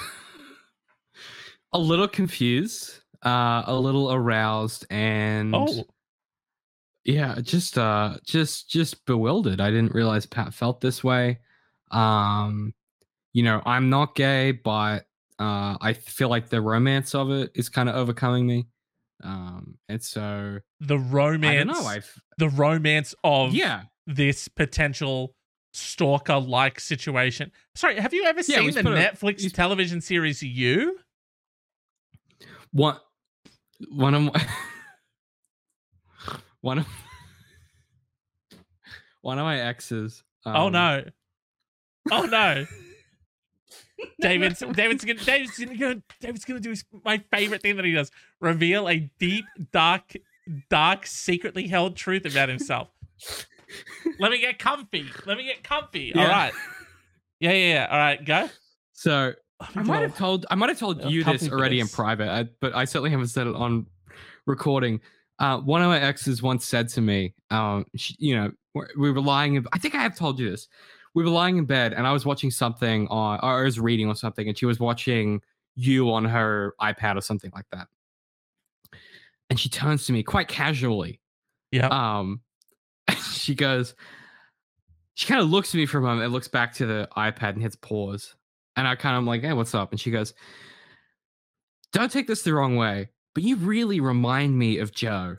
a 1.73 1.79
little 1.79 2.07
confused, 2.07 3.01
uh, 3.25 3.63
a 3.65 3.75
little 3.75 4.11
aroused, 4.11 4.85
and 4.89 5.53
Oh, 5.55 5.83
yeah, 7.09 7.39
just 7.41 7.77
uh, 7.77 8.17
just 8.25 8.69
just 8.69 9.05
bewildered. 9.05 9.59
I 9.61 9.71
didn't 9.71 9.93
realize 9.93 10.25
Pat 10.25 10.53
felt 10.53 10.81
this 10.81 11.03
way. 11.03 11.39
Um, 11.91 12.73
you 13.33 13.43
know, 13.43 13.61
I'm 13.65 13.89
not 13.89 14.15
gay, 14.15 14.51
but 14.51 15.05
uh, 15.39 15.77
I 15.81 15.93
feel 15.93 16.29
like 16.29 16.49
the 16.49 16.61
romance 16.61 17.15
of 17.15 17.31
it 17.31 17.51
is 17.55 17.69
kind 17.69 17.89
of 17.89 17.95
overcoming 17.95 18.45
me. 18.47 18.67
Um, 19.23 19.77
and 19.89 20.01
so 20.03 20.59
the 20.79 20.95
I 20.95 20.97
romance, 20.97 21.67
don't 21.67 21.83
know. 21.83 21.87
I've 21.89 22.21
the 22.37 22.49
romance 22.49 23.13
of 23.23 23.53
yeah, 23.53 23.83
this 24.07 24.47
potential 24.47 25.33
stalker-like 25.73 26.79
situation. 26.79 27.51
Sorry, 27.75 27.99
have 27.99 28.13
you 28.13 28.23
ever 28.25 28.41
Yeah, 28.47 28.57
seen 28.57 28.71
the 28.73 28.83
put 28.83 28.93
a- 28.93 28.95
Netflix 28.95 29.51
television 29.53 30.01
series 30.01 30.41
You? 30.41 30.99
one 32.71 32.97
one 33.89 34.13
of 34.13 34.21
my 34.23 34.47
one 36.61 36.79
of 36.79 36.87
one 39.21 39.39
of 39.39 39.45
my 39.45 39.59
exes. 39.59 40.23
oh 40.45 40.67
um, 40.67 40.73
no! 40.73 41.03
Oh 42.11 42.23
no! 42.23 42.65
David's 44.21 44.63
David's 44.73 45.05
gonna 45.05 45.19
David's 45.19 45.59
gonna 45.59 46.01
David's 46.21 46.45
gonna 46.45 46.59
do 46.59 46.69
his, 46.69 46.85
my 47.03 47.21
favorite 47.31 47.61
thing 47.61 47.75
that 47.75 47.85
he 47.85 47.91
does: 47.91 48.11
reveal 48.39 48.87
a 48.87 49.09
deep, 49.19 49.45
dark, 49.71 50.13
dark, 50.69 51.05
secretly 51.05 51.67
held 51.67 51.95
truth 51.95 52.25
about 52.25 52.49
himself. 52.49 52.89
Let 54.19 54.31
me 54.31 54.39
get 54.39 54.57
comfy. 54.57 55.05
Let 55.25 55.37
me 55.37 55.43
get 55.43 55.63
comfy. 55.63 56.15
All 56.15 56.21
Yeah. 56.21 56.29
right. 56.29 56.53
Yeah, 57.39 57.51
yeah, 57.51 57.73
yeah. 57.73 57.87
All 57.91 57.97
right, 57.97 58.25
go. 58.25 58.49
So 58.93 59.33
Let 59.61 59.77
I 59.77 59.83
might 59.83 59.99
get 59.99 60.09
have 60.09 60.17
told 60.17 60.45
I 60.49 60.55
might 60.55 60.69
have 60.69 60.79
told 60.79 61.01
Oh, 61.03 61.09
you 61.09 61.23
this 61.23 61.41
comfy 61.41 61.51
already 61.51 61.79
in 61.79 61.87
private, 61.87 62.29
I, 62.29 62.49
but 62.61 62.75
I 62.75 62.85
certainly 62.85 63.11
haven't 63.11 63.27
said 63.27 63.47
it 63.47 63.55
on 63.55 63.85
recording. 64.45 65.01
Uh, 65.39 65.59
one 65.59 65.81
of 65.81 65.87
my 65.87 65.99
exes 65.99 66.41
once 66.41 66.65
said 66.65 66.89
to 66.89 67.01
me, 67.01 67.33
um, 67.49 67.85
she, 67.95 68.15
you 68.19 68.35
know, 68.35 68.51
we 68.75 68.83
we 68.97 69.11
were 69.11 69.21
lying. 69.21 69.55
In, 69.55 69.65
I 69.71 69.79
think 69.79 69.95
I 69.95 70.01
have 70.01 70.15
told 70.15 70.39
you 70.39 70.49
this. 70.49 70.67
We 71.15 71.23
were 71.23 71.29
lying 71.29 71.57
in 71.57 71.65
bed, 71.65 71.93
and 71.93 72.05
I 72.05 72.11
was 72.11 72.25
watching 72.25 72.51
something 72.51 73.07
on, 73.07 73.39
or 73.41 73.61
I 73.61 73.63
was 73.63 73.79
reading 73.79 74.07
or 74.07 74.15
something, 74.15 74.47
and 74.47 74.57
she 74.57 74.65
was 74.65 74.79
watching 74.79 75.41
you 75.75 76.11
on 76.11 76.25
her 76.25 76.75
iPad 76.81 77.17
or 77.17 77.21
something 77.21 77.51
like 77.55 77.65
that. 77.71 77.87
And 79.49 79.59
she 79.59 79.69
turns 79.69 80.05
to 80.05 80.13
me 80.13 80.23
quite 80.23 80.47
casually. 80.47 81.19
Yeah. 81.71 81.87
Um, 81.87 82.41
she 83.33 83.55
goes, 83.55 83.95
she 85.15 85.27
kind 85.27 85.41
of 85.41 85.49
looks 85.49 85.73
at 85.73 85.75
me 85.75 85.85
for 85.85 85.97
a 85.97 86.01
moment 86.01 86.23
and 86.23 86.33
looks 86.33 86.47
back 86.47 86.73
to 86.75 86.85
the 86.85 87.07
iPad 87.17 87.53
and 87.53 87.61
hits 87.61 87.75
pause. 87.75 88.35
And 88.75 88.87
I 88.87 88.95
kind 88.95 89.15
of 89.15 89.21
am 89.21 89.25
like, 89.25 89.41
hey, 89.41 89.53
what's 89.53 89.73
up? 89.73 89.91
And 89.91 89.99
she 89.99 90.11
goes, 90.11 90.33
don't 91.91 92.11
take 92.11 92.27
this 92.27 92.43
the 92.43 92.53
wrong 92.53 92.75
way, 92.75 93.09
but 93.39 93.45
you 93.45 93.55
really 93.55 94.01
remind 94.01 94.59
me 94.59 94.79
of 94.79 94.91
Joe. 94.91 95.37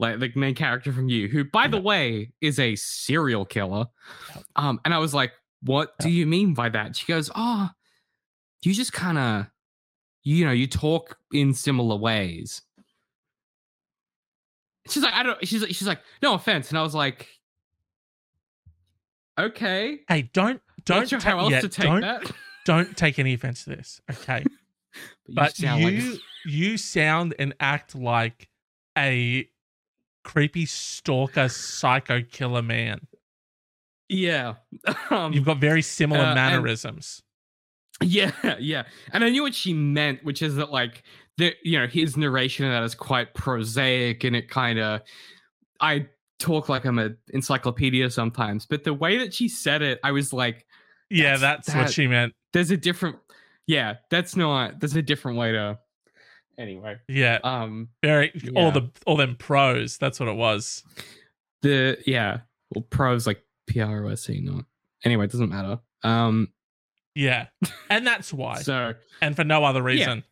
Like 0.00 0.18
the 0.18 0.32
main 0.34 0.56
character 0.56 0.92
from 0.92 1.08
you, 1.08 1.28
who, 1.28 1.44
by 1.44 1.68
the 1.68 1.80
way, 1.80 2.32
is 2.40 2.58
a 2.58 2.74
serial 2.74 3.44
killer. 3.44 3.86
Um, 4.56 4.80
and 4.84 4.92
I 4.92 4.98
was 4.98 5.14
like, 5.14 5.30
what 5.60 5.96
do 6.00 6.10
you 6.10 6.26
mean 6.26 6.54
by 6.54 6.70
that? 6.70 6.96
She 6.96 7.06
goes, 7.06 7.30
oh, 7.36 7.68
you 8.62 8.74
just 8.74 8.92
kind 8.92 9.16
of 9.16 9.46
you 10.24 10.44
know, 10.44 10.50
you 10.50 10.66
talk 10.66 11.18
in 11.32 11.54
similar 11.54 11.94
ways. 11.94 12.62
She's 14.88 15.04
like, 15.04 15.14
I 15.14 15.22
don't. 15.22 15.46
She's 15.46 15.62
like, 15.62 15.70
she's 15.70 15.86
like, 15.86 16.00
no 16.20 16.34
offense, 16.34 16.70
and 16.70 16.78
I 16.78 16.82
was 16.82 16.96
like, 16.96 17.28
okay. 19.38 20.00
Hey, 20.08 20.30
don't 20.32 20.60
don't 20.84 21.02
Not 21.02 21.08
sure 21.10 21.20
ta- 21.20 21.30
how 21.30 21.38
else 21.38 21.52
yeah, 21.52 21.60
to 21.60 21.68
take 21.68 21.86
don't, 21.86 22.00
that. 22.00 22.28
don't 22.64 22.96
take 22.96 23.20
any 23.20 23.34
offense 23.34 23.62
to 23.64 23.70
this, 23.70 24.00
okay? 24.10 24.42
but 25.28 25.58
you 25.58 25.66
sound 25.66 25.84
like- 25.84 26.20
you 26.44 26.76
sound 26.76 27.34
and 27.38 27.54
act 27.60 27.94
like 27.94 28.48
a 28.98 29.48
creepy 30.24 30.66
stalker 30.66 31.48
psycho 31.48 32.20
killer 32.22 32.62
man. 32.62 33.00
yeah. 34.08 34.54
Um, 35.10 35.32
You've 35.32 35.44
got 35.44 35.58
very 35.58 35.82
similar 35.82 36.20
uh, 36.20 36.26
and- 36.26 36.34
mannerisms. 36.34 37.22
Yeah, 38.02 38.32
yeah. 38.58 38.84
And 39.12 39.22
I 39.24 39.28
knew 39.30 39.42
what 39.42 39.54
she 39.54 39.72
meant, 39.74 40.24
which 40.24 40.42
is 40.42 40.56
that 40.56 40.70
like 40.72 41.02
the 41.38 41.54
you 41.62 41.78
know, 41.78 41.86
his 41.86 42.16
narration 42.16 42.66
of 42.66 42.72
that 42.72 42.82
is 42.82 42.94
quite 42.94 43.34
prosaic 43.34 44.24
and 44.24 44.34
it 44.34 44.48
kind 44.48 44.78
of 44.78 45.02
I 45.80 46.06
talk 46.38 46.68
like 46.68 46.84
I'm 46.84 46.98
an 46.98 47.16
encyclopedia 47.28 48.10
sometimes, 48.10 48.66
but 48.66 48.82
the 48.84 48.94
way 48.94 49.18
that 49.18 49.32
she 49.34 49.48
said 49.48 49.82
it, 49.82 50.00
I 50.02 50.10
was 50.10 50.32
like, 50.32 50.66
yeah, 51.10 51.36
that's- 51.36 51.66
that's, 51.66 51.76
what 51.76 51.92
she 51.92 52.06
meant. 52.08 52.32
there's 52.52 52.70
a 52.72 52.76
different 52.76 53.16
yeah, 53.72 53.96
that's 54.10 54.36
not 54.36 54.78
that's 54.80 54.94
a 54.94 55.02
different 55.02 55.38
way 55.38 55.52
to 55.52 55.78
anyway. 56.58 56.96
Yeah, 57.08 57.38
Um 57.42 57.88
very 58.02 58.30
yeah. 58.34 58.50
all 58.56 58.70
the 58.72 58.90
all 59.06 59.16
them 59.16 59.36
pros. 59.36 59.98
That's 59.98 60.20
what 60.20 60.28
it 60.28 60.36
was. 60.36 60.84
the 61.62 61.98
yeah, 62.06 62.40
well 62.74 62.82
pros 62.90 63.26
like 63.26 63.42
P 63.66 63.80
R 63.80 64.04
O 64.04 64.08
S 64.08 64.28
E 64.30 64.40
not. 64.40 64.64
Anyway, 65.04 65.24
it 65.24 65.32
doesn't 65.32 65.48
matter. 65.50 65.78
Um 66.02 66.52
Yeah, 67.14 67.46
and 67.90 68.06
that's 68.06 68.32
why, 68.32 68.56
so 68.62 68.94
and 69.20 69.34
for 69.36 69.44
no 69.44 69.64
other 69.64 69.82
reason. 69.82 70.24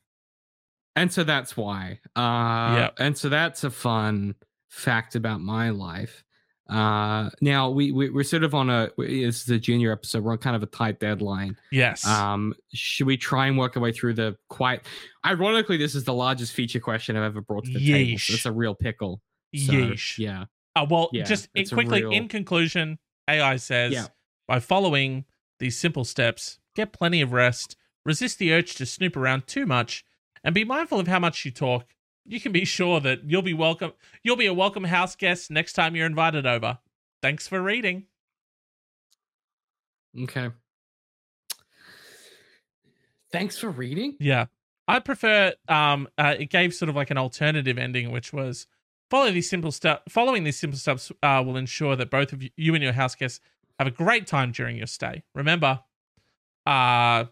and 0.97 1.13
so 1.13 1.25
that's 1.25 1.57
why 1.57 2.01
uh 2.17 2.75
Yep. 2.77 2.95
and 2.99 3.17
so 3.19 3.29
that's 3.29 3.65
a 3.65 3.71
fun 3.71 4.35
fact 4.69 5.15
about 5.15 5.41
my 5.41 5.71
life 5.71 6.25
uh 6.71 7.29
now 7.41 7.69
we, 7.69 7.91
we 7.93 8.11
we're 8.11 8.23
sort 8.23 8.45
of 8.45 8.55
on 8.55 8.71
a 8.71 8.91
this 8.97 9.43
is 9.43 9.51
a 9.51 9.59
junior 9.59 9.91
episode 9.93 10.23
we're 10.23 10.33
on 10.33 10.39
kind 10.39 10.55
of 10.55 10.63
a 10.63 10.67
tight 10.67 11.01
deadline 11.01 11.57
Yes. 11.73 12.07
um 12.07 12.55
should 12.73 13.07
we 13.07 13.17
try 13.17 13.47
and 13.49 13.59
work 13.59 13.77
our 13.77 13.83
way 13.83 13.93
through 13.93 14.15
the 14.15 14.37
quite 14.49 14.83
ironically 15.27 15.77
this 15.77 15.95
is 15.95 16.05
the 16.05 16.15
largest 16.15 16.53
feature 16.53 16.79
question 16.81 17.17
i've 17.17 17.25
ever 17.25 17.41
brought 17.41 17.65
to 17.65 17.73
the 17.73 17.85
table 17.93 18.19
so 18.19 18.35
it's 18.35 18.47
a 18.47 18.53
real 18.53 18.75
pickle 18.75 19.21
so, 19.55 19.73
Yeesh. 19.73 20.17
yeah 20.19 20.45
Uh, 20.77 20.87
well, 20.89 21.11
Yeah, 21.13 21.25
just 21.25 21.49
in, 21.57 21.67
quickly 21.67 22.03
real- 22.05 22.13
in 22.13 22.29
conclusion, 22.29 22.99
AI 23.29 23.57
says 23.57 23.93
Yeah. 23.93 24.07
by 24.47 24.61
following 24.61 25.25
these 25.59 25.77
simple 25.77 26.05
steps, 26.05 26.61
get 26.77 26.93
plenty 26.93 27.21
of 27.21 27.33
rest, 27.33 27.75
resist 28.05 28.39
the 28.39 28.53
urge 28.53 28.77
to 28.77 28.87
snoop 28.87 29.17
around 29.17 29.49
too 29.49 29.67
much, 29.67 30.05
and 30.45 30.55
be 30.55 30.63
mindful 30.65 31.01
of 31.01 31.09
how 31.09 31.19
much 31.19 31.45
you 31.45 31.51
talk. 31.51 31.87
You 32.27 32.41
can 32.41 32.53
be 32.53 32.65
sure 32.65 33.01
that 33.01 33.21
you'll 33.25 33.43
be 33.43 33.55
welcome. 33.55 33.93
You'll 34.23 34.37
be 34.37 34.47
a 34.47 34.55
welcome 34.55 34.85
house 34.85 35.17
guest 35.17 35.51
next 35.51 35.73
time 35.73 35.97
you're 35.97 36.07
invited 36.07 36.47
over. 36.47 36.79
Thanks 37.23 37.49
for 37.49 37.61
reading. 37.63 38.07
okay 40.23 40.51
thanks 43.33 43.57
for 43.57 43.71
reading 43.71 44.17
Yeah, 44.19 44.47
I 44.89 44.99
prefer. 44.99 45.53
Um, 45.69 46.09
uh, 46.19 46.35
it 46.39 46.51
gave 46.51 46.75
sort 46.75 46.89
of 46.89 46.97
like 46.97 47.11
an 47.11 47.19
alternative 47.19 47.79
ending, 47.79 48.11
which 48.11 48.33
was 48.33 48.67
follow 49.09 49.31
these 49.31 49.49
simple 49.49 49.71
steps. 49.71 50.03
Following 50.13 50.43
these 50.45 50.59
simple 50.59 50.79
steps 50.79 51.13
uh, 51.23 51.43
will 51.47 51.57
ensure 51.57 51.95
that 51.95 52.11
both 52.11 52.33
of 52.33 52.43
you, 52.43 52.51
you 52.57 52.75
and 52.75 52.83
your 52.83 52.93
house 52.93 53.15
guests 53.15 53.41
have 53.79 53.87
a 53.87 53.93
great 53.93 54.27
time 54.27 54.51
during 54.51 54.77
your 54.77 54.89
stay. 54.89 55.23
Remember, 55.35 55.81
uh, 56.67 57.25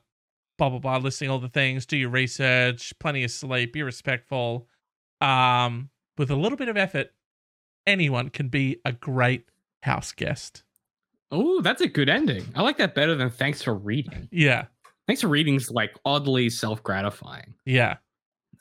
blah 0.57 0.69
blah 0.71 0.79
blah. 0.79 0.99
Listing 0.99 1.31
all 1.31 1.41
the 1.41 1.49
things. 1.49 1.85
Do 1.85 1.97
your 1.97 2.11
research. 2.11 2.93
Plenty 3.01 3.25
of 3.25 3.31
sleep. 3.33 3.73
Be 3.73 3.83
respectful. 3.83 4.69
Um, 5.21 5.91
with 6.17 6.31
a 6.31 6.37
little 6.37 6.59
bit 6.59 6.69
of 6.69 6.77
effort, 6.77 7.09
anyone 7.87 8.29
can 8.31 8.49
be 8.49 8.81
a 8.85 8.93
great 8.93 9.45
house 9.83 10.13
guest. 10.13 10.63
oh 11.31 11.61
that's 11.61 11.81
a 11.81 11.87
good 11.89 12.09
ending 12.09 12.45
i 12.57 12.63
like 12.63 12.77
that 12.79 12.95
better 12.95 13.15
than 13.15 13.31
thanks 13.31 13.63
for 13.63 13.75
reading 13.75 14.29
Yeah, 14.33 14.65
thanks 15.07 15.23
for 15.23 15.29
reading's 15.29 15.71
like 15.71 15.95
oddly 16.05 16.51
self-gratifying 16.51 17.55
yeah, 17.65 17.97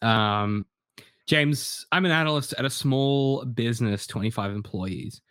Um, 0.02 0.66
James, 1.28 1.86
I'm 1.92 2.06
an 2.06 2.12
analyst 2.12 2.54
at 2.58 2.64
a 2.66 2.70
small 2.70 3.44
business, 3.44 4.08
25 4.08 4.52
employees. 4.52 5.22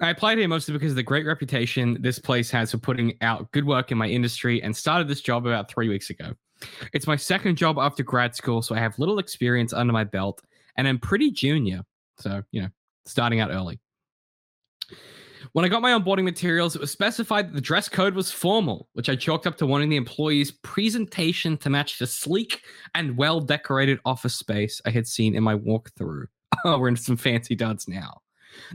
I 0.00 0.10
applied 0.10 0.36
here 0.38 0.48
mostly 0.48 0.72
because 0.74 0.92
of 0.92 0.96
the 0.96 1.02
great 1.02 1.24
reputation 1.26 1.96
this 2.00 2.18
place 2.18 2.50
has 2.50 2.70
for 2.72 2.78
putting 2.78 3.14
out 3.22 3.50
good 3.52 3.64
work 3.66 3.90
in 3.92 3.96
my 3.98 4.06
industry 4.08 4.62
and 4.62 4.76
started 4.76 5.08
this 5.08 5.20
job 5.22 5.46
about 5.46 5.70
three 5.70 5.88
weeks 5.88 6.10
ago. 6.10 6.32
It's 6.92 7.06
my 7.06 7.16
second 7.16 7.56
job 7.56 7.78
after 7.78 8.02
grad 8.02 8.34
school, 8.34 8.60
so 8.60 8.74
I 8.74 8.80
have 8.80 8.98
little 8.98 9.18
experience 9.18 9.72
under 9.72 9.92
my 9.94 10.04
belt 10.04 10.42
and 10.76 10.88
I'm 10.88 10.98
pretty 10.98 11.30
junior. 11.30 11.82
So, 12.18 12.42
you 12.52 12.62
know, 12.62 12.68
starting 13.06 13.40
out 13.40 13.50
early. 13.50 13.80
When 15.52 15.64
I 15.64 15.68
got 15.68 15.82
my 15.82 15.92
onboarding 15.92 16.24
materials, 16.24 16.76
it 16.76 16.80
was 16.80 16.90
specified 16.90 17.48
that 17.48 17.54
the 17.54 17.60
dress 17.60 17.88
code 17.88 18.14
was 18.14 18.30
formal, 18.30 18.88
which 18.92 19.08
I 19.08 19.16
chalked 19.16 19.46
up 19.46 19.56
to 19.58 19.66
wanting 19.66 19.88
the 19.88 19.96
employee's 19.96 20.52
presentation 20.52 21.56
to 21.58 21.70
match 21.70 21.98
the 21.98 22.06
sleek 22.06 22.62
and 22.94 23.16
well 23.16 23.40
decorated 23.40 23.98
office 24.04 24.34
space 24.34 24.80
I 24.84 24.90
had 24.90 25.06
seen 25.06 25.34
in 25.34 25.42
my 25.42 25.56
walkthrough. 25.56 26.26
Oh, 26.62 26.78
we're 26.78 26.88
in 26.88 26.96
some 26.96 27.16
fancy 27.16 27.54
duds 27.54 27.88
now. 27.88 28.20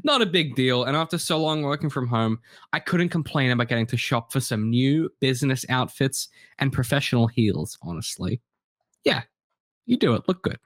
Not 0.03 0.21
a 0.21 0.25
big 0.25 0.55
deal. 0.55 0.86
And 0.86 0.97
after 0.97 1.19
so 1.19 1.38
long 1.38 1.62
working 1.62 1.89
from 1.89 2.08
home, 2.08 2.39
I 2.73 2.79
couldn't 2.79 3.10
complain 3.10 3.51
about 3.51 3.67
getting 3.67 3.86
to 3.88 3.97
shop 3.97 4.34
for 4.34 4.39
some 4.39 4.71
new 4.71 5.10
business 5.19 5.65
outfits 5.69 6.29
and 6.58 6.73
professional 6.73 7.27
heels, 7.27 7.77
honestly. 7.84 8.41
Yeah, 9.03 9.21
you 9.86 9.97
do 9.97 10.15
it. 10.15 10.23
Look 10.27 10.41
good. 10.41 10.58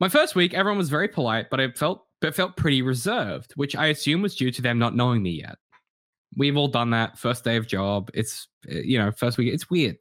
My 0.00 0.08
first 0.08 0.34
week, 0.34 0.54
everyone 0.54 0.78
was 0.78 0.88
very 0.88 1.08
polite, 1.08 1.50
but 1.50 1.60
I 1.60 1.70
felt 1.72 2.06
but 2.20 2.34
felt 2.34 2.56
pretty 2.56 2.82
reserved, 2.82 3.52
which 3.56 3.76
I 3.76 3.86
assume 3.86 4.22
was 4.22 4.34
due 4.34 4.50
to 4.50 4.62
them 4.62 4.78
not 4.78 4.96
knowing 4.96 5.22
me 5.22 5.30
yet. 5.30 5.56
We've 6.36 6.56
all 6.56 6.68
done 6.68 6.90
that. 6.90 7.18
First 7.18 7.44
day 7.44 7.56
of 7.56 7.66
job. 7.66 8.10
It's 8.14 8.48
uh, 8.70 8.78
you 8.78 8.98
know, 8.98 9.12
first 9.12 9.36
week, 9.38 9.52
it's 9.52 9.70
weird. 9.70 9.96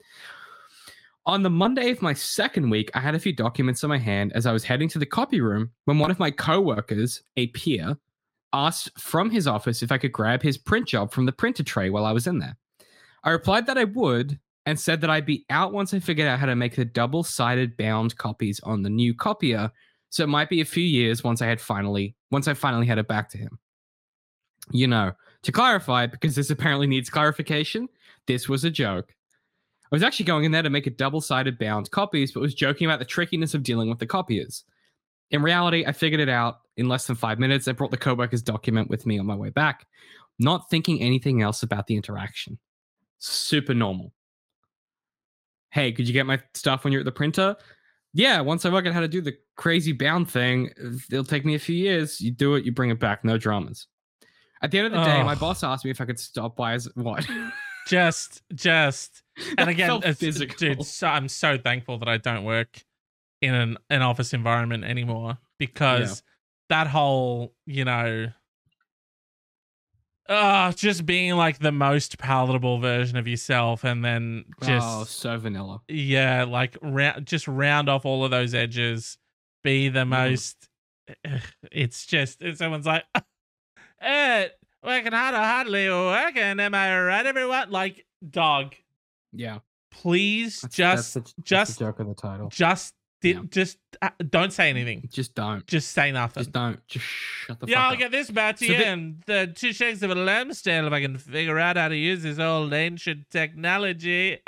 On 1.25 1.43
the 1.43 1.49
Monday 1.49 1.91
of 1.91 2.01
my 2.01 2.13
second 2.13 2.69
week, 2.69 2.89
I 2.93 3.01
had 3.01 3.13
a 3.13 3.19
few 3.19 3.33
documents 3.33 3.83
in 3.83 3.89
my 3.89 3.97
hand 3.97 4.31
as 4.33 4.45
I 4.45 4.51
was 4.51 4.63
heading 4.63 4.89
to 4.89 4.99
the 4.99 5.05
copy 5.05 5.41
room 5.41 5.71
when 5.85 5.99
one 5.99 6.11
of 6.11 6.19
my 6.19 6.31
coworkers, 6.31 7.21
a 7.37 7.47
peer, 7.47 7.97
asked 8.53 8.97
from 8.99 9.29
his 9.29 9.47
office 9.47 9.83
if 9.83 9.91
I 9.91 9.97
could 9.97 10.11
grab 10.11 10.41
his 10.41 10.57
print 10.57 10.87
job 10.87 11.11
from 11.11 11.25
the 11.25 11.31
printer 11.31 11.63
tray 11.63 11.89
while 11.89 12.05
I 12.05 12.13
was 12.13 12.25
in 12.25 12.39
there. 12.39 12.57
I 13.23 13.31
replied 13.31 13.65
that 13.67 13.77
I 13.77 13.83
would 13.83 14.39
and 14.65 14.79
said 14.79 15.01
that 15.01 15.09
I'd 15.09 15.25
be 15.25 15.45
out 15.49 15.73
once 15.73 15.93
I 15.93 15.99
figured 15.99 16.27
out 16.27 16.39
how 16.39 16.45
to 16.45 16.55
make 16.55 16.75
the 16.75 16.85
double-sided 16.85 17.77
bound 17.77 18.17
copies 18.17 18.59
on 18.61 18.81
the 18.81 18.89
new 18.89 19.13
copier, 19.13 19.71
so 20.09 20.23
it 20.23 20.29
might 20.29 20.49
be 20.49 20.61
a 20.61 20.65
few 20.65 20.83
years 20.83 21.23
once 21.23 21.41
I 21.41 21.47
had 21.47 21.61
finally 21.61 22.15
once 22.31 22.47
I 22.47 22.53
finally 22.53 22.85
had 22.87 22.97
it 22.97 23.07
back 23.07 23.29
to 23.29 23.37
him. 23.37 23.59
You 24.71 24.87
know, 24.87 25.13
to 25.43 25.51
clarify, 25.51 26.05
because 26.05 26.35
this 26.35 26.49
apparently 26.49 26.87
needs 26.87 27.09
clarification, 27.09 27.87
this 28.27 28.47
was 28.47 28.63
a 28.63 28.69
joke. 28.69 29.15
I 29.91 29.95
was 29.95 30.03
actually 30.03 30.25
going 30.25 30.43
in 30.43 30.51
there 30.51 30.61
to 30.61 30.69
make 30.69 30.85
a 30.85 30.91
double 30.91 31.21
sided 31.21 31.57
bound 31.57 31.89
copies, 31.89 32.31
but 32.31 32.41
was 32.41 32.53
joking 32.53 32.85
about 32.85 32.99
the 32.99 33.05
trickiness 33.05 33.55
of 33.55 33.63
dealing 33.63 33.89
with 33.89 33.97
the 33.97 34.05
copiers. 34.05 34.63
In 35.31 35.41
reality, 35.41 35.85
I 35.87 35.91
figured 35.91 36.21
it 36.21 36.29
out 36.29 36.59
in 36.77 36.87
less 36.87 37.07
than 37.07 37.15
five 37.15 37.39
minutes. 37.39 37.67
I 37.67 37.71
brought 37.71 37.91
the 37.91 37.97
co-worker's 37.97 38.43
document 38.43 38.89
with 38.89 39.05
me 39.07 39.17
on 39.17 39.25
my 39.25 39.35
way 39.35 39.49
back, 39.49 39.87
not 40.37 40.69
thinking 40.69 41.01
anything 41.01 41.41
else 41.41 41.63
about 41.63 41.87
the 41.87 41.95
interaction. 41.95 42.59
Super 43.17 43.73
normal. 43.73 44.13
Hey, 45.71 45.91
could 45.91 46.07
you 46.07 46.13
get 46.13 46.25
my 46.25 46.39
stuff 46.53 46.83
when 46.83 46.93
you're 46.93 47.01
at 47.01 47.05
the 47.05 47.11
printer? 47.11 47.55
Yeah, 48.13 48.41
once 48.41 48.65
I 48.65 48.69
work 48.69 48.87
out 48.87 48.93
how 48.93 49.01
to 49.01 49.07
do 49.07 49.21
the 49.21 49.35
crazy 49.55 49.91
bound 49.91 50.29
thing, 50.29 50.71
it'll 51.11 51.23
take 51.23 51.45
me 51.45 51.55
a 51.55 51.59
few 51.59 51.75
years. 51.75 52.19
You 52.19 52.31
do 52.31 52.55
it, 52.55 52.65
you 52.65 52.71
bring 52.71 52.89
it 52.89 52.99
back, 52.99 53.23
no 53.23 53.37
dramas. 53.37 53.87
At 54.61 54.71
the 54.71 54.79
end 54.79 54.87
of 54.87 54.93
the 54.93 55.05
day, 55.05 55.23
my 55.23 55.35
boss 55.35 55.63
asked 55.63 55.85
me 55.85 55.91
if 55.91 56.01
I 56.01 56.05
could 56.05 56.19
stop 56.19 56.55
by 56.55 56.73
as 56.73 56.89
what? 56.95 57.25
just 57.87 58.43
just 58.53 59.23
and 59.57 59.67
again 59.67 59.99
physical. 60.13 60.55
dude 60.57 60.85
so, 60.85 61.07
i'm 61.07 61.27
so 61.27 61.57
thankful 61.57 61.97
that 61.97 62.07
i 62.07 62.17
don't 62.17 62.43
work 62.43 62.83
in 63.41 63.55
an, 63.55 63.77
an 63.89 64.03
office 64.03 64.33
environment 64.33 64.83
anymore 64.83 65.37
because 65.57 66.21
that 66.67 66.85
whole 66.85 67.53
you 67.65 67.83
know 67.83 68.27
uh 70.29 70.71
just 70.73 71.05
being 71.05 71.35
like 71.35 71.57
the 71.59 71.71
most 71.71 72.17
palatable 72.19 72.79
version 72.79 73.17
of 73.17 73.27
yourself 73.27 73.83
and 73.83 74.05
then 74.05 74.45
just 74.63 74.87
oh, 74.87 75.03
so 75.03 75.37
vanilla. 75.37 75.81
yeah 75.87 76.43
like 76.45 76.77
just 77.25 77.47
round 77.47 77.89
off 77.89 78.05
all 78.05 78.23
of 78.23 78.31
those 78.31 78.53
edges 78.53 79.17
be 79.63 79.89
the 79.89 80.05
most 80.05 80.69
it's 81.71 82.05
just 82.05 82.41
if 82.41 82.57
someone's 82.57 82.85
like 82.85 83.03
eh, 84.01 84.47
working 84.83 85.11
hard 85.11 85.33
or 85.33 85.39
hardly 85.39 85.89
working 85.89 86.59
am 86.59 86.75
i 86.75 87.01
right 87.01 87.25
everyone 87.25 87.69
like 87.71 88.05
dog 88.29 88.75
Yeah, 89.33 89.59
please 89.91 90.61
That's- 90.61 90.75
just 90.75 91.13
that's 91.15 91.31
the- 91.31 91.33
that's 91.37 91.49
just- 91.49 91.79
the 91.79 91.85
joke 91.85 91.99
of 91.99 92.07
the 92.07 92.13
title. 92.15 92.49
just 92.49 92.93
di- 93.21 93.31
Yeah. 93.31 93.41
just 93.49 93.77
uh, 94.01 94.09
don't 94.29 94.51
say 94.53 94.69
anything 94.69 95.07
Just 95.11 95.35
don't. 95.35 95.65
just 95.67 95.91
say 95.91 96.11
nothing 96.11 96.41
Just 96.43 96.51
don't. 96.51 96.85
Just 96.87 97.05
shut 97.05 97.59
the 97.59 97.67
yeah, 97.67 97.75
fuck 97.75 97.81
I'll 97.83 97.87
up. 97.93 97.99
Yeah, 97.99 98.03
I'll 98.05 98.09
get 98.09 98.11
this 98.11 98.29
back 98.31 98.57
to 98.57 98.65
So 98.65 98.71
you 98.71 98.77
the- 98.77 98.87
and 98.87 99.23
the 99.25 99.51
two 99.55 99.73
shakes 99.73 100.01
of 100.01 100.11
a 100.11 100.15
lamb's 100.15 100.61
tail 100.61 100.87
if 100.87 100.93
I 100.93 101.01
can 101.01 101.17
figure 101.17 101.57
out 101.59 101.77
how 101.77 101.87
to 101.89 101.95
use 101.95 102.23
this 102.23 102.39
old 102.39 102.73
ancient 102.73 103.29
technology. 103.29 104.39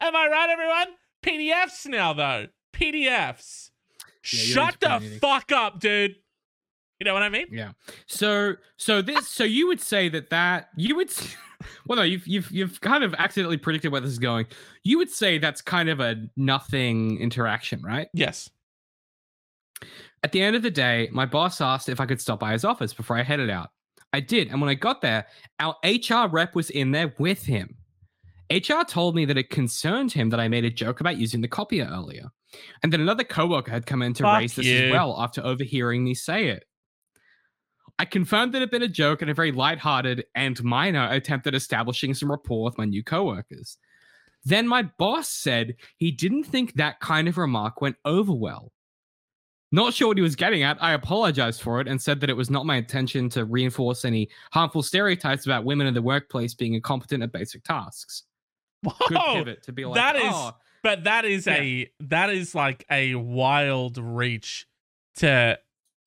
Am 0.00 0.16
I 0.16 0.26
right, 0.28 0.48
everyone? 0.50 0.86
PDFs 1.24 1.86
now 1.86 2.12
though. 2.12 2.46
PDFs. 2.72 3.70
Yeah, 4.24 4.54
Shut 4.54 4.76
the 4.80 5.18
fuck 5.20 5.52
up, 5.52 5.80
dude. 5.80 6.16
You 7.00 7.04
know 7.04 7.14
what 7.14 7.22
I 7.22 7.28
mean? 7.28 7.46
Yeah. 7.50 7.72
So 8.06 8.54
so 8.76 9.02
this 9.02 9.28
so 9.28 9.44
you 9.44 9.66
would 9.68 9.80
say 9.80 10.08
that 10.08 10.30
that 10.30 10.68
you 10.76 10.96
would 10.96 11.12
well 11.86 11.96
no 11.96 12.02
you've 12.02 12.26
you've 12.26 12.50
you've 12.50 12.80
kind 12.80 13.04
of 13.04 13.14
accidentally 13.14 13.56
predicted 13.56 13.92
where 13.92 14.00
this 14.00 14.10
is 14.10 14.18
going. 14.18 14.46
You 14.82 14.98
would 14.98 15.10
say 15.10 15.38
that's 15.38 15.60
kind 15.60 15.88
of 15.88 16.00
a 16.00 16.16
nothing 16.36 17.20
interaction, 17.20 17.82
right? 17.82 18.08
Yes. 18.12 18.50
At 20.24 20.32
the 20.32 20.42
end 20.42 20.56
of 20.56 20.62
the 20.62 20.70
day, 20.70 21.08
my 21.12 21.26
boss 21.26 21.60
asked 21.60 21.88
if 21.88 22.00
I 22.00 22.06
could 22.06 22.20
stop 22.20 22.40
by 22.40 22.52
his 22.52 22.64
office 22.64 22.92
before 22.92 23.16
I 23.16 23.22
headed 23.22 23.50
out. 23.50 23.70
I 24.12 24.20
did, 24.20 24.48
and 24.48 24.60
when 24.60 24.70
I 24.70 24.74
got 24.74 25.00
there, 25.02 25.26
our 25.60 25.76
HR 25.84 26.28
rep 26.28 26.54
was 26.54 26.70
in 26.70 26.90
there 26.90 27.14
with 27.18 27.44
him. 27.44 27.76
HR 28.50 28.82
told 28.86 29.14
me 29.14 29.26
that 29.26 29.36
it 29.36 29.50
concerned 29.50 30.10
him 30.10 30.30
that 30.30 30.40
I 30.40 30.48
made 30.48 30.64
a 30.64 30.70
joke 30.70 31.00
about 31.00 31.18
using 31.18 31.42
the 31.42 31.48
copier 31.48 31.88
earlier, 31.92 32.24
and 32.82 32.92
that 32.92 33.00
another 33.00 33.22
coworker 33.22 33.70
had 33.70 33.86
come 33.86 34.02
in 34.02 34.14
to 34.14 34.22
Fuck 34.24 34.40
raise 34.40 34.54
this 34.54 34.66
you. 34.66 34.86
as 34.86 34.92
well 34.92 35.14
after 35.20 35.44
overhearing 35.44 36.02
me 36.02 36.14
say 36.14 36.48
it. 36.48 36.64
I 37.98 38.04
confirmed 38.04 38.52
that 38.54 38.58
it 38.58 38.60
had 38.62 38.70
been 38.70 38.82
a 38.82 38.88
joke 38.88 39.22
and 39.22 39.30
a 39.30 39.34
very 39.34 39.50
lighthearted 39.52 40.24
and 40.34 40.62
minor 40.62 41.08
attempt 41.10 41.46
at 41.46 41.54
establishing 41.54 42.14
some 42.14 42.30
rapport 42.30 42.64
with 42.64 42.78
my 42.78 42.84
new 42.84 43.02
coworkers. 43.02 43.76
Then 44.44 44.68
my 44.68 44.82
boss 44.98 45.28
said 45.28 45.74
he 45.96 46.12
didn't 46.12 46.44
think 46.44 46.74
that 46.74 47.00
kind 47.00 47.26
of 47.28 47.38
remark 47.38 47.80
went 47.80 47.96
over 48.04 48.32
well. 48.32 48.72
Not 49.72 49.92
sure 49.92 50.08
what 50.08 50.16
he 50.16 50.22
was 50.22 50.36
getting 50.36 50.62
at. 50.62 50.82
I 50.82 50.92
apologized 50.94 51.60
for 51.60 51.80
it 51.80 51.88
and 51.88 52.00
said 52.00 52.20
that 52.20 52.30
it 52.30 52.36
was 52.36 52.48
not 52.48 52.64
my 52.64 52.76
intention 52.76 53.28
to 53.30 53.44
reinforce 53.44 54.04
any 54.04 54.28
harmful 54.52 54.82
stereotypes 54.82 55.44
about 55.44 55.64
women 55.64 55.86
in 55.86 55.92
the 55.92 56.00
workplace 56.00 56.54
being 56.54 56.74
incompetent 56.74 57.22
at 57.22 57.32
basic 57.32 57.64
tasks. 57.64 58.22
Whoa. 58.82 59.34
pivot 59.34 59.64
to 59.64 59.72
be 59.72 59.84
like, 59.84 59.96
that 59.96 60.16
is- 60.16 60.22
oh, 60.24 60.52
But 60.84 61.04
that 61.04 61.24
is 61.24 61.46
Yeah. 61.46 61.54
a 61.56 61.92
that 62.00 62.30
is 62.30 62.54
like 62.54 62.86
a 62.90 63.16
wild 63.16 63.98
reach 63.98 64.66
to 65.16 65.58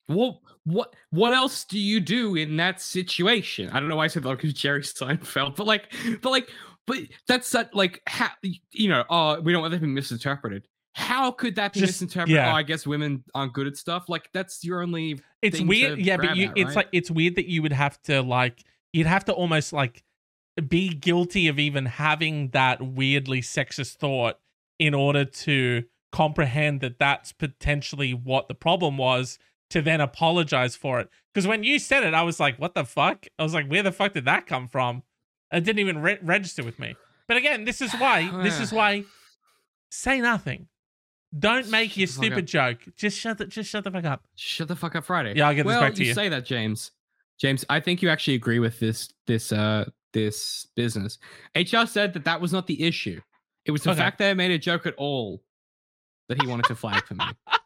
What 0.06 0.41
what 0.64 0.94
what 1.10 1.32
else 1.34 1.64
do 1.64 1.78
you 1.78 2.00
do 2.00 2.36
in 2.36 2.56
that 2.58 2.80
situation? 2.80 3.70
I 3.70 3.80
don't 3.80 3.88
know 3.88 3.96
why 3.96 4.04
I 4.04 4.08
said 4.08 4.22
that 4.22 4.30
because 4.30 4.54
Jerry 4.54 4.80
Seinfeld, 4.82 5.56
but 5.56 5.66
like, 5.66 5.92
but 6.22 6.30
like, 6.30 6.48
but 6.86 6.98
that's 7.26 7.50
that 7.50 7.74
like 7.74 8.00
how 8.06 8.28
you 8.72 8.88
know? 8.88 9.04
Oh, 9.10 9.40
we 9.40 9.52
don't 9.52 9.60
want 9.62 9.72
that 9.72 9.78
to 9.78 9.86
be 9.86 9.92
misinterpreted. 9.92 10.66
How 10.94 11.30
could 11.30 11.56
that 11.56 11.72
be 11.72 11.80
Just- 11.80 11.94
misinterpreted? 12.02 12.36
yeah. 12.36 12.52
Oh, 12.52 12.56
I 12.56 12.62
guess 12.62 12.86
women 12.86 13.24
aren't 13.34 13.54
good 13.54 13.66
at 13.66 13.76
stuff. 13.76 14.08
Like 14.08 14.28
that's 14.32 14.62
your 14.64 14.82
only. 14.82 15.20
it's 15.40 15.60
weird 15.60 15.98
yeah 15.98 16.16
but 16.16 16.36
you 16.36 16.48
at, 16.48 16.52
it's 16.56 16.66
right? 16.68 16.76
like 16.76 16.88
it's 16.92 17.10
weird 17.10 17.34
that 17.36 17.48
you 17.48 17.62
would 17.62 17.72
have 17.72 18.00
to 18.02 18.22
like 18.22 18.62
you'd 18.92 19.06
have 19.06 19.24
to 19.24 19.32
almost 19.32 19.72
like 19.72 20.02
be 20.68 20.90
guilty 20.90 21.48
of 21.48 21.58
even 21.58 21.86
having 21.86 22.50
that 22.50 22.80
weirdly 22.82 23.40
sexist 23.40 23.94
thought 23.96 24.38
in 24.78 24.92
order 24.94 25.24
to 25.24 25.82
comprehend 26.12 26.82
that 26.82 26.98
that's 26.98 27.32
potentially 27.32 28.12
what 28.12 28.48
the 28.48 28.54
problem 28.54 28.98
was 28.98 29.38
to 29.72 29.82
then 29.82 30.00
apologize 30.00 30.76
for 30.76 31.00
it 31.00 31.08
because 31.32 31.46
when 31.46 31.62
you 31.64 31.78
said 31.78 32.04
it 32.04 32.14
i 32.14 32.22
was 32.22 32.38
like 32.38 32.58
what 32.58 32.74
the 32.74 32.84
fuck 32.84 33.26
i 33.38 33.42
was 33.42 33.54
like 33.54 33.66
where 33.68 33.82
the 33.82 33.92
fuck 33.92 34.12
did 34.12 34.24
that 34.24 34.46
come 34.46 34.68
from 34.68 35.02
it 35.52 35.64
didn't 35.64 35.80
even 35.80 36.00
re- 36.00 36.18
register 36.22 36.62
with 36.62 36.78
me 36.78 36.94
but 37.26 37.36
again 37.36 37.64
this 37.64 37.80
is 37.80 37.92
why 37.94 38.30
this 38.42 38.60
is 38.60 38.72
why 38.72 39.04
say 39.90 40.20
nothing 40.20 40.66
don't 41.38 41.68
make 41.70 41.96
your 41.96 42.06
Shut 42.06 42.16
fuck 42.16 42.24
stupid 42.24 42.46
joke 42.46 42.78
just 42.96 43.18
shut 43.18 43.38
the 43.38 43.46
just 43.46 43.70
shut 43.70 43.84
the 43.84 43.90
fuck 43.90 44.04
up 44.04 44.26
Shut 44.36 44.68
the 44.68 44.76
fuck 44.76 44.94
up, 44.96 45.04
Friday. 45.04 45.32
Yeah, 45.36 45.48
I'll 45.48 45.54
get 45.54 45.62
this 45.64 45.70
well, 45.72 45.80
back 45.80 45.94
to 45.94 46.02
you 46.02 46.08
you. 46.08 46.14
say 46.14 46.28
that, 46.28 46.44
James. 46.44 46.90
James, 47.40 47.64
I 47.70 47.80
think 47.80 48.02
you 48.02 48.08
actually 48.10 48.34
agree 48.34 48.58
with 48.58 48.78
this 48.80 49.12
this 49.26 49.50
uh 49.52 49.84
this 50.12 50.66
business. 50.76 51.18
HR 51.56 51.86
said 51.86 52.12
that 52.12 52.24
that 52.24 52.40
was 52.40 52.52
not 52.52 52.66
the 52.66 52.82
issue. 52.82 53.20
It 53.64 53.70
was 53.70 53.82
the 53.82 53.90
Okay. 53.92 53.98
fact 53.98 54.18
that 54.18 54.30
I 54.30 54.34
made 54.34 54.50
a 54.50 54.58
joke 54.58 54.84
at 54.86 54.94
all 54.96 55.42
that 56.28 56.40
he 56.42 56.46
wanted 56.46 56.66
to 56.66 56.74
flag 56.74 57.04
for 57.06 57.14
me. 57.14 57.24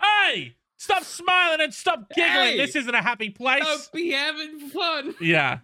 Hey, 0.00 0.54
stop 0.78 1.04
smiling 1.04 1.60
and 1.60 1.74
stop 1.74 2.08
giggling. 2.14 2.32
Hey! 2.32 2.56
This 2.56 2.74
isn't 2.74 2.94
a 2.94 3.02
happy 3.02 3.28
place. 3.30 3.62
Don't 3.62 3.92
be 3.92 4.10
having 4.12 4.58
fun. 4.70 5.14
Yeah. 5.20 5.58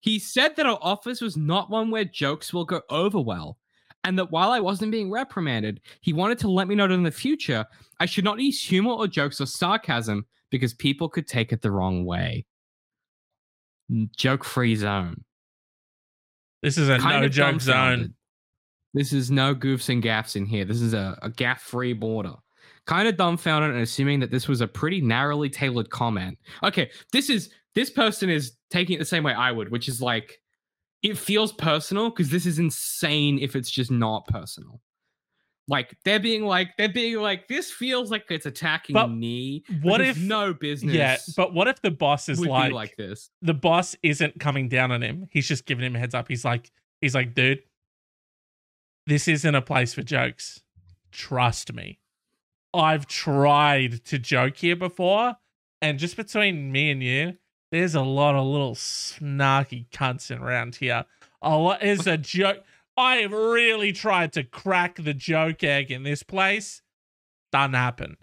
He 0.00 0.18
said 0.18 0.56
that 0.56 0.66
our 0.66 0.78
office 0.80 1.20
was 1.20 1.36
not 1.36 1.70
one 1.70 1.90
where 1.90 2.04
jokes 2.04 2.52
will 2.52 2.64
go 2.64 2.82
over 2.90 3.20
well, 3.20 3.58
and 4.04 4.18
that 4.18 4.30
while 4.30 4.50
I 4.50 4.60
wasn't 4.60 4.92
being 4.92 5.10
reprimanded, 5.10 5.80
he 6.00 6.12
wanted 6.12 6.38
to 6.40 6.50
let 6.50 6.68
me 6.68 6.74
know 6.74 6.86
that 6.86 6.94
in 6.94 7.02
the 7.02 7.10
future 7.10 7.66
I 7.98 8.06
should 8.06 8.24
not 8.24 8.40
use 8.40 8.62
humor 8.62 8.92
or 8.92 9.06
jokes 9.06 9.40
or 9.40 9.46
sarcasm 9.46 10.26
because 10.50 10.74
people 10.74 11.08
could 11.08 11.26
take 11.26 11.52
it 11.52 11.62
the 11.62 11.70
wrong 11.70 12.04
way. 12.04 12.46
Joke 14.16 14.44
free 14.44 14.76
zone. 14.76 15.24
This 16.62 16.78
is 16.78 16.88
a 16.88 16.98
Kind 16.98 17.22
no 17.22 17.28
joke 17.28 17.60
zone. 17.60 18.14
This 18.94 19.12
is 19.12 19.30
no 19.30 19.54
goofs 19.54 19.88
and 19.88 20.02
gaffs 20.02 20.34
in 20.34 20.46
here. 20.46 20.64
This 20.64 20.80
is 20.80 20.94
a, 20.94 21.18
a 21.22 21.30
gaff 21.30 21.60
free 21.60 21.92
border. 21.92 22.34
Kind 22.86 23.08
of 23.08 23.16
dumbfounded 23.16 23.70
and 23.70 23.80
assuming 23.80 24.20
that 24.20 24.30
this 24.30 24.48
was 24.48 24.60
a 24.60 24.66
pretty 24.66 25.00
narrowly 25.00 25.48
tailored 25.48 25.90
comment. 25.90 26.38
Okay, 26.62 26.90
this 27.12 27.30
is 27.30 27.50
this 27.74 27.90
person 27.90 28.30
is 28.30 28.52
taking 28.70 28.96
it 28.96 28.98
the 28.98 29.04
same 29.04 29.22
way 29.22 29.32
I 29.32 29.52
would, 29.52 29.70
which 29.70 29.88
is 29.88 30.00
like 30.02 30.40
it 31.02 31.16
feels 31.16 31.52
personal 31.52 32.10
because 32.10 32.30
this 32.30 32.46
is 32.46 32.58
insane 32.58 33.38
if 33.38 33.56
it's 33.56 33.70
just 33.70 33.90
not 33.90 34.26
personal. 34.26 34.80
Like 35.68 35.96
they're 36.04 36.18
being 36.18 36.44
like 36.44 36.70
they're 36.76 36.88
being 36.88 37.20
like 37.20 37.46
this 37.46 37.70
feels 37.70 38.10
like 38.10 38.24
it's 38.28 38.44
attacking 38.44 38.94
But 38.94 39.06
me. 39.08 39.62
What 39.82 40.00
if 40.00 40.18
no 40.18 40.52
business? 40.52 40.94
Yeah, 40.94 41.16
but 41.36 41.54
what 41.54 41.68
if 41.68 41.80
the 41.80 41.92
boss 41.92 42.28
is 42.28 42.44
like, 42.44 42.72
like 42.72 42.96
this? 42.96 43.30
the 43.40 43.54
boss 43.54 43.94
isn't 44.02 44.40
coming 44.40 44.68
down 44.68 44.90
on 44.90 45.00
him? 45.00 45.28
He's 45.30 45.46
just 45.46 45.66
giving 45.66 45.84
him 45.84 45.94
a 45.94 46.00
heads 46.00 46.14
up. 46.14 46.26
He's 46.26 46.44
like, 46.44 46.72
he's 47.00 47.14
like, 47.14 47.34
dude, 47.34 47.60
this 49.06 49.28
isn't 49.28 49.54
a 49.54 49.62
place 49.62 49.94
for 49.94 50.02
jokes. 50.02 50.60
Trust 51.12 51.72
me. 51.72 52.00
I've 52.72 53.06
tried 53.06 54.04
to 54.06 54.18
joke 54.18 54.56
here 54.58 54.76
before, 54.76 55.36
and 55.82 55.98
just 55.98 56.16
between 56.16 56.70
me 56.70 56.90
and 56.90 57.02
you, 57.02 57.36
there's 57.72 57.94
a 57.94 58.02
lot 58.02 58.34
of 58.34 58.46
little 58.46 58.74
snarky 58.74 59.88
cunts 59.90 60.30
around 60.36 60.76
here. 60.76 61.04
A 61.42 61.56
lot 61.56 61.82
is 61.82 62.06
a 62.06 62.16
joke. 62.16 62.64
I 62.96 63.16
have 63.16 63.32
really 63.32 63.92
tried 63.92 64.32
to 64.34 64.44
crack 64.44 64.96
the 65.02 65.14
joke 65.14 65.64
egg 65.64 65.90
in 65.90 66.02
this 66.02 66.22
place. 66.22 66.82
Doesn't 67.52 67.74
happen. 67.74 68.16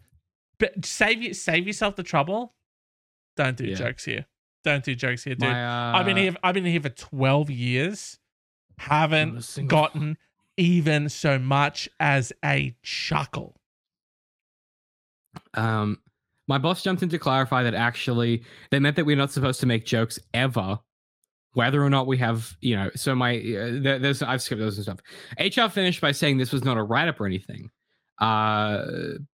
But 0.60 0.86
save 0.86 1.22
you 1.22 1.34
save 1.34 1.68
yourself 1.68 1.96
the 1.96 2.04
trouble. 2.04 2.54
Don't 3.36 3.58
do 3.58 3.66
Yeah. 3.66 3.76
jokes 3.76 4.06
here. 4.06 4.26
Don't 4.64 4.84
do 4.84 4.96
jokes 4.96 5.24
here, 5.24 5.36
dude. 5.36 5.50
My, 5.50 5.66
uh, 5.94 5.98
I've 5.98 6.06
been 6.06 6.18
here. 6.18 6.36
I've 6.44 6.54
been 6.54 6.66
here 6.66 6.82
for 6.82 6.90
twelve 6.90 7.50
years. 7.50 8.20
Haven't 8.80 9.42
gotten 9.68 10.18
even 10.58 11.10
so 11.10 11.40
much 11.40 11.90
as 12.00 12.34
a 12.44 12.76
chuckle. 12.84 13.60
Um, 15.58 16.00
my 16.48 16.58
boss 16.58 16.82
jumped 16.82 17.04
in 17.04 17.10
to 17.10 17.20
clarify 17.20 17.64
that 17.64 17.74
actually 17.74 18.44
they 18.72 18.80
meant 18.80 18.96
that 18.96 19.06
we're 19.06 19.18
not 19.18 19.32
supposed 19.32 19.60
to 19.60 19.66
make 19.66 19.86
jokes 19.86 20.18
ever, 20.34 20.80
whether 21.54 21.84
or 21.84 21.90
not 21.90 22.08
we 22.08 22.18
have, 22.18 22.56
you 22.62 22.76
know. 22.76 22.90
So 22.96 23.14
my 23.16 23.38
uh, 23.38 23.82
there, 23.82 24.00
there's 24.00 24.22
I've 24.22 24.42
skipped 24.42 24.62
those 24.62 24.78
and 24.78 24.84
stuff. 24.84 25.00
HR 25.40 25.70
finished 25.70 26.00
by 26.00 26.14
saying 26.14 26.38
this 26.38 26.54
was 26.54 26.64
not 26.64 26.78
a 26.78 26.84
write 26.84 27.10
up 27.10 27.20
or 27.20 27.26
anything, 27.26 27.70
uh, 28.20 28.86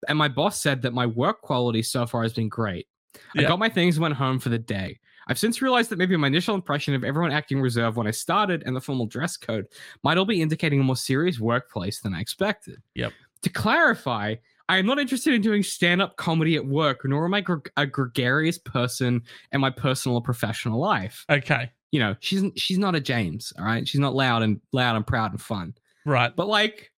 and 0.08 0.18
my 0.18 0.28
boss 0.28 0.62
said 0.62 0.84
that 0.84 0.94
my 0.94 1.08
work 1.08 1.42
quality 1.42 1.82
so 1.82 2.06
far 2.06 2.22
has 2.22 2.34
been 2.34 2.50
great. 2.50 2.88
I 3.36 3.42
got 3.44 3.60
my 3.60 3.70
things 3.70 3.98
and 3.98 4.04
went 4.04 4.16
home 4.16 4.40
for 4.40 4.50
the 4.50 4.60
day. 4.60 5.00
I've 5.28 5.40
since 5.40 5.62
realized 5.62 5.90
that 5.92 6.00
maybe 6.00 6.18
my 6.18 6.28
initial 6.28 6.56
impression 6.56 6.96
of 6.96 7.04
everyone 7.04 7.32
acting 7.32 7.62
reserved 7.62 7.98
when 7.98 8.08
I 8.08 8.12
started 8.12 8.64
and 8.66 8.76
the 8.76 8.82
formal 8.82 9.06
dress 9.06 9.38
code 9.38 9.66
might 10.04 10.18
all 10.18 10.26
be 10.26 10.42
indicating 10.42 10.80
a 10.80 10.84
more 10.84 10.96
serious 10.96 11.40
workplace 11.40 12.02
than 12.02 12.16
I 12.16 12.20
expected. 12.20 12.82
Yep. 12.96 13.14
To 13.44 13.50
clarify, 13.50 14.36
I 14.70 14.78
am 14.78 14.86
not 14.86 15.00
interested 15.00 15.34
in 15.34 15.42
doing 15.42 15.64
stand 15.64 16.02
up 16.02 16.16
comedy 16.16 16.56
at 16.56 16.66
work, 16.66 17.02
nor 17.04 17.26
am 17.26 17.34
I 17.34 17.42
gre- 17.42 17.58
a 17.76 17.86
gregarious 17.86 18.58
person 18.58 19.22
in 19.52 19.60
my 19.60 19.70
personal 19.72 20.18
or 20.18 20.22
professional 20.22 20.80
life. 20.80 21.26
Okay, 21.30 21.70
You 21.92 22.00
know, 22.00 22.16
she's 22.22 22.44
she's 22.56 22.78
not 22.78 22.96
a 22.96 23.02
James, 23.02 23.52
all 23.60 23.66
right? 23.66 23.86
She's 23.88 24.00
not 24.00 24.14
loud 24.16 24.44
and 24.44 24.62
loud 24.72 24.96
and 24.96 25.06
proud 25.06 25.32
and 25.32 25.42
fun. 25.42 25.74
right. 26.06 26.34
But 26.36 26.48
like, 26.48 26.92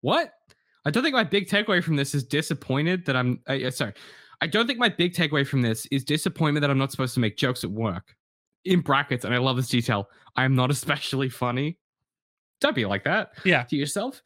what? 0.00 0.32
I 0.84 0.90
don't 0.90 1.02
think 1.02 1.14
my 1.14 1.24
big 1.24 1.48
takeaway 1.48 1.84
from 1.84 1.96
this 1.96 2.14
is 2.14 2.24
disappointed 2.24 3.04
that 3.06 3.14
I'm. 3.16 3.40
Uh, 3.48 3.58
uh, 3.66 3.70
sorry, 3.70 3.92
I 4.40 4.46
don't 4.46 4.66
think 4.66 4.78
my 4.78 4.88
big 4.88 5.12
takeaway 5.12 5.46
from 5.46 5.60
this 5.60 5.84
is 5.86 6.02
disappointment 6.04 6.62
that 6.62 6.70
I'm 6.70 6.78
not 6.78 6.90
supposed 6.90 7.12
to 7.14 7.20
make 7.20 7.36
jokes 7.36 7.62
at 7.62 7.70
work. 7.70 8.14
In 8.64 8.80
brackets, 8.80 9.24
and 9.24 9.34
I 9.34 9.38
love 9.38 9.56
this 9.56 9.68
detail. 9.68 10.08
I 10.34 10.44
am 10.44 10.54
not 10.54 10.70
especially 10.70 11.28
funny. 11.28 11.78
Don't 12.60 12.74
be 12.74 12.86
like 12.86 13.04
that 13.04 13.32
Yeah. 13.44 13.62
to 13.64 13.76
yourself. 13.76 14.22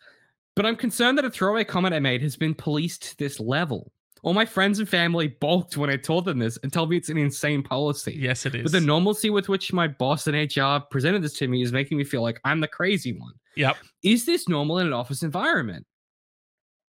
But 0.54 0.66
I'm 0.66 0.76
concerned 0.76 1.18
that 1.18 1.24
a 1.24 1.30
throwaway 1.30 1.64
comment 1.64 1.94
I 1.94 2.00
made 2.00 2.22
has 2.22 2.36
been 2.36 2.54
policed 2.54 3.02
to 3.02 3.16
this 3.16 3.40
level. 3.40 3.92
All 4.22 4.34
my 4.34 4.44
friends 4.44 4.78
and 4.78 4.88
family 4.88 5.28
balked 5.28 5.76
when 5.76 5.90
I 5.90 5.96
told 5.96 6.26
them 6.26 6.38
this 6.38 6.56
and 6.62 6.72
told 6.72 6.90
me 6.90 6.96
it's 6.96 7.08
an 7.08 7.18
insane 7.18 7.62
policy. 7.62 8.16
Yes, 8.16 8.46
it 8.46 8.54
is. 8.54 8.62
But 8.62 8.72
the 8.72 8.80
normalcy 8.80 9.30
with 9.30 9.48
which 9.48 9.72
my 9.72 9.88
boss 9.88 10.28
and 10.28 10.36
HR 10.36 10.84
presented 10.90 11.22
this 11.22 11.32
to 11.38 11.48
me 11.48 11.62
is 11.62 11.72
making 11.72 11.98
me 11.98 12.04
feel 12.04 12.22
like 12.22 12.40
I'm 12.44 12.60
the 12.60 12.68
crazy 12.68 13.18
one. 13.18 13.32
Yep. 13.56 13.76
Is 14.04 14.24
this 14.24 14.48
normal 14.48 14.78
in 14.78 14.86
an 14.86 14.92
office 14.92 15.24
environment? 15.24 15.86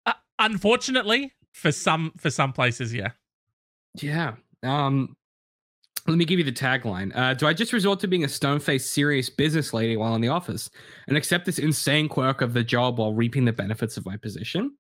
Uh, 0.04 0.12
unfortunately, 0.38 1.32
for 1.52 1.72
some 1.72 2.12
for 2.16 2.30
some 2.30 2.52
places, 2.52 2.94
yeah. 2.94 3.11
Yeah. 4.00 4.34
Um 4.62 5.16
Let 6.09 6.18
me 6.18 6.24
give 6.24 6.38
you 6.38 6.44
the 6.44 6.52
tagline. 6.52 7.16
Uh, 7.16 7.34
do 7.34 7.46
I 7.46 7.52
just 7.52 7.72
resort 7.72 8.00
to 8.00 8.09
being 8.09 8.24
a 8.24 8.28
stone 8.28 8.61
faced, 8.61 8.92
serious 8.92 9.28
business 9.28 9.72
lady 9.72 9.96
while 9.96 10.14
in 10.14 10.20
the 10.20 10.28
office 10.28 10.70
and 11.09 11.16
accept 11.16 11.46
this 11.46 11.59
insane 11.59 12.09
quirk 12.09 12.42
of 12.42 12.52
the 12.52 12.62
job 12.62 12.98
while 12.98 13.12
reaping 13.12 13.44
the 13.44 13.52
benefits 13.52 13.96
of 13.96 14.07
my 14.07 14.16
position? 14.16 14.72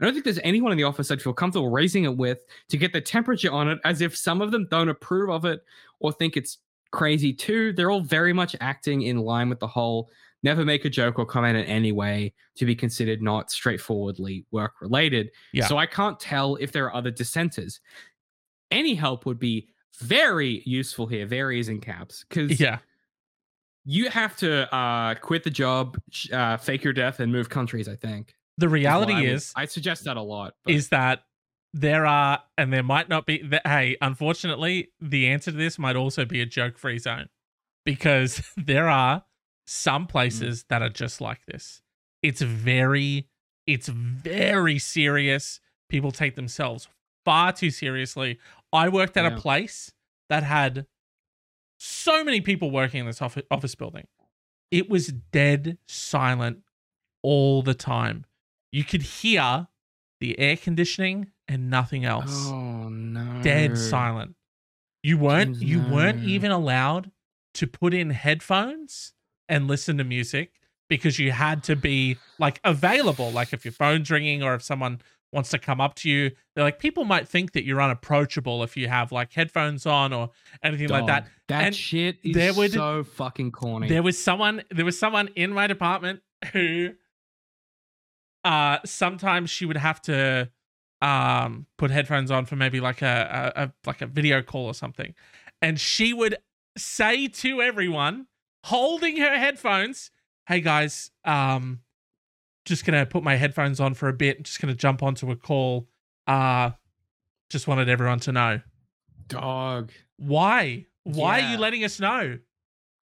I 0.00 0.04
don't 0.04 0.12
think 0.12 0.24
there's 0.24 0.40
anyone 0.44 0.72
in 0.72 0.78
the 0.78 0.84
office 0.84 1.10
I'd 1.10 1.22
feel 1.22 1.32
comfortable 1.32 1.70
raising 1.70 2.04
it 2.04 2.16
with 2.16 2.44
to 2.68 2.76
get 2.76 2.92
the 2.92 3.00
temperature 3.00 3.50
on 3.50 3.68
it, 3.68 3.78
as 3.84 4.02
if 4.02 4.16
some 4.16 4.42
of 4.42 4.50
them 4.50 4.66
don't 4.70 4.90
approve 4.90 5.30
of 5.30 5.44
it 5.46 5.64
or 6.00 6.12
think 6.12 6.36
it's 6.36 6.58
crazy 6.90 7.32
too. 7.32 7.72
They're 7.72 7.90
all 7.90 8.02
very 8.02 8.32
much 8.32 8.54
acting 8.60 9.02
in 9.02 9.18
line 9.18 9.48
with 9.48 9.60
the 9.60 9.66
whole 9.66 10.10
never 10.42 10.64
make 10.64 10.84
a 10.84 10.90
joke 10.90 11.18
or 11.18 11.26
comment 11.26 11.56
in 11.56 11.64
any 11.64 11.92
way 11.92 12.32
to 12.56 12.66
be 12.66 12.74
considered 12.74 13.22
not 13.22 13.50
straightforwardly 13.50 14.44
work 14.50 14.74
related. 14.80 15.30
Yeah. 15.52 15.66
So 15.66 15.78
I 15.78 15.86
can't 15.86 16.20
tell 16.20 16.56
if 16.56 16.70
there 16.72 16.84
are 16.84 16.94
other 16.94 17.10
dissenters. 17.10 17.80
Any 18.70 18.94
help 18.94 19.26
would 19.26 19.38
be 19.38 19.68
very 20.00 20.62
useful 20.66 21.06
here. 21.06 21.26
Very 21.26 21.58
is 21.60 21.68
in 21.68 21.80
caps 21.80 22.24
because 22.28 22.58
Yeah. 22.60 22.78
you 23.84 24.10
have 24.10 24.36
to 24.38 24.72
uh, 24.74 25.14
quit 25.16 25.44
the 25.44 25.50
job, 25.50 25.96
uh, 26.32 26.56
fake 26.56 26.84
your 26.84 26.92
death, 26.92 27.20
and 27.20 27.30
move 27.32 27.48
countries. 27.48 27.88
I 27.88 27.96
think 27.96 28.34
The 28.58 28.68
reality 28.68 29.12
I 29.12 29.20
would- 29.20 29.28
is 29.30 29.52
I 29.56 29.66
suggest 29.66 30.04
that 30.04 30.16
a 30.16 30.22
lot. 30.22 30.54
But 30.64 30.74
is 30.74 30.88
that 30.90 31.24
there 31.72 32.06
are 32.06 32.42
and 32.56 32.72
there 32.72 32.82
might 32.82 33.08
not 33.08 33.26
be 33.26 33.46
hey 33.66 33.96
unfortunately 34.00 34.92
the 35.00 35.26
answer 35.26 35.50
to 35.50 35.56
this 35.56 35.78
might 35.78 35.94
also 35.96 36.24
be 36.24 36.40
a 36.40 36.46
joke 36.46 36.78
free 36.78 36.98
zone 36.98 37.28
because 37.84 38.40
there 38.56 38.88
are 38.88 39.24
some 39.66 40.06
places 40.06 40.64
that 40.70 40.80
are 40.80 40.88
just 40.88 41.20
like 41.20 41.44
this 41.44 41.82
it's 42.22 42.40
very 42.40 43.28
it's 43.66 43.88
very 43.88 44.78
serious 44.78 45.60
people 45.90 46.12
take 46.12 46.34
themselves 46.34 46.88
far 47.26 47.52
too 47.52 47.68
seriously 47.70 48.38
i 48.76 48.88
worked 48.88 49.16
at 49.16 49.24
Yeah. 49.24 49.36
a 49.36 49.40
place 49.40 49.92
that 50.28 50.42
had 50.42 50.86
so 51.78 52.24
many 52.24 52.40
people 52.40 52.70
working 52.70 53.00
in 53.00 53.06
this 53.06 53.20
office, 53.22 53.44
office 53.50 53.74
building 53.74 54.06
it 54.70 54.88
was 54.88 55.08
dead 55.32 55.78
silent 55.86 56.58
all 57.22 57.62
the 57.62 57.74
time 57.74 58.24
you 58.72 58.84
could 58.84 59.02
hear 59.02 59.68
the 60.20 60.38
air 60.38 60.56
conditioning 60.56 61.30
and 61.48 61.70
nothing 61.70 62.04
else. 62.04 62.48
oh 62.48 62.88
no, 62.88 63.40
Dead 63.42 63.76
silent. 63.78 64.34
You 65.02 65.16
weren't 65.18 65.62
you 65.62 65.78
weren't 65.80 66.20
even 66.24 66.50
allowed 66.50 67.10
to 67.54 67.66
put 67.66 67.94
in 67.94 68.10
headphones 68.10 69.12
and 69.48 69.68
listen 69.68 69.98
to 69.98 70.04
music 70.04 70.54
because 70.88 71.18
you 71.20 71.30
had 71.32 71.62
to 71.64 71.76
be 71.76 72.16
like 72.38 72.60
available. 72.64 73.30
Like 73.30 73.52
if 73.52 73.64
your 73.64 73.72
phone's 73.72 74.10
ringing 74.10 74.42
or 74.42 74.54
if 74.54 74.62
someone 74.62 75.00
wants 75.32 75.50
to 75.50 75.58
come 75.58 75.80
up 75.80 75.94
to 75.96 76.08
you, 76.10 76.30
they're 76.54 76.64
like 76.64 76.78
people 76.78 77.04
might 77.04 77.28
think 77.28 77.52
that 77.52 77.64
you're 77.64 77.80
unapproachable 77.82 78.62
if 78.62 78.76
you 78.76 78.88
have 78.88 79.12
like 79.12 79.32
headphones 79.32 79.84
on 79.86 80.12
or 80.12 80.30
anything 80.62 80.88
like 80.88 81.06
that. 81.06 81.28
That 81.48 81.64
And 81.64 81.74
shit 81.76 82.18
is 82.24 82.34
there 82.34 82.54
would- 82.54 82.72
so 82.72 83.04
fucking 83.04 83.52
corny. 83.52 83.88
There 83.88 84.02
was 84.02 84.22
someone 84.22 84.62
there 84.70 84.84
was 84.84 84.98
someone 84.98 85.28
in 85.36 85.52
my 85.52 85.66
department 85.66 86.20
who 86.52 86.92
uh 88.44 88.78
sometimes 88.84 89.50
she 89.50 89.66
would 89.66 89.76
have 89.76 90.00
to 90.02 90.50
um 91.02 91.66
put 91.78 91.90
headphones 91.90 92.30
on 92.30 92.46
for 92.46 92.56
maybe 92.56 92.80
like 92.80 93.02
a, 93.02 93.52
a, 93.56 93.62
a 93.64 93.72
like 93.86 94.02
a 94.02 94.06
video 94.06 94.42
call 94.42 94.66
or 94.66 94.74
something. 94.74 95.14
And 95.60 95.78
she 95.80 96.12
would 96.12 96.36
say 96.76 97.26
to 97.28 97.60
everyone 97.62 98.26
holding 98.64 99.16
her 99.18 99.36
headphones, 99.38 100.10
"Hey 100.46 100.60
guys, 100.60 101.10
um 101.24 101.80
just 102.66 102.84
to 102.98 103.06
put 103.06 103.22
my 103.22 103.36
headphones 103.36 103.80
on 103.80 103.94
for 103.94 104.08
a 104.08 104.12
bit, 104.12 104.42
just 104.42 104.60
to 104.68 104.78
jump 104.78 105.02
onto 105.02 105.30
a 105.30 105.36
call. 105.36 105.88
Uh 106.26 106.70
just 107.48 107.66
wanted 107.66 107.88
everyone 107.88 108.20
to 108.20 108.32
know." 108.32 108.60
Dog. 109.28 109.92
Why? 110.18 110.86
Why 111.04 111.40
are 111.40 111.52
you 111.52 111.58
letting 111.58 111.84
us 111.84 111.98
know? 112.00 112.38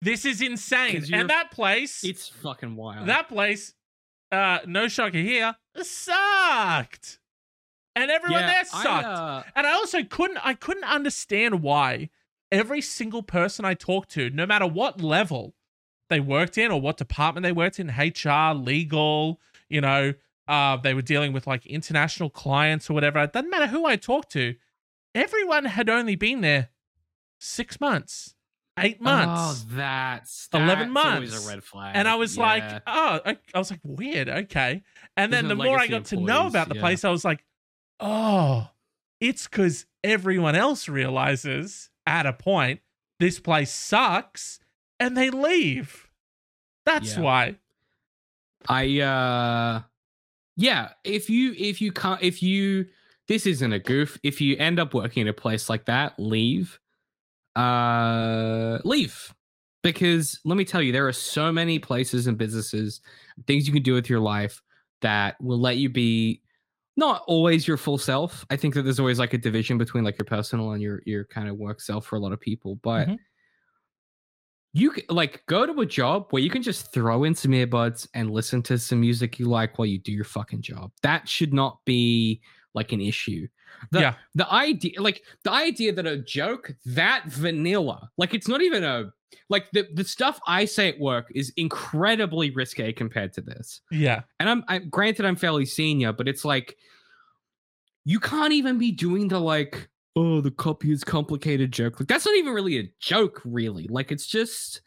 This 0.03 0.25
is 0.25 0.41
insane. 0.41 1.05
And 1.13 1.29
that 1.29 1.51
place, 1.51 2.03
It's 2.05 2.29
fucking 2.29 2.75
wild. 2.75 3.09
that 3.09 3.29
place, 3.29 3.75
uh, 4.33 4.61
no 4.67 4.89
shocker 4.89 5.19
here, 5.19 5.55
sucked. 5.83 7.19
And 7.97 8.11
everyone 8.11 8.43
there 8.43 8.61
I, 8.61 8.83
sucked. 8.83 9.05
uh, 9.07 9.43
and 9.57 9.67
I 9.67 9.73
also 9.73 10.03
couldn't, 10.05 10.39
I 10.47 10.55
couldn't 10.55 10.85
understand 10.85 11.63
why 11.63 12.09
every 12.51 12.81
single 12.81 13.23
person 13.23 13.65
I 13.65 13.75
talked 13.75 14.11
to, 14.13 14.31
no 14.31 14.47
matter 14.47 14.67
what 14.67 15.01
level 15.03 15.55
they 16.11 16.21
worked 16.21 16.59
in 16.59 16.71
or 16.71 16.81
what 16.81 16.99
department 16.99 17.43
they 17.45 17.53
worked 17.53 17.81
in, 17.81 17.89
HR, 17.89 18.53
legal, 18.55 19.41
you 19.71 19.81
know, 19.81 20.13
uh, 20.47 20.77
they 20.77 20.93
were 20.93 21.03
dealing 21.03 21.33
with 21.33 21.47
like 21.47 21.65
international 21.67 22.29
clients 22.29 22.91
or 22.91 22.95
whatever. 22.95 23.19
It 23.21 23.33
doesn't 23.33 23.49
matter 23.51 23.69
who 23.69 23.87
I 23.87 23.97
talked 23.97 24.31
to. 24.33 24.55
Everyone 25.15 25.65
had 25.65 25.89
only 25.89 26.15
been 26.17 26.41
there 26.43 26.69
six 27.39 27.81
months, 27.81 28.35
eight 28.79 29.01
months. 29.01 29.65
Oh, 29.65 29.75
that's 29.77 30.49
11 30.53 30.93
that's 30.93 31.07
always 31.07 31.31
months. 31.31 31.47
a 31.47 31.49
red 31.49 31.65
flag. 31.65 31.97
and 31.97 32.07
I 32.07 32.15
was 32.17 32.37
Yeah. 32.37 32.43
like, 32.43 32.83
oh, 32.87 33.21
I, 33.25 33.39
I 33.55 33.59
was 33.59 33.71
like, 33.71 33.81
weird, 33.83 34.29
okay. 34.29 34.83
And 35.17 35.33
then 35.33 35.49
the 35.49 35.55
more 35.67 35.79
I 35.79 35.87
got 35.87 36.05
to 36.07 36.17
know 36.17 36.47
about 36.47 36.69
the 36.69 36.75
yeah. 36.77 36.81
place, 36.81 37.05
I 37.05 37.11
was 37.11 37.25
like, 37.25 37.45
oh, 37.99 38.69
it's 39.21 39.47
because 39.49 39.87
everyone 40.05 40.55
else 40.57 40.89
realizes 40.89 41.91
at 42.07 42.27
a 42.27 42.33
point 42.33 42.81
this 43.19 43.39
place 43.39 43.71
sucks 43.73 44.60
and 45.01 45.17
they 45.17 45.31
leave. 45.31 46.09
That's 46.87 47.17
Yeah. 47.17 47.19
why. 47.19 47.59
I 48.69 49.01
uh 49.01 49.83
yeah, 50.57 50.93
if 51.05 51.31
you 51.31 51.55
if 51.59 51.81
you 51.81 51.93
can't 51.93 52.23
if 52.23 52.43
you 52.43 52.87
this 53.29 53.47
isn't 53.47 53.73
a 53.73 53.79
goof, 53.81 54.19
if 54.25 54.41
you 54.41 54.57
end 54.59 54.81
up 54.81 54.95
working 54.95 55.23
in 55.23 55.29
a 55.29 55.33
place 55.35 55.71
like 55.71 55.87
that, 55.87 56.19
leave. 56.19 56.81
Uh 57.57 58.81
leave. 58.85 59.35
Because 59.83 60.41
let 60.45 60.57
me 60.57 60.65
tell 60.65 60.83
you, 60.83 60.93
there 60.93 61.09
are 61.09 61.13
so 61.13 61.53
many 61.53 61.79
places 61.79 62.27
and 62.27 62.39
businesses, 62.39 63.01
things 63.47 63.67
you 63.69 63.73
can 63.75 63.83
do 63.83 63.95
with 63.95 64.11
your 64.11 64.21
life 64.21 64.63
that 65.03 65.41
will 65.43 65.61
let 65.61 65.79
you 65.79 65.89
be 65.91 66.43
not 66.97 67.23
always 67.29 67.69
your 67.69 67.77
full 67.79 67.99
self. 67.99 68.47
I 68.51 68.57
think 68.57 68.75
that 68.75 68.83
there's 68.83 69.01
always 69.01 69.19
like 69.19 69.35
a 69.35 69.39
division 69.39 69.79
between 69.79 70.05
like 70.05 70.19
your 70.19 70.27
personal 70.27 70.73
and 70.73 70.83
your 70.83 71.03
your 71.07 71.25
kind 71.27 71.49
of 71.49 71.59
work 71.59 71.81
self 71.81 72.07
for 72.07 72.17
a 72.17 72.21
lot 72.21 72.33
of 72.33 72.41
people, 72.41 72.77
but 72.77 73.09
Mhm. 73.09 73.21
You 74.73 74.95
like 75.09 75.43
go 75.47 75.67
to 75.67 75.81
a 75.81 75.87
job 75.87 76.27
where 76.31 76.43
you 76.43 76.51
can 76.51 76.63
just 76.63 76.93
throw 76.93 77.25
in 77.25 77.35
some 77.35 77.53
earbuds 77.53 78.07
and 78.15 78.31
listen 78.31 78.63
to 78.63 78.79
some 78.79 79.01
music 79.01 79.39
you 79.39 79.47
like 79.47 79.79
while 79.79 79.87
you 79.87 79.99
do 79.99 80.13
your 80.13 80.25
fucking 80.25 80.63
job. 80.63 80.93
That 81.03 81.29
should 81.29 81.53
not 81.53 81.79
be 81.85 82.41
like 82.75 82.93
an 82.93 83.01
issue. 83.01 83.49
The, 83.91 84.01
Yeah. 84.01 84.15
The 84.35 84.53
idea, 84.53 85.01
like 85.01 85.23
the 85.43 85.51
idea 85.51 85.93
that 85.93 86.07
a 86.07 86.19
joke 86.19 86.73
that 86.87 87.25
vanilla, 87.27 88.11
like 88.17 88.33
it's 88.33 88.47
not 88.47 88.63
even 88.63 88.85
a 88.85 89.11
like 89.49 89.71
the 89.73 89.89
the 89.95 90.05
stuff 90.05 90.41
I 90.47 90.65
say 90.65 90.89
at 90.89 90.99
work 91.01 91.27
is 91.35 91.53
incredibly 91.57 92.51
risque 92.51 92.93
compared 92.93 93.33
to 93.35 93.41
this. 93.41 93.81
Yeah. 93.91 94.23
And 94.39 94.49
I'm 94.49 94.65
I, 94.69 94.79
granted 94.79 95.25
I'm 95.27 95.37
fairly 95.37 95.67
senior, 95.67 96.13
but 96.13 96.29
it's 96.29 96.45
like 96.45 96.77
you 98.05 98.21
can't 98.21 98.53
even 98.53 98.79
be 98.79 98.93
doing 98.93 99.29
the 99.29 99.41
like 99.41 99.89
oh 100.17 100.41
the 100.41 100.51
copy 100.51 100.93
is 100.93 101.05
complicated 101.05 101.73
joke. 101.73 102.01
Like 102.01 102.09
that's 102.09 102.27
not 102.27 102.37
even 102.37 102.53
really 102.53 102.79
a 102.79 102.93
joke, 103.01 103.41
really. 103.45 103.87
Like 103.89 104.13
it's 104.13 104.27
just 104.27 104.81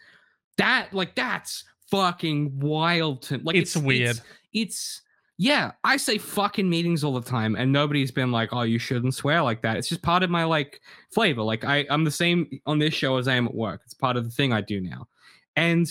that 0.57 0.93
like 0.93 1.15
that's 1.15 1.63
fucking 1.89 2.59
wild 2.59 3.21
to 3.23 3.37
like 3.39 3.55
It's 3.55 3.75
weird. 3.75 4.17
It's, 4.17 4.21
it's 4.53 5.01
yeah, 5.37 5.71
I 5.83 5.97
say 5.97 6.19
fucking 6.19 6.69
meetings 6.69 7.03
all 7.03 7.13
the 7.13 7.27
time, 7.29 7.55
and 7.55 7.71
nobody's 7.71 8.11
been 8.11 8.31
like, 8.31 8.49
"Oh, 8.53 8.61
you 8.61 8.77
shouldn't 8.77 9.15
swear 9.15 9.41
like 9.41 9.61
that." 9.63 9.77
It's 9.77 9.89
just 9.89 10.03
part 10.03 10.21
of 10.21 10.29
my 10.29 10.43
like 10.43 10.79
flavor. 11.11 11.41
Like 11.41 11.65
I, 11.65 11.85
I'm 11.89 12.03
the 12.03 12.11
same 12.11 12.61
on 12.65 12.79
this 12.79 12.93
show 12.93 13.17
as 13.17 13.27
I 13.27 13.35
am 13.35 13.47
at 13.47 13.55
work. 13.55 13.81
It's 13.85 13.95
part 13.95 14.15
of 14.15 14.25
the 14.25 14.29
thing 14.29 14.53
I 14.53 14.61
do 14.61 14.79
now, 14.79 15.07
and 15.55 15.87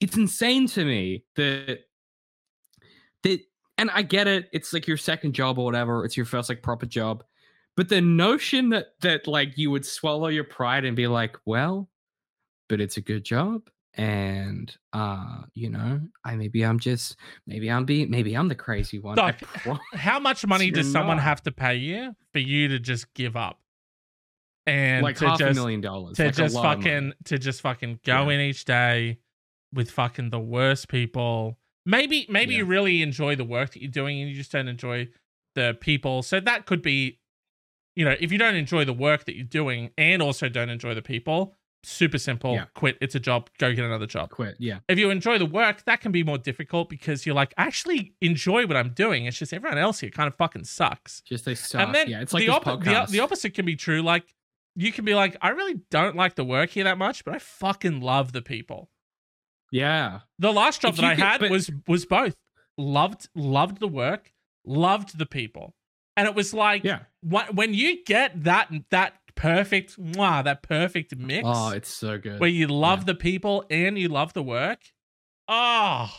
it's 0.00 0.16
insane 0.16 0.68
to 0.68 0.84
me 0.84 1.24
that 1.36 1.80
that. 3.24 3.40
And 3.78 3.90
I 3.92 4.02
get 4.02 4.26
it. 4.26 4.48
It's 4.52 4.72
like 4.72 4.88
your 4.88 4.96
second 4.96 5.34
job 5.34 5.56
or 5.56 5.64
whatever. 5.64 6.04
It's 6.04 6.16
your 6.16 6.26
first 6.26 6.48
like 6.48 6.62
proper 6.62 6.86
job, 6.86 7.22
but 7.78 7.88
the 7.88 8.00
notion 8.00 8.70
that 8.70 8.94
that 9.02 9.28
like 9.28 9.56
you 9.56 9.70
would 9.70 9.86
swallow 9.86 10.26
your 10.26 10.42
pride 10.42 10.84
and 10.84 10.96
be 10.96 11.06
like, 11.06 11.36
"Well, 11.46 11.88
but 12.68 12.80
it's 12.80 12.96
a 12.96 13.00
good 13.00 13.24
job." 13.24 13.70
And 13.94 14.76
uh, 14.92 15.42
you 15.54 15.70
know, 15.70 16.00
I 16.24 16.34
maybe 16.34 16.62
I'm 16.64 16.80
just 16.80 17.14
maybe 17.46 17.70
I'm 17.70 17.84
being 17.84 18.10
maybe 18.10 18.34
I'm 18.34 18.48
the 18.48 18.56
crazy 18.56 18.98
one. 18.98 19.16
I 19.18 19.30
Doc, 19.30 19.40
pro- 19.42 19.78
How 19.94 20.18
much 20.18 20.44
money 20.44 20.72
does 20.72 20.90
someone 20.90 21.18
not. 21.18 21.22
have 21.22 21.42
to 21.44 21.52
pay 21.52 21.76
you 21.76 22.16
for 22.32 22.40
you 22.40 22.66
to 22.68 22.80
just 22.80 23.14
give 23.14 23.36
up? 23.36 23.60
And 24.66 25.02
like 25.02 25.16
to 25.18 25.28
half 25.28 25.38
just, 25.38 25.52
a 25.52 25.54
million 25.54 25.80
dollars. 25.80 26.16
to 26.16 26.26
like 26.26 26.34
just 26.34 26.54
lot 26.54 26.64
of 26.78 26.78
money. 26.84 26.90
fucking 26.90 27.12
to 27.26 27.38
just 27.38 27.60
fucking 27.62 28.00
go 28.04 28.28
Yeah. 28.28 28.34
in 28.34 28.40
each 28.40 28.64
day 28.64 29.18
with 29.72 29.90
fucking 29.90 30.30
the 30.30 30.40
worst 30.40 30.88
people. 30.88 31.56
Maybe 31.86 32.26
maybe 32.28 32.52
Yeah. 32.54 32.58
you 32.58 32.64
really 32.66 33.02
enjoy 33.02 33.36
the 33.36 33.44
work 33.44 33.72
that 33.72 33.80
you're 33.82 33.90
doing 33.90 34.20
and 34.20 34.28
you 34.28 34.36
just 34.36 34.52
don't 34.52 34.68
enjoy 34.68 35.08
the 35.54 35.76
people. 35.80 36.22
So 36.22 36.38
that 36.40 36.66
could 36.66 36.82
be 36.82 37.18
you 37.98 38.04
know, 38.04 38.14
if 38.20 38.30
you 38.32 38.38
don't 38.38 38.54
enjoy 38.54 38.84
the 38.84 38.92
work 38.92 39.24
that 39.26 39.34
you're 39.36 39.44
doing 39.60 39.90
and 39.98 40.22
also 40.22 40.48
don't 40.48 40.68
enjoy 40.70 40.94
the 40.94 41.02
people, 41.02 41.56
super 41.82 42.18
simple, 42.18 42.54
Yeah. 42.54 42.66
quit. 42.74 42.96
It's 43.00 43.14
a 43.14 43.20
job, 43.20 43.50
go 43.58 43.72
get 43.74 43.84
another 43.84 44.06
job. 44.06 44.30
quit. 44.30 44.54
Yeah, 44.58 44.78
If 44.88 44.98
you 44.98 45.10
enjoy 45.10 45.36
the 45.38 45.46
work, 45.46 45.84
that 45.84 46.00
can 46.00 46.12
be 46.12 46.22
more 46.22 46.38
difficult 46.38 46.88
because 46.88 47.24
you're 47.26 47.34
like, 47.34 47.52
I 47.58 47.64
actually 47.64 48.14
enjoy 48.20 48.66
what 48.66 48.76
I'm 48.76 48.90
doing. 48.90 49.26
It's 49.26 49.38
just 49.38 49.52
everyone 49.52 49.78
else 49.78 50.00
here 50.00 50.10
kind 50.10 50.26
of 50.28 50.34
fucking 50.36 50.64
sucks 50.64 51.20
just 51.22 51.44
they 51.44 51.54
suck. 51.56 51.80
and 51.86 51.94
then 51.94 52.08
yeah, 52.08 52.20
it's 52.20 52.32
like 52.32 52.46
the, 52.46 52.52
oppo- 52.52 52.82
the, 52.82 53.10
the 53.12 53.20
opposite 53.20 53.54
can 53.54 53.64
be 53.66 53.76
true. 53.76 54.00
Like 54.02 54.24
you 54.76 54.92
can 54.92 55.04
be 55.04 55.14
like, 55.14 55.36
I 55.42 55.48
really 55.50 55.80
don't 55.90 56.14
like 56.16 56.34
the 56.36 56.44
work 56.44 56.70
here 56.70 56.84
that 56.84 56.98
much, 56.98 57.24
but 57.24 57.34
I 57.34 57.38
fucking 57.38 58.00
love 58.00 58.32
the 58.32 58.42
people. 58.42 58.90
Yeah. 59.70 60.20
The 60.38 60.52
last 60.52 60.82
job 60.82 60.94
If 60.94 61.00
that 61.00 61.04
I 61.04 61.14
could- 61.16 61.24
had 61.24 61.40
but- 61.40 61.50
was 61.50 61.70
was 61.86 62.06
both. 62.06 62.36
Loved 62.76 63.28
loved 63.34 63.80
the 63.80 63.88
work, 63.88 64.32
loved 64.64 65.18
the 65.18 65.26
people. 65.26 65.74
And 66.18 66.26
it 66.26 66.34
was 66.34 66.52
like 66.52 66.82
Yeah. 66.84 67.00
wh- 67.22 67.48
when 67.54 67.72
you 67.74 68.04
get 68.04 68.42
that 68.44 68.70
that 68.90 69.14
perfect 69.36 69.96
mwah, 70.02 70.42
that 70.42 70.62
perfect 70.62 71.16
mix 71.16 71.42
Oh, 71.46 71.70
it's 71.70 71.88
so 71.88 72.18
good. 72.18 72.40
where 72.40 72.50
you 72.50 72.66
love 72.66 73.00
Yeah. 73.00 73.04
the 73.06 73.14
people 73.14 73.64
and 73.70 73.96
you 73.96 74.08
love 74.08 74.32
the 74.32 74.42
work. 74.42 74.80
Oh. 75.46 76.12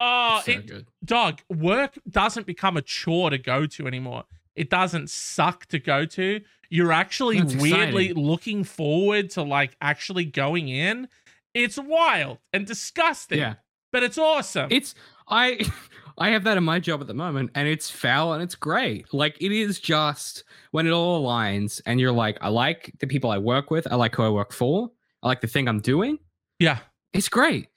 Oh, 0.00 0.36
It's 0.38 0.46
so 0.46 0.52
it, 0.52 0.66
good. 0.66 0.86
dog, 1.04 1.40
work 1.48 1.98
doesn't 2.08 2.46
become 2.46 2.76
a 2.76 2.82
chore 2.82 3.30
to 3.30 3.38
go 3.38 3.66
to 3.66 3.86
anymore. 3.86 4.24
It 4.54 4.70
doesn't 4.70 5.10
suck 5.10 5.66
to 5.66 5.78
go 5.78 6.04
to. 6.06 6.40
You're 6.70 6.92
actually 6.92 7.40
That's 7.40 7.54
weirdly 7.56 8.06
exciting. 8.06 8.24
looking 8.24 8.64
forward 8.64 9.30
to 9.30 9.42
like 9.42 9.76
actually 9.80 10.24
going 10.24 10.68
in. 10.68 11.08
It's 11.54 11.78
wild 11.78 12.38
and 12.52 12.66
disgusting, 12.66 13.38
Yeah. 13.38 13.54
but 13.92 14.02
it's 14.02 14.18
awesome. 14.18 14.68
It's 14.70 14.94
I 15.28 15.60
I 16.18 16.30
have 16.30 16.44
that 16.44 16.56
in 16.56 16.64
my 16.64 16.80
job 16.80 17.00
at 17.00 17.06
the 17.06 17.14
moment 17.14 17.50
and 17.54 17.68
it's 17.68 17.90
foul 17.90 18.32
and 18.32 18.42
it's 18.42 18.54
great. 18.54 19.12
Like 19.12 19.36
it 19.40 19.52
is 19.52 19.78
just 19.78 20.44
when 20.70 20.86
it 20.86 20.90
all 20.90 21.22
aligns 21.22 21.80
and 21.84 22.00
you're 22.00 22.12
like, 22.12 22.38
I 22.40 22.48
like 22.48 22.92
the 23.00 23.06
people 23.06 23.30
I 23.30 23.38
work 23.38 23.70
with, 23.70 23.86
I 23.90 23.96
like 23.96 24.14
who 24.14 24.22
I 24.22 24.30
work 24.30 24.52
for, 24.52 24.90
I 25.22 25.28
like 25.28 25.40
the 25.40 25.46
thing 25.46 25.68
I'm 25.68 25.80
doing. 25.80 26.18
yeah, 26.58 26.78
It's 27.12 27.28
great. 27.28 27.68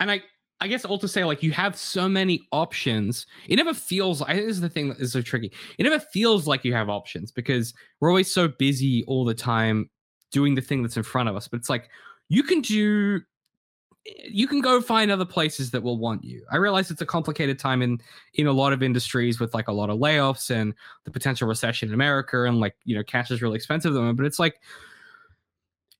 And 0.00 0.10
I 0.10 0.22
I 0.58 0.68
guess 0.68 0.86
all 0.86 0.98
to 1.00 1.08
say, 1.08 1.22
like 1.24 1.42
you 1.42 1.52
have 1.52 1.76
so 1.76 2.08
many 2.08 2.46
options. 2.50 3.26
It 3.46 3.56
never 3.56 3.74
feels 3.74 4.22
I 4.22 4.32
think 4.32 4.46
this 4.46 4.56
is 4.56 4.62
the 4.62 4.70
thing 4.70 4.88
that 4.88 4.98
is 4.98 5.12
so 5.12 5.20
tricky. 5.20 5.52
It 5.78 5.82
never 5.82 5.98
feels 5.98 6.46
like 6.46 6.64
you 6.64 6.72
have 6.72 6.88
options 6.88 7.30
because 7.30 7.74
we're 8.00 8.08
always 8.08 8.32
so 8.32 8.48
busy 8.48 9.04
all 9.06 9.26
the 9.26 9.34
time 9.34 9.90
doing 10.32 10.54
the 10.54 10.62
thing 10.62 10.82
that's 10.82 10.96
in 10.96 11.02
front 11.02 11.28
of 11.28 11.36
us. 11.36 11.46
But 11.46 11.58
it's 11.60 11.68
like 11.68 11.90
you 12.30 12.42
can 12.42 12.62
do 12.62 13.20
you 14.24 14.46
can 14.46 14.60
go 14.60 14.80
find 14.80 15.10
other 15.10 15.24
places 15.24 15.70
that 15.70 15.82
will 15.82 15.98
want 15.98 16.24
you. 16.24 16.44
I 16.50 16.56
realize 16.56 16.90
it's 16.90 17.00
a 17.00 17.06
complicated 17.06 17.58
time 17.58 17.82
in 17.82 18.00
in 18.34 18.46
a 18.46 18.52
lot 18.52 18.72
of 18.72 18.82
industries 18.82 19.40
with 19.40 19.54
like 19.54 19.68
a 19.68 19.72
lot 19.72 19.90
of 19.90 19.98
layoffs 19.98 20.50
and 20.50 20.74
the 21.04 21.10
potential 21.10 21.48
recession 21.48 21.88
in 21.88 21.94
America 21.94 22.44
and 22.44 22.60
like 22.60 22.76
you 22.84 22.96
know 22.96 23.02
cash 23.02 23.30
is 23.30 23.42
really 23.42 23.56
expensive 23.56 23.90
at 23.90 23.94
the 23.94 24.00
moment. 24.00 24.18
But 24.18 24.26
it's 24.26 24.38
like 24.38 24.60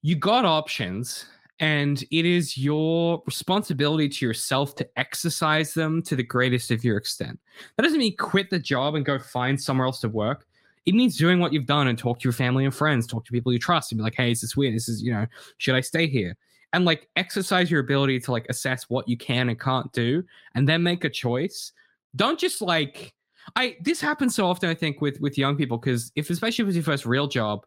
you 0.02 0.16
got 0.16 0.44
options 0.44 1.26
and 1.59 2.02
it 2.11 2.26
is 2.26 2.59
your 2.59 3.22
responsibility 3.24 4.09
to 4.09 4.26
yourself 4.26 4.74
to 4.76 4.88
exercise 4.98 5.72
them 5.72 6.02
to 6.02 6.14
the 6.14 6.22
greatest 6.22 6.70
of 6.70 6.84
your 6.84 6.98
extent. 6.98 7.40
That 7.76 7.84
doesn't 7.84 7.98
mean 7.98 8.16
quit 8.16 8.50
the 8.50 8.59
job 8.59 8.94
and 8.94 9.07
go 9.07 9.18
find 9.18 9.61
somewhere 9.61 9.86
else 9.86 10.00
to 10.00 10.09
work. 10.09 10.46
It 10.84 10.94
means 10.94 11.16
doing 11.16 11.40
what 11.40 11.52
you've 11.52 11.66
done 11.66 11.88
and 11.88 11.98
talk 11.98 12.20
to 12.20 12.24
your 12.24 12.34
family 12.34 12.64
and 12.64 12.74
friends, 12.74 13.07
talk 13.07 13.24
to 13.24 13.32
people 13.32 13.52
you 13.52 13.59
trust, 13.59 13.90
and 13.90 13.98
be 13.98 14.04
like, 14.04 14.14
"Hey, 14.14 14.30
is 14.30 14.42
this 14.42 14.57
weird? 14.57 14.74
This 14.74 14.88
is 14.88 15.02
you 15.02 15.12
know, 15.12 15.26
should 15.59 15.74
I 15.74 15.80
stay 15.80 16.07
here?" 16.07 16.36
And 16.77 16.85
like 16.85 17.09
exercise 17.16 17.70
your 17.70 17.81
ability 17.81 18.20
to 18.20 18.33
like 18.33 18.45
assess 18.51 18.85
what 18.91 19.09
you 19.09 19.16
can 19.16 19.49
and 19.49 19.59
can't 19.59 19.91
do, 19.93 20.22
and 20.55 20.68
then 20.68 20.83
make 20.83 21.05
a 21.05 21.11
choice. 21.11 21.72
Don't 22.14 22.39
just 22.39 22.61
like 22.61 23.14
I. 23.57 23.77
This 23.81 23.99
happens 23.99 24.35
so 24.35 24.47
often, 24.47 24.68
I 24.68 24.74
think, 24.74 25.01
with 25.01 25.18
with 25.20 25.39
young 25.39 25.57
people 25.57 25.79
because 25.79 26.12
if 26.16 26.29
especially 26.29 26.64
if 26.64 26.68
it's 26.68 26.77
your 26.77 26.85
first 26.85 27.07
real 27.07 27.29
job, 27.29 27.64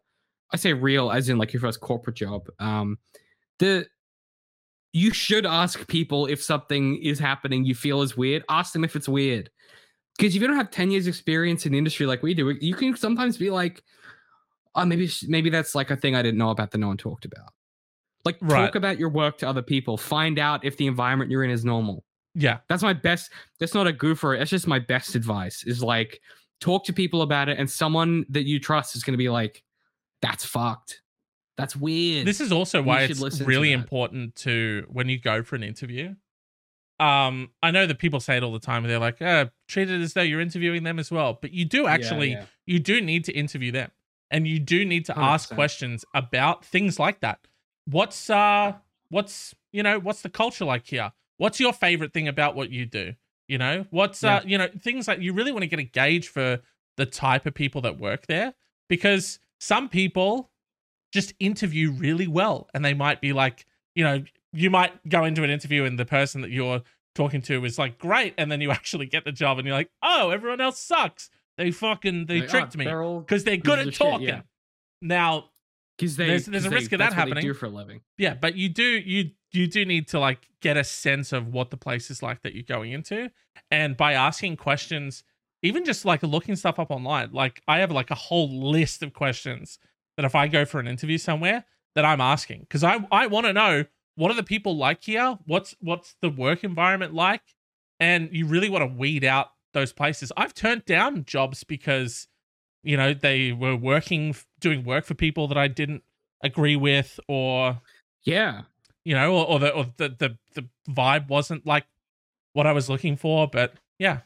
I 0.53 0.57
say 0.57 0.73
real 0.73 1.11
as 1.11 1.27
in 1.27 1.39
like 1.39 1.53
your 1.53 1.59
first 1.59 1.81
corporate 1.81 2.17
job. 2.17 2.49
Um, 2.59 2.99
the 3.57 3.87
you 4.93 5.11
should 5.11 5.45
ask 5.45 5.87
people 5.87 6.27
if 6.27 6.41
something 6.41 7.01
is 7.01 7.17
happening 7.17 7.65
you 7.65 7.73
feel 7.73 8.03
is 8.03 8.15
weird. 8.15 8.43
Ask 8.47 8.73
them 8.73 8.83
if 8.83 8.95
it's 8.95 9.09
weird. 9.09 9.49
Because 10.17 10.35
if 10.35 10.41
you 10.41 10.47
don't 10.47 10.57
have 10.57 10.69
10 10.69 10.91
years 10.91 11.07
experience 11.07 11.65
in 11.65 11.73
industry 11.73 12.05
like 12.05 12.21
we 12.21 12.33
do, 12.33 12.49
you 12.61 12.75
can 12.75 12.95
sometimes 12.95 13.37
be 13.37 13.49
like, 13.49 13.83
oh, 14.75 14.85
maybe 14.85 15.09
maybe 15.27 15.49
that's 15.49 15.75
like 15.75 15.91
a 15.91 15.95
thing 15.95 16.15
I 16.15 16.21
didn't 16.21 16.37
know 16.37 16.49
about 16.49 16.71
that 16.71 16.77
no 16.77 16.87
one 16.87 16.97
talked 16.97 17.25
about. 17.25 17.53
Like 18.25 18.37
Right. 18.41 18.65
talk 18.65 18.75
about 18.75 18.99
your 18.99 19.09
work 19.09 19.37
to 19.39 19.47
other 19.47 19.61
people. 19.61 19.97
Find 19.97 20.39
out 20.39 20.65
if 20.65 20.77
the 20.77 20.87
environment 20.87 21.31
you're 21.31 21.43
in 21.43 21.51
is 21.51 21.63
normal. 21.63 22.03
yeah, 22.35 22.59
That's 22.67 22.83
my 22.83 22.93
best. 22.93 23.31
That's 23.59 23.73
not 23.73 23.87
a 23.87 23.93
goofer. 23.93 24.37
That's 24.37 24.49
just 24.49 24.67
my 24.67 24.79
best 24.79 25.15
advice. 25.15 25.63
Is 25.63 25.81
like 25.81 26.21
talk 26.61 26.83
to 26.85 26.93
people 26.93 27.21
about 27.21 27.49
it, 27.49 27.57
and 27.57 27.69
someone 27.69 28.25
that 28.29 28.43
you 28.45 28.59
trust 28.59 28.95
is 28.95 29.03
going 29.03 29.13
to 29.13 29.17
be 29.17 29.29
like, 29.29 29.63
"That's 30.21 30.45
fucked. 30.45 31.01
That's 31.57 31.75
weird." 31.75 32.27
This 32.27 32.39
is 32.39 32.51
also 32.51 32.81
why 32.81 33.01
it's 33.03 33.19
listen 33.19 33.39
to 33.39 33.45
really 33.45 33.71
important 33.71 34.35
to 34.37 34.85
when 34.89 35.09
you 35.09 35.19
go 35.19 35.43
for 35.43 35.55
an 35.55 35.63
interview. 35.63 36.15
Um, 36.99 37.51
I 37.63 37.71
know 37.71 37.85
that 37.85 37.97
people 37.97 38.19
say 38.19 38.35
it 38.37 38.43
all 38.43 38.51
the 38.51 38.59
time. 38.59 38.83
They're 38.83 38.99
like, 38.99 39.21
uh, 39.21 39.45
treat 39.69 39.89
it 39.89 40.01
as 40.01 40.13
though 40.13 40.21
you're 40.21 40.41
interviewing 40.41 40.83
them 40.83 40.99
as 40.99 41.09
well. 41.09 41.39
But 41.41 41.53
you 41.53 41.63
do 41.63 41.87
actually, 41.87 42.31
yeah. 42.31 42.45
you 42.65 42.79
do 42.79 42.99
need 42.99 43.23
to 43.25 43.31
interview 43.31 43.71
them, 43.71 43.91
and 44.29 44.45
you 44.45 44.59
do 44.59 44.83
need 44.83 45.05
to 45.05 45.17
ask 45.17 45.49
100%. 45.49 45.55
questions 45.55 46.05
about 46.13 46.65
things 46.65 46.99
like 46.99 47.21
that. 47.21 47.39
What's 47.89 48.29
uh, 48.29 48.73
what's 49.09 49.55
you 49.71 49.83
know, 49.83 49.99
what's 49.99 50.21
the 50.21 50.29
culture 50.29 50.65
like 50.65 50.85
here? 50.85 51.11
What's 51.37 51.59
your 51.59 51.73
favorite 51.73 52.13
thing 52.13 52.27
about 52.27 52.55
what 52.55 52.69
you 52.69 52.85
do? 52.85 53.13
You 53.47 53.57
know, 53.57 53.85
what's 53.89 54.23
uh, 54.23 54.41
you 54.45 54.57
know, 54.57 54.67
things 54.79 55.07
like 55.07 55.21
you 55.21 55.33
really 55.33 55.51
want 55.51 55.63
to 55.63 55.67
get 55.67 55.79
a 55.79 55.83
gauge 55.83 56.27
for 56.27 56.61
the 56.97 57.05
type 57.05 57.45
of 57.45 57.53
people 57.53 57.81
that 57.81 57.97
work 57.97 58.27
there 58.27 58.53
because 58.89 59.39
some 59.59 59.87
people 59.87 60.51
just 61.13 61.33
interview 61.39 61.91
really 61.91 62.27
well 62.27 62.69
and 62.73 62.83
they 62.83 62.93
might 62.93 63.21
be 63.21 63.33
like 63.33 63.65
you 63.95 64.03
know 64.03 64.21
you 64.51 64.69
might 64.69 65.07
go 65.07 65.23
into 65.23 65.43
an 65.43 65.49
interview 65.49 65.85
and 65.85 65.97
the 65.97 66.05
person 66.05 66.41
that 66.41 66.51
you're 66.51 66.81
talking 67.15 67.41
to 67.41 67.63
is 67.63 67.79
like 67.79 67.97
great 67.97 68.33
and 68.37 68.51
then 68.51 68.61
you 68.61 68.69
actually 68.79 69.05
get 69.05 69.23
the 69.23 69.31
job 69.31 69.57
and 69.57 69.65
you're 69.65 69.75
like 69.75 69.89
oh 70.03 70.29
everyone 70.29 70.61
else 70.61 70.79
sucks 70.79 71.29
they 71.57 71.71
fucking 71.71 72.25
they 72.25 72.41
Like, 72.41 72.49
tricked 72.49 72.75
oh, 72.75 72.79
me 72.79 72.85
They're 72.85 73.03
all 73.03 73.19
because 73.21 73.43
they're 73.43 73.57
good 73.57 73.79
at 73.79 73.87
of 73.87 73.93
shit, 73.93 74.07
talking 74.07 74.27
yeah. 74.27 74.41
now 75.01 75.49
because 75.99 76.15
There's- 76.15 76.45
there's 76.45 76.65
a 76.65 76.69
risk 76.69 76.89
they, 76.91 76.95
of 76.95 76.99
that 76.99 77.13
happening. 77.13 77.43
Do 77.43 77.53
for 77.53 77.65
a 77.65 77.69
living. 77.69 78.01
yeah 78.17 78.33
but 78.33 78.55
you 78.55 78.69
do 78.69 78.83
you 78.83 79.31
you 79.51 79.67
do 79.67 79.83
need 79.85 80.07
to 80.09 80.19
like 80.19 80.47
get 80.61 80.77
a 80.77 80.83
sense 80.83 81.33
of 81.33 81.47
what 81.47 81.71
the 81.71 81.77
place 81.77 82.09
is 82.11 82.21
like 82.23 82.41
that 82.43 82.53
you're 82.53 82.63
going 82.63 82.91
into. 82.91 83.31
And 83.71 83.97
by 83.97 84.13
asking 84.13 84.57
questions 84.57 85.23
even 85.61 85.83
just 85.83 86.05
like 86.05 86.23
looking 86.23 86.55
stuff 86.55 86.79
up 86.79 86.89
online 86.89 87.29
like 87.33 87.61
i 87.67 87.79
have 87.79 87.91
like 87.91 88.09
a 88.11 88.15
whole 88.15 88.49
list 88.71 89.03
of 89.03 89.13
questions 89.13 89.77
that 90.15 90.25
if 90.25 90.33
i 90.35 90.47
go 90.47 90.63
for 90.65 90.79
an 90.79 90.87
interview 90.87 91.17
somewhere 91.17 91.65
that 91.95 92.05
i'm 92.05 92.21
asking. 92.21 92.61
Because 92.61 92.83
i 92.83 93.05
i 93.11 93.27
want 93.27 93.45
to 93.45 93.53
know 93.53 93.85
what 94.15 94.29
are 94.31 94.35
the 94.35 94.43
people 94.43 94.75
like 94.77 95.01
here? 95.03 95.37
What's 95.45 95.75
what's 95.79 96.15
the 96.21 96.29
work 96.29 96.63
environment 96.65 97.13
like? 97.13 97.41
And 98.01 98.29
you 98.33 98.45
really 98.47 98.69
want 98.69 98.81
to 98.81 98.97
weed 98.97 99.23
out 99.23 99.47
those 99.73 99.93
places. 99.93 100.31
I've 100.35 100.53
turned 100.53 100.83
down 100.85 101.23
jobs 101.25 101.63
because 101.63 102.27
you 102.83 102.97
know 102.97 103.13
they 103.13 103.51
were 103.51 103.75
working 103.75 104.35
doing 104.59 104.83
work 104.83 105.05
for 105.05 105.13
people 105.13 105.47
that 105.47 105.57
i 105.57 105.67
didn't 105.67 106.03
agree 106.41 106.75
with 106.75 107.19
or 107.27 107.79
Yeah, 108.23 108.63
you 109.03 109.15
know, 109.15 109.35
or, 109.35 109.47
or 109.47 109.59
the 109.59 109.73
or 109.73 109.85
the, 109.97 110.09
the 110.09 110.37
the 110.55 110.67
vibe 110.89 111.29
wasn't 111.29 111.65
like 111.65 111.85
what 112.53 112.67
I 112.67 112.73
was 112.73 112.89
looking 112.89 113.15
for. 113.15 113.47
But 113.47 113.73
yeah, 113.97 114.19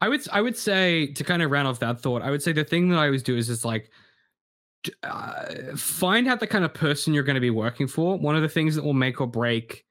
I 0.00 0.08
would 0.08 0.26
I 0.32 0.40
would 0.40 0.56
say 0.56 1.08
to 1.14 1.24
kind 1.24 1.42
of 1.42 1.50
round 1.50 1.68
off 1.68 1.80
that 1.80 2.00
thought, 2.00 2.22
I 2.22 2.30
would 2.30 2.42
say 2.42 2.52
the 2.52 2.64
thing 2.64 2.88
that 2.90 2.98
I 2.98 3.06
always 3.06 3.22
do 3.22 3.36
is 3.36 3.48
just 3.48 3.64
like 3.64 3.90
uh, 5.02 5.76
find 5.76 6.28
out 6.28 6.40
the 6.40 6.46
kind 6.46 6.64
of 6.64 6.74
person 6.74 7.14
you're 7.14 7.22
going 7.24 7.34
to 7.34 7.40
be 7.40 7.50
working 7.50 7.88
for. 7.88 8.18
One 8.18 8.36
of 8.36 8.42
the 8.42 8.48
things 8.48 8.74
that 8.76 8.84
will 8.84 8.94
make 8.94 9.20
or 9.20 9.26
break 9.26 9.84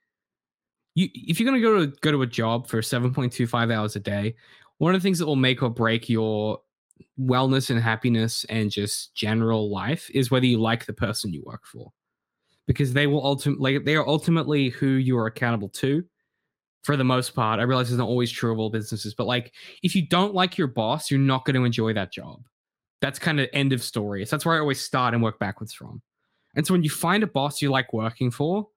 you 0.95 1.09
if 1.13 1.39
you're 1.39 1.49
going 1.49 1.61
to 1.61 1.67
go 1.67 1.85
to 1.85 1.99
go 2.01 2.11
to 2.11 2.21
a 2.21 2.27
job 2.27 2.67
for 2.67 2.81
7.25 2.81 3.73
hours 3.73 3.95
a 3.95 3.99
day, 3.99 4.35
one 4.77 4.95
of 4.95 5.01
the 5.01 5.05
things 5.05 5.19
that 5.19 5.25
will 5.25 5.35
make 5.35 5.61
or 5.63 5.69
break 5.69 6.09
your 6.09 6.61
wellness 7.19 7.69
and 7.69 7.79
happiness 7.79 8.45
and 8.49 8.71
just 8.71 9.13
general 9.15 9.71
life 9.71 10.09
is 10.13 10.31
whether 10.31 10.45
you 10.45 10.59
like 10.59 10.85
the 10.85 10.93
person 10.93 11.33
you 11.33 11.43
work 11.45 11.65
for. 11.65 11.91
Because 12.65 12.93
they 12.93 13.07
will 13.07 13.25
ultimately 13.25 13.77
they 13.77 13.95
are 13.95 14.07
ultimately 14.07 14.69
who 14.69 14.87
you 14.87 15.17
are 15.17 15.27
accountable 15.27 15.69
to 15.69 16.03
for 16.83 16.95
the 16.95 17.03
most 17.03 17.35
part. 17.35 17.59
I 17.59 17.63
realize 17.63 17.89
it's 17.89 17.97
not 17.97 18.07
always 18.07 18.31
true 18.31 18.51
of 18.51 18.59
all 18.59 18.69
businesses, 18.69 19.13
but 19.13 19.27
like 19.27 19.53
if 19.83 19.95
you 19.95 20.07
don't 20.07 20.33
like 20.33 20.57
your 20.57 20.67
boss, 20.67 21.11
you're 21.11 21.19
not 21.19 21.45
going 21.45 21.55
to 21.55 21.65
enjoy 21.65 21.93
that 21.93 22.11
job. 22.11 22.41
That's 23.01 23.19
kind 23.19 23.39
of 23.39 23.49
end 23.53 23.73
of 23.73 23.83
story. 23.83 24.25
So 24.25 24.35
that's 24.35 24.45
where 24.45 24.55
I 24.55 24.59
always 24.59 24.79
start 24.79 25.13
and 25.13 25.21
work 25.21 25.39
backwards 25.39 25.73
from. 25.73 26.01
And 26.55 26.65
so 26.65 26.73
when 26.73 26.83
you 26.83 26.89
find 26.89 27.23
a 27.23 27.27
boss 27.27 27.61
you 27.61 27.69
like 27.69 27.91
working 27.93 28.31
for, 28.31 28.67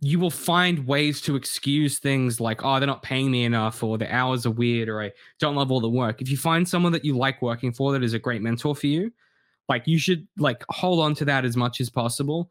you 0.00 0.20
will 0.20 0.30
find 0.30 0.86
ways 0.86 1.20
to 1.22 1.34
excuse 1.34 1.98
things 1.98 2.40
like, 2.40 2.64
oh, 2.64 2.78
they're 2.78 2.86
not 2.86 3.02
paying 3.02 3.30
me 3.30 3.44
enough, 3.44 3.82
or 3.82 3.98
the 3.98 4.12
hours 4.14 4.46
are 4.46 4.50
weird, 4.50 4.88
or 4.88 5.02
I 5.02 5.12
don't 5.40 5.56
love 5.56 5.72
all 5.72 5.80
the 5.80 5.88
work. 5.88 6.22
If 6.22 6.30
you 6.30 6.36
find 6.36 6.68
someone 6.68 6.92
that 6.92 7.04
you 7.04 7.16
like 7.16 7.42
working 7.42 7.72
for 7.72 7.92
that 7.92 8.04
is 8.04 8.14
a 8.14 8.18
great 8.18 8.40
mentor 8.40 8.76
for 8.76 8.86
you, 8.86 9.12
like 9.68 9.86
you 9.86 9.98
should 9.98 10.26
like 10.38 10.64
hold 10.68 11.00
on 11.00 11.14
to 11.16 11.24
that 11.24 11.44
as 11.44 11.56
much 11.56 11.80
as 11.80 11.90
possible 11.90 12.50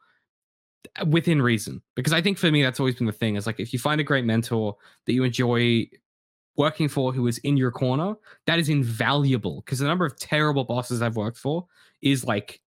uh, 0.99 1.05
within 1.05 1.41
reason. 1.41 1.81
Because 1.95 2.11
I 2.11 2.21
think 2.21 2.37
for 2.37 2.51
me, 2.51 2.61
that's 2.61 2.81
always 2.81 2.95
been 2.95 3.07
the 3.07 3.13
thing 3.13 3.37
is 3.37 3.47
like 3.47 3.61
if 3.61 3.71
you 3.71 3.79
find 3.79 4.01
a 4.01 4.03
great 4.03 4.25
mentor 4.25 4.75
that 5.05 5.13
you 5.13 5.23
enjoy 5.23 5.87
working 6.57 6.89
for 6.89 7.13
who 7.13 7.27
is 7.27 7.37
in 7.39 7.55
your 7.55 7.71
corner, 7.71 8.15
that 8.45 8.59
is 8.59 8.67
invaluable. 8.67 9.61
Because 9.61 9.79
the 9.79 9.87
number 9.87 10.05
of 10.05 10.19
terrible 10.19 10.65
bosses 10.65 11.01
I've 11.01 11.15
worked 11.15 11.37
for 11.37 11.65
is 12.01 12.25
like 12.25 12.59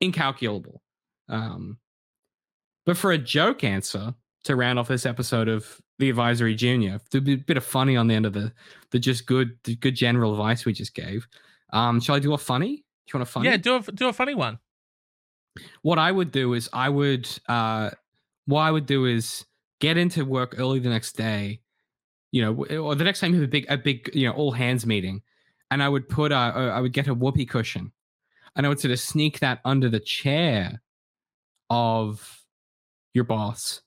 incalculable. 0.00 0.80
Um, 1.28 1.76
but 2.86 2.96
for 2.96 3.12
a 3.12 3.18
joke 3.18 3.62
answer 3.62 4.14
to 4.44 4.56
round 4.56 4.78
off 4.78 4.88
this 4.88 5.06
episode 5.06 5.48
of 5.48 5.80
the 5.98 6.10
advisory 6.10 6.54
junior, 6.54 7.00
to 7.10 7.20
be 7.20 7.34
a 7.34 7.36
bit 7.36 7.56
of 7.56 7.64
funny 7.64 7.96
on 7.96 8.06
the 8.08 8.14
end 8.14 8.26
of 8.26 8.32
the 8.32 8.52
the 8.90 8.98
just 8.98 9.26
good 9.26 9.56
the 9.64 9.76
good 9.76 9.94
general 9.94 10.32
advice 10.32 10.64
we 10.64 10.72
just 10.72 10.94
gave. 10.94 11.26
Um, 11.72 12.00
shall 12.00 12.16
I 12.16 12.18
do 12.18 12.34
a 12.34 12.38
funny? 12.38 12.76
Do 12.76 12.82
you 13.12 13.18
want 13.18 13.28
a 13.28 13.32
funny? 13.32 13.48
Yeah, 13.48 13.56
do 13.56 13.76
a 13.76 13.82
do 13.82 14.08
a 14.08 14.12
funny 14.12 14.34
one. 14.34 14.58
what 15.82 15.98
I 15.98 16.10
would 16.12 16.32
do 16.32 16.54
is 16.54 16.68
I 16.72 16.88
would 16.88 17.28
uh 17.48 17.90
what 18.46 18.60
I 18.60 18.70
would 18.70 18.86
do 18.86 19.06
is 19.06 19.44
get 19.80 19.96
into 19.96 20.24
work 20.24 20.54
early 20.58 20.78
the 20.78 20.88
next 20.88 21.12
day, 21.16 21.60
you 22.30 22.42
know, 22.42 22.64
or 22.78 22.94
the 22.94 23.04
next 23.04 23.20
time 23.20 23.32
you 23.34 23.40
have 23.40 23.48
a 23.48 23.50
big 23.50 23.66
a 23.68 23.76
big 23.76 24.10
you 24.14 24.26
know 24.26 24.32
all 24.34 24.52
hands 24.52 24.86
meeting, 24.86 25.22
and 25.70 25.82
I 25.82 25.88
would 25.88 26.08
put 26.08 26.32
I 26.32 26.80
would 26.80 26.92
get 26.92 27.08
a 27.08 27.14
whoopee 27.14 27.46
cushion, 27.46 27.92
and 28.56 28.66
I 28.66 28.68
would 28.68 28.80
sort 28.80 28.92
of 28.92 29.00
sneak 29.00 29.40
that 29.40 29.60
under 29.64 29.88
the 29.88 30.00
chair 30.00 30.82
of 31.70 32.42
your 33.14 33.24
boss, 33.24 33.82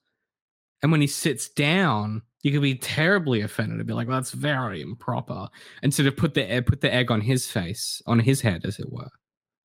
and 0.82 0.92
when 0.92 1.02
he 1.02 1.08
sits 1.08 1.50
down. 1.50 2.22
You 2.44 2.52
could 2.52 2.62
be 2.62 2.76
terribly 2.76 3.42
offended 3.42 3.80
and 3.80 3.88
be 3.88 3.94
like, 3.96 4.08
well, 4.08 4.18
"That's 4.18 4.30
very 4.30 4.80
improper," 4.84 5.48
and 5.82 5.92
sort 5.92 6.08
of 6.08 6.16
put 6.16 6.36
the 6.36 6.62
put 6.62 6.80
the 6.80 6.94
egg 6.94 7.10
on 7.10 7.22
his 7.22 7.50
face, 7.50 8.04
on 8.06 8.20
his 8.20 8.40
head, 8.42 8.66
as 8.66 8.78
it 8.78 8.92
were, 8.92 9.10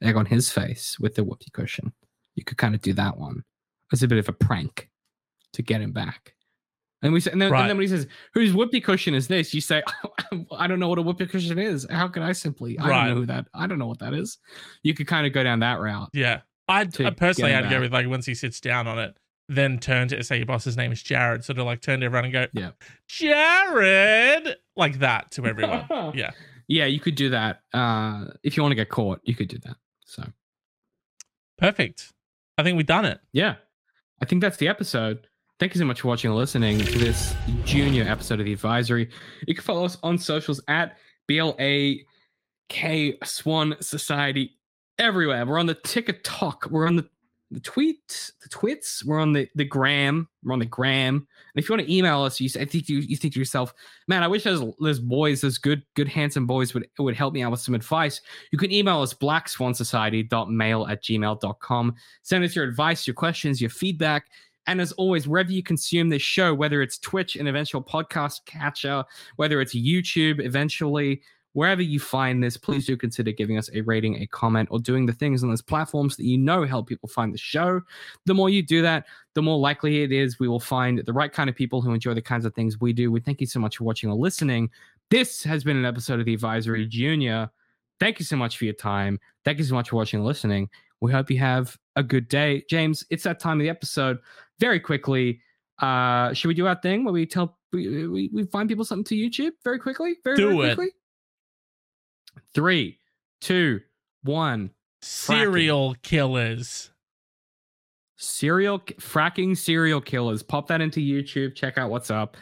egg 0.02 0.16
on 0.16 0.24
his 0.24 0.50
face 0.50 0.96
with 0.98 1.14
the 1.14 1.22
whoopee 1.22 1.50
cushion 1.52 1.92
you 2.36 2.44
could 2.44 2.56
kind 2.56 2.74
of 2.74 2.80
do 2.80 2.94
that 2.94 3.18
one 3.18 3.42
as 3.92 4.02
a 4.02 4.08
bit 4.08 4.16
of 4.18 4.28
a 4.30 4.32
prank 4.32 4.88
to 5.52 5.62
get 5.62 5.82
him 5.82 5.92
back. 5.92 6.34
And 7.02 7.12
we 7.12 7.20
say, 7.20 7.30
and 7.32 7.42
then, 7.42 7.50
Right. 7.50 7.60
and 7.62 7.68
then 7.70 7.76
when 7.76 7.82
he 7.84 7.88
says, 7.88 8.06
"Whose 8.32 8.54
whoopee 8.54 8.80
cushion 8.80 9.12
is 9.14 9.28
this?" 9.28 9.52
You 9.52 9.60
say, 9.60 9.82
"I 10.52 10.66
don't 10.66 10.78
know 10.80 10.88
what 10.88 10.98
a 10.98 11.02
whoopee 11.02 11.26
cushion 11.26 11.58
is. 11.58 11.86
How 11.90 12.08
can 12.08 12.22
I 12.22 12.32
simply? 12.32 12.78
I 12.78 12.88
Right. 12.88 12.98
don't 13.04 13.08
know 13.14 13.20
who 13.20 13.26
that. 13.26 13.46
I 13.52 13.66
don't 13.66 13.78
know 13.78 13.88
what 13.88 13.98
that 13.98 14.14
is." 14.14 14.38
You 14.82 14.94
could 14.94 15.06
kind 15.06 15.26
of 15.26 15.34
go 15.34 15.42
down 15.42 15.60
that 15.60 15.80
route. 15.80 16.08
Yeah. 16.14 16.40
I'd 16.68 16.98
I 16.98 17.06
uh, 17.06 17.10
personally 17.10 17.50
get 17.50 17.64
I'd 17.64 17.70
go 17.70 17.80
with 17.80 17.92
like 17.92 18.06
once 18.06 18.24
he 18.24 18.34
sits 18.34 18.58
down 18.60 18.86
on 18.86 18.98
it, 18.98 19.14
then 19.50 19.78
turn 19.78 20.06
to 20.08 20.22
say 20.22 20.36
your 20.36 20.46
boss's 20.46 20.76
name 20.76 20.92
is 20.92 21.02
Jared, 21.02 21.44
sort 21.44 21.58
of 21.58 21.66
like 21.66 21.80
turn 21.82 22.00
to 22.00 22.06
everyone 22.06 22.24
and 22.26 22.32
go, 22.32 22.46
Yeah. 22.52 22.70
Jared, 23.08 24.56
like 24.76 25.00
that 25.00 25.30
to 25.32 25.46
everyone. 25.46 25.84
yeah. 26.14 26.30
yeah, 26.68 26.86
you 26.86 27.00
could 27.00 27.16
do 27.16 27.30
that. 27.30 27.60
Uh, 27.74 28.26
if 28.42 28.56
you 28.56 28.62
want 28.62 28.70
to 28.70 28.76
get 28.76 28.88
caught, 28.88 29.20
you 29.24 29.34
could 29.34 29.48
do 29.48 29.58
that. 29.64 29.76
So 30.06 30.22
Perfect. 31.58 32.12
I 32.56 32.62
think 32.62 32.76
we've 32.76 32.86
done 32.86 33.04
it. 33.04 33.20
yeah, 33.32 33.56
I 34.22 34.24
think 34.24 34.40
that's 34.42 34.56
the 34.58 34.68
episode. 34.68 35.26
Thank 35.58 35.74
you 35.74 35.78
so 35.78 35.84
much 35.84 36.00
for 36.00 36.08
watching 36.08 36.30
and 36.30 36.38
listening 36.38 36.78
to 36.78 36.98
this 36.98 37.34
junior 37.64 38.04
episode 38.04 38.40
of 38.40 38.46
the 38.46 38.52
advisory. 38.52 39.10
You 39.46 39.54
can 39.54 39.62
follow 39.64 39.84
us 39.84 39.98
on 40.02 40.16
socials 40.16 40.60
at 40.68 40.96
Black 41.28 41.56
Swan 43.24 43.76
Society 43.80 44.56
everywhere. 44.98 45.44
We're 45.44 45.58
on 45.58 45.66
the 45.66 45.74
TikTok. 45.74 46.66
We're 46.70 46.86
on 46.86 46.96
the 46.96 47.08
the 47.50 47.60
tweet, 47.60 48.32
the 48.42 48.48
twits. 48.48 49.04
We're 49.04 49.18
on 49.18 49.32
the 49.32 49.48
the 49.54 49.64
gram. 49.64 50.28
We're 50.44 50.52
on 50.52 50.60
the 50.60 50.66
gram. 50.66 51.16
And 51.16 51.62
if 51.62 51.68
you 51.68 51.74
want 51.74 51.86
to 51.86 51.92
email 51.92 52.22
us, 52.22 52.40
you 52.40 52.48
I 52.60 52.64
think 52.64 52.88
you, 52.88 52.98
you 52.98 53.16
think 53.16 53.34
to 53.34 53.40
yourself, 53.40 53.74
man, 54.06 54.22
I 54.22 54.28
wish 54.28 54.44
those 54.44 54.62
those 54.80 55.00
boys, 55.00 55.40
those 55.40 55.58
good 55.58 55.82
good 55.94 56.08
handsome 56.08 56.46
boys 56.46 56.74
would 56.74 56.88
would 56.98 57.16
help 57.16 57.34
me 57.34 57.42
out 57.42 57.50
with 57.50 57.60
some 57.60 57.74
advice. 57.74 58.20
You 58.52 58.58
can 58.58 58.70
email 58.70 59.00
us 59.00 59.12
blackswansociety.mail 59.14 60.86
at 60.86 61.02
gmail.com. 61.02 61.94
Send 62.22 62.44
us 62.44 62.54
your 62.54 62.64
advice, 62.64 63.06
your 63.06 63.14
questions, 63.14 63.60
your 63.60 63.70
feedback. 63.70 64.26
And 64.66 64.80
as 64.80 64.92
always, 64.92 65.26
wherever 65.26 65.50
you 65.50 65.62
consume 65.62 66.10
this 66.10 66.22
show, 66.22 66.54
whether 66.54 66.82
it's 66.82 66.98
Twitch, 66.98 67.34
an 67.34 67.48
eventual 67.48 67.82
podcast 67.82 68.44
catcher, 68.46 69.04
whether 69.36 69.60
it's 69.60 69.74
YouTube, 69.74 70.44
eventually, 70.44 71.22
wherever 71.52 71.82
you 71.82 71.98
find 71.98 72.42
this, 72.42 72.56
please 72.56 72.86
do 72.86 72.96
consider 72.96 73.32
giving 73.32 73.58
us 73.58 73.68
a 73.74 73.80
rating, 73.82 74.16
a 74.16 74.26
comment, 74.26 74.68
or 74.70 74.78
doing 74.78 75.06
the 75.06 75.12
things 75.12 75.42
on 75.42 75.48
those 75.50 75.62
platforms 75.62 76.16
that 76.16 76.24
you 76.24 76.38
know 76.38 76.64
help 76.64 76.86
people 76.88 77.08
find 77.08 77.34
the 77.34 77.38
show. 77.38 77.80
The 78.26 78.34
more 78.34 78.48
you 78.50 78.62
do 78.62 78.82
that, 78.82 79.06
the 79.34 79.42
more 79.42 79.58
likely 79.58 80.02
it 80.02 80.12
is 80.12 80.38
we 80.38 80.48
will 80.48 80.60
find 80.60 81.02
the 81.04 81.12
right 81.12 81.32
kind 81.32 81.50
of 81.50 81.56
people 81.56 81.82
who 81.82 81.92
enjoy 81.92 82.14
the 82.14 82.22
kinds 82.22 82.44
of 82.44 82.54
things 82.54 82.80
we 82.80 82.92
do. 82.92 83.10
We 83.10 83.20
thank 83.20 83.40
you 83.40 83.46
so 83.46 83.60
much 83.60 83.78
for 83.78 83.84
watching 83.84 84.10
or 84.10 84.16
listening. 84.16 84.70
This 85.10 85.42
has 85.42 85.64
been 85.64 85.76
an 85.76 85.84
episode 85.84 86.20
of 86.20 86.26
the 86.26 86.34
Advisory 86.34 86.86
Junior. 86.86 87.50
Thank 87.98 88.18
you 88.18 88.24
so 88.24 88.36
much 88.36 88.56
for 88.56 88.64
your 88.64 88.74
time. 88.74 89.18
Thank 89.44 89.58
you 89.58 89.64
so 89.64 89.74
much 89.74 89.90
for 89.90 89.96
watching 89.96 90.18
and 90.20 90.26
listening. 90.26 90.68
We 91.00 91.12
hope 91.12 91.30
you 91.30 91.38
have 91.38 91.76
a 91.96 92.02
good 92.02 92.28
day. 92.28 92.64
James, 92.70 93.04
it's 93.10 93.24
that 93.24 93.40
time 93.40 93.58
of 93.60 93.64
the 93.64 93.70
episode. 93.70 94.18
Very 94.58 94.78
quickly, 94.78 95.40
uh, 95.80 96.32
should 96.34 96.48
we 96.48 96.54
do 96.54 96.66
our 96.66 96.76
thing 96.76 97.04
where 97.04 97.12
we 97.12 97.26
tell 97.26 97.58
we, 97.72 98.06
we, 98.06 98.30
we 98.32 98.44
find 98.44 98.68
people 98.68 98.84
something 98.84 99.04
to 99.04 99.14
YouTube 99.14 99.52
very 99.64 99.78
quickly? 99.78 100.16
Very, 100.24 100.36
Do 100.36 100.48
very 100.48 100.70
it. 100.70 100.74
quickly. 100.74 100.92
Three, 102.54 102.98
two, 103.40 103.80
one. 104.22 104.70
Serial 105.02 105.94
killers. 106.02 106.90
serial 108.16 108.78
fracking 108.80 109.56
serial 109.56 110.00
killers. 110.00 110.42
Pop 110.42 110.68
that 110.68 110.80
into 110.80 111.00
youtube. 111.00 111.54
Check 111.54 111.78
out 111.78 111.90
what's 111.90 112.10
up. 112.10 112.36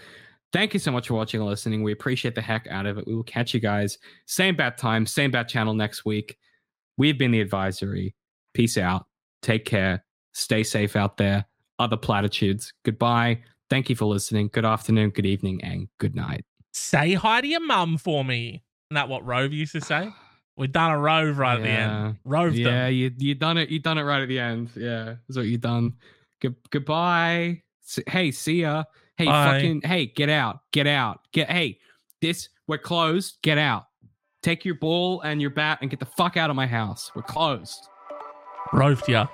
Thank 0.53 0.73
you 0.75 0.81
so 0.81 0.91
much 0.91 1.09
for 1.09 1.15
watching 1.15 1.41
and 1.41 1.49
listening. 1.49 1.83
We 1.83 1.93
appreciate 1.93 2.35
the 2.35 2.41
heck 2.41 2.67
out 2.69 2.87
of 2.87 2.99
it. 2.99 3.07
We 3.07 3.15
will 3.15 3.23
catch 3.23 3.55
you 3.55 3.61
guys. 3.61 3.99
Same 4.27 4.57
bat 4.57 4.77
time 4.79 5.07
same 5.07 5.31
bat 5.31 5.49
channel 5.49 5.75
next 5.75 6.05
week. 6.05 6.37
We've 6.97 7.19
been 7.19 7.31
the 7.31 7.41
advisory. 7.41 8.15
Peace 8.55 8.77
out. 8.77 9.07
Take 9.43 9.65
care. 9.65 10.05
Stay 10.33 10.65
safe 10.65 10.97
out 10.97 11.17
there. 11.17 11.45
Other 11.79 11.97
platitudes. 11.97 12.73
Goodbye. 12.85 13.41
Thank 13.71 13.89
you 13.89 13.95
for 13.95 14.07
listening. 14.07 14.49
Good 14.53 14.65
afternoon 14.65 15.11
good 15.11 15.27
evening 15.27 15.63
and 15.63 15.87
good 15.99 16.17
night. 16.17 16.45
Say 16.73 17.15
hi 17.15 17.41
to 17.41 17.47
your 17.47 17.65
mum 17.65 17.99
for 17.99 18.25
me. 18.25 18.65
Isn't 18.91 18.95
that 18.95 19.11
what 19.11 19.27
Rove 19.27 19.53
used 19.53 19.73
to 19.73 19.83
say? 19.83 20.09
We've 20.57 20.73
done 20.73 20.91
a 20.91 20.99
Rove 20.99 21.37
right 21.39 21.57
at 21.57 21.63
the 21.63 21.69
Yeah. 21.69 22.05
end. 22.07 22.17
Rove 22.25 22.55
yeah 22.57 22.87
them. 22.87 22.93
you 22.95 23.13
you 23.19 23.35
done 23.35 23.59
it 23.59 23.69
you 23.69 23.79
done 23.81 23.99
it 23.99 24.03
right 24.03 24.23
at 24.23 24.29
the 24.29 24.39
end 24.41 24.71
yeah 24.75 25.15
that's 25.29 25.37
what 25.37 25.47
you 25.47 25.57
done 25.59 25.93
Good, 26.41 26.57
goodbye 26.71 27.63
hey 28.09 28.31
see 28.33 28.63
ya 28.63 28.85
hey 29.17 29.27
Bye. 29.27 29.53
fucking 29.55 29.83
hey 29.83 30.07
get 30.07 30.29
out 30.29 30.61
get 30.73 30.87
out 30.89 31.21
get 31.33 31.49
hey 31.51 31.79
this 32.21 32.49
we're 32.67 32.79
closed 32.79 33.39
get 33.43 33.57
out 33.59 33.85
take 34.43 34.65
your 34.65 34.75
ball 34.75 35.21
and 35.21 35.41
your 35.41 35.51
bat 35.51 35.79
and 35.81 35.91
get 35.91 36.01
the 36.01 36.07
fuck 36.07 36.37
out 36.37 36.51
of 36.51 36.57
my 36.57 36.67
house 36.67 37.13
we're 37.15 37.23
closed 37.23 37.89
Roved 38.73 39.09
ya. 39.09 39.27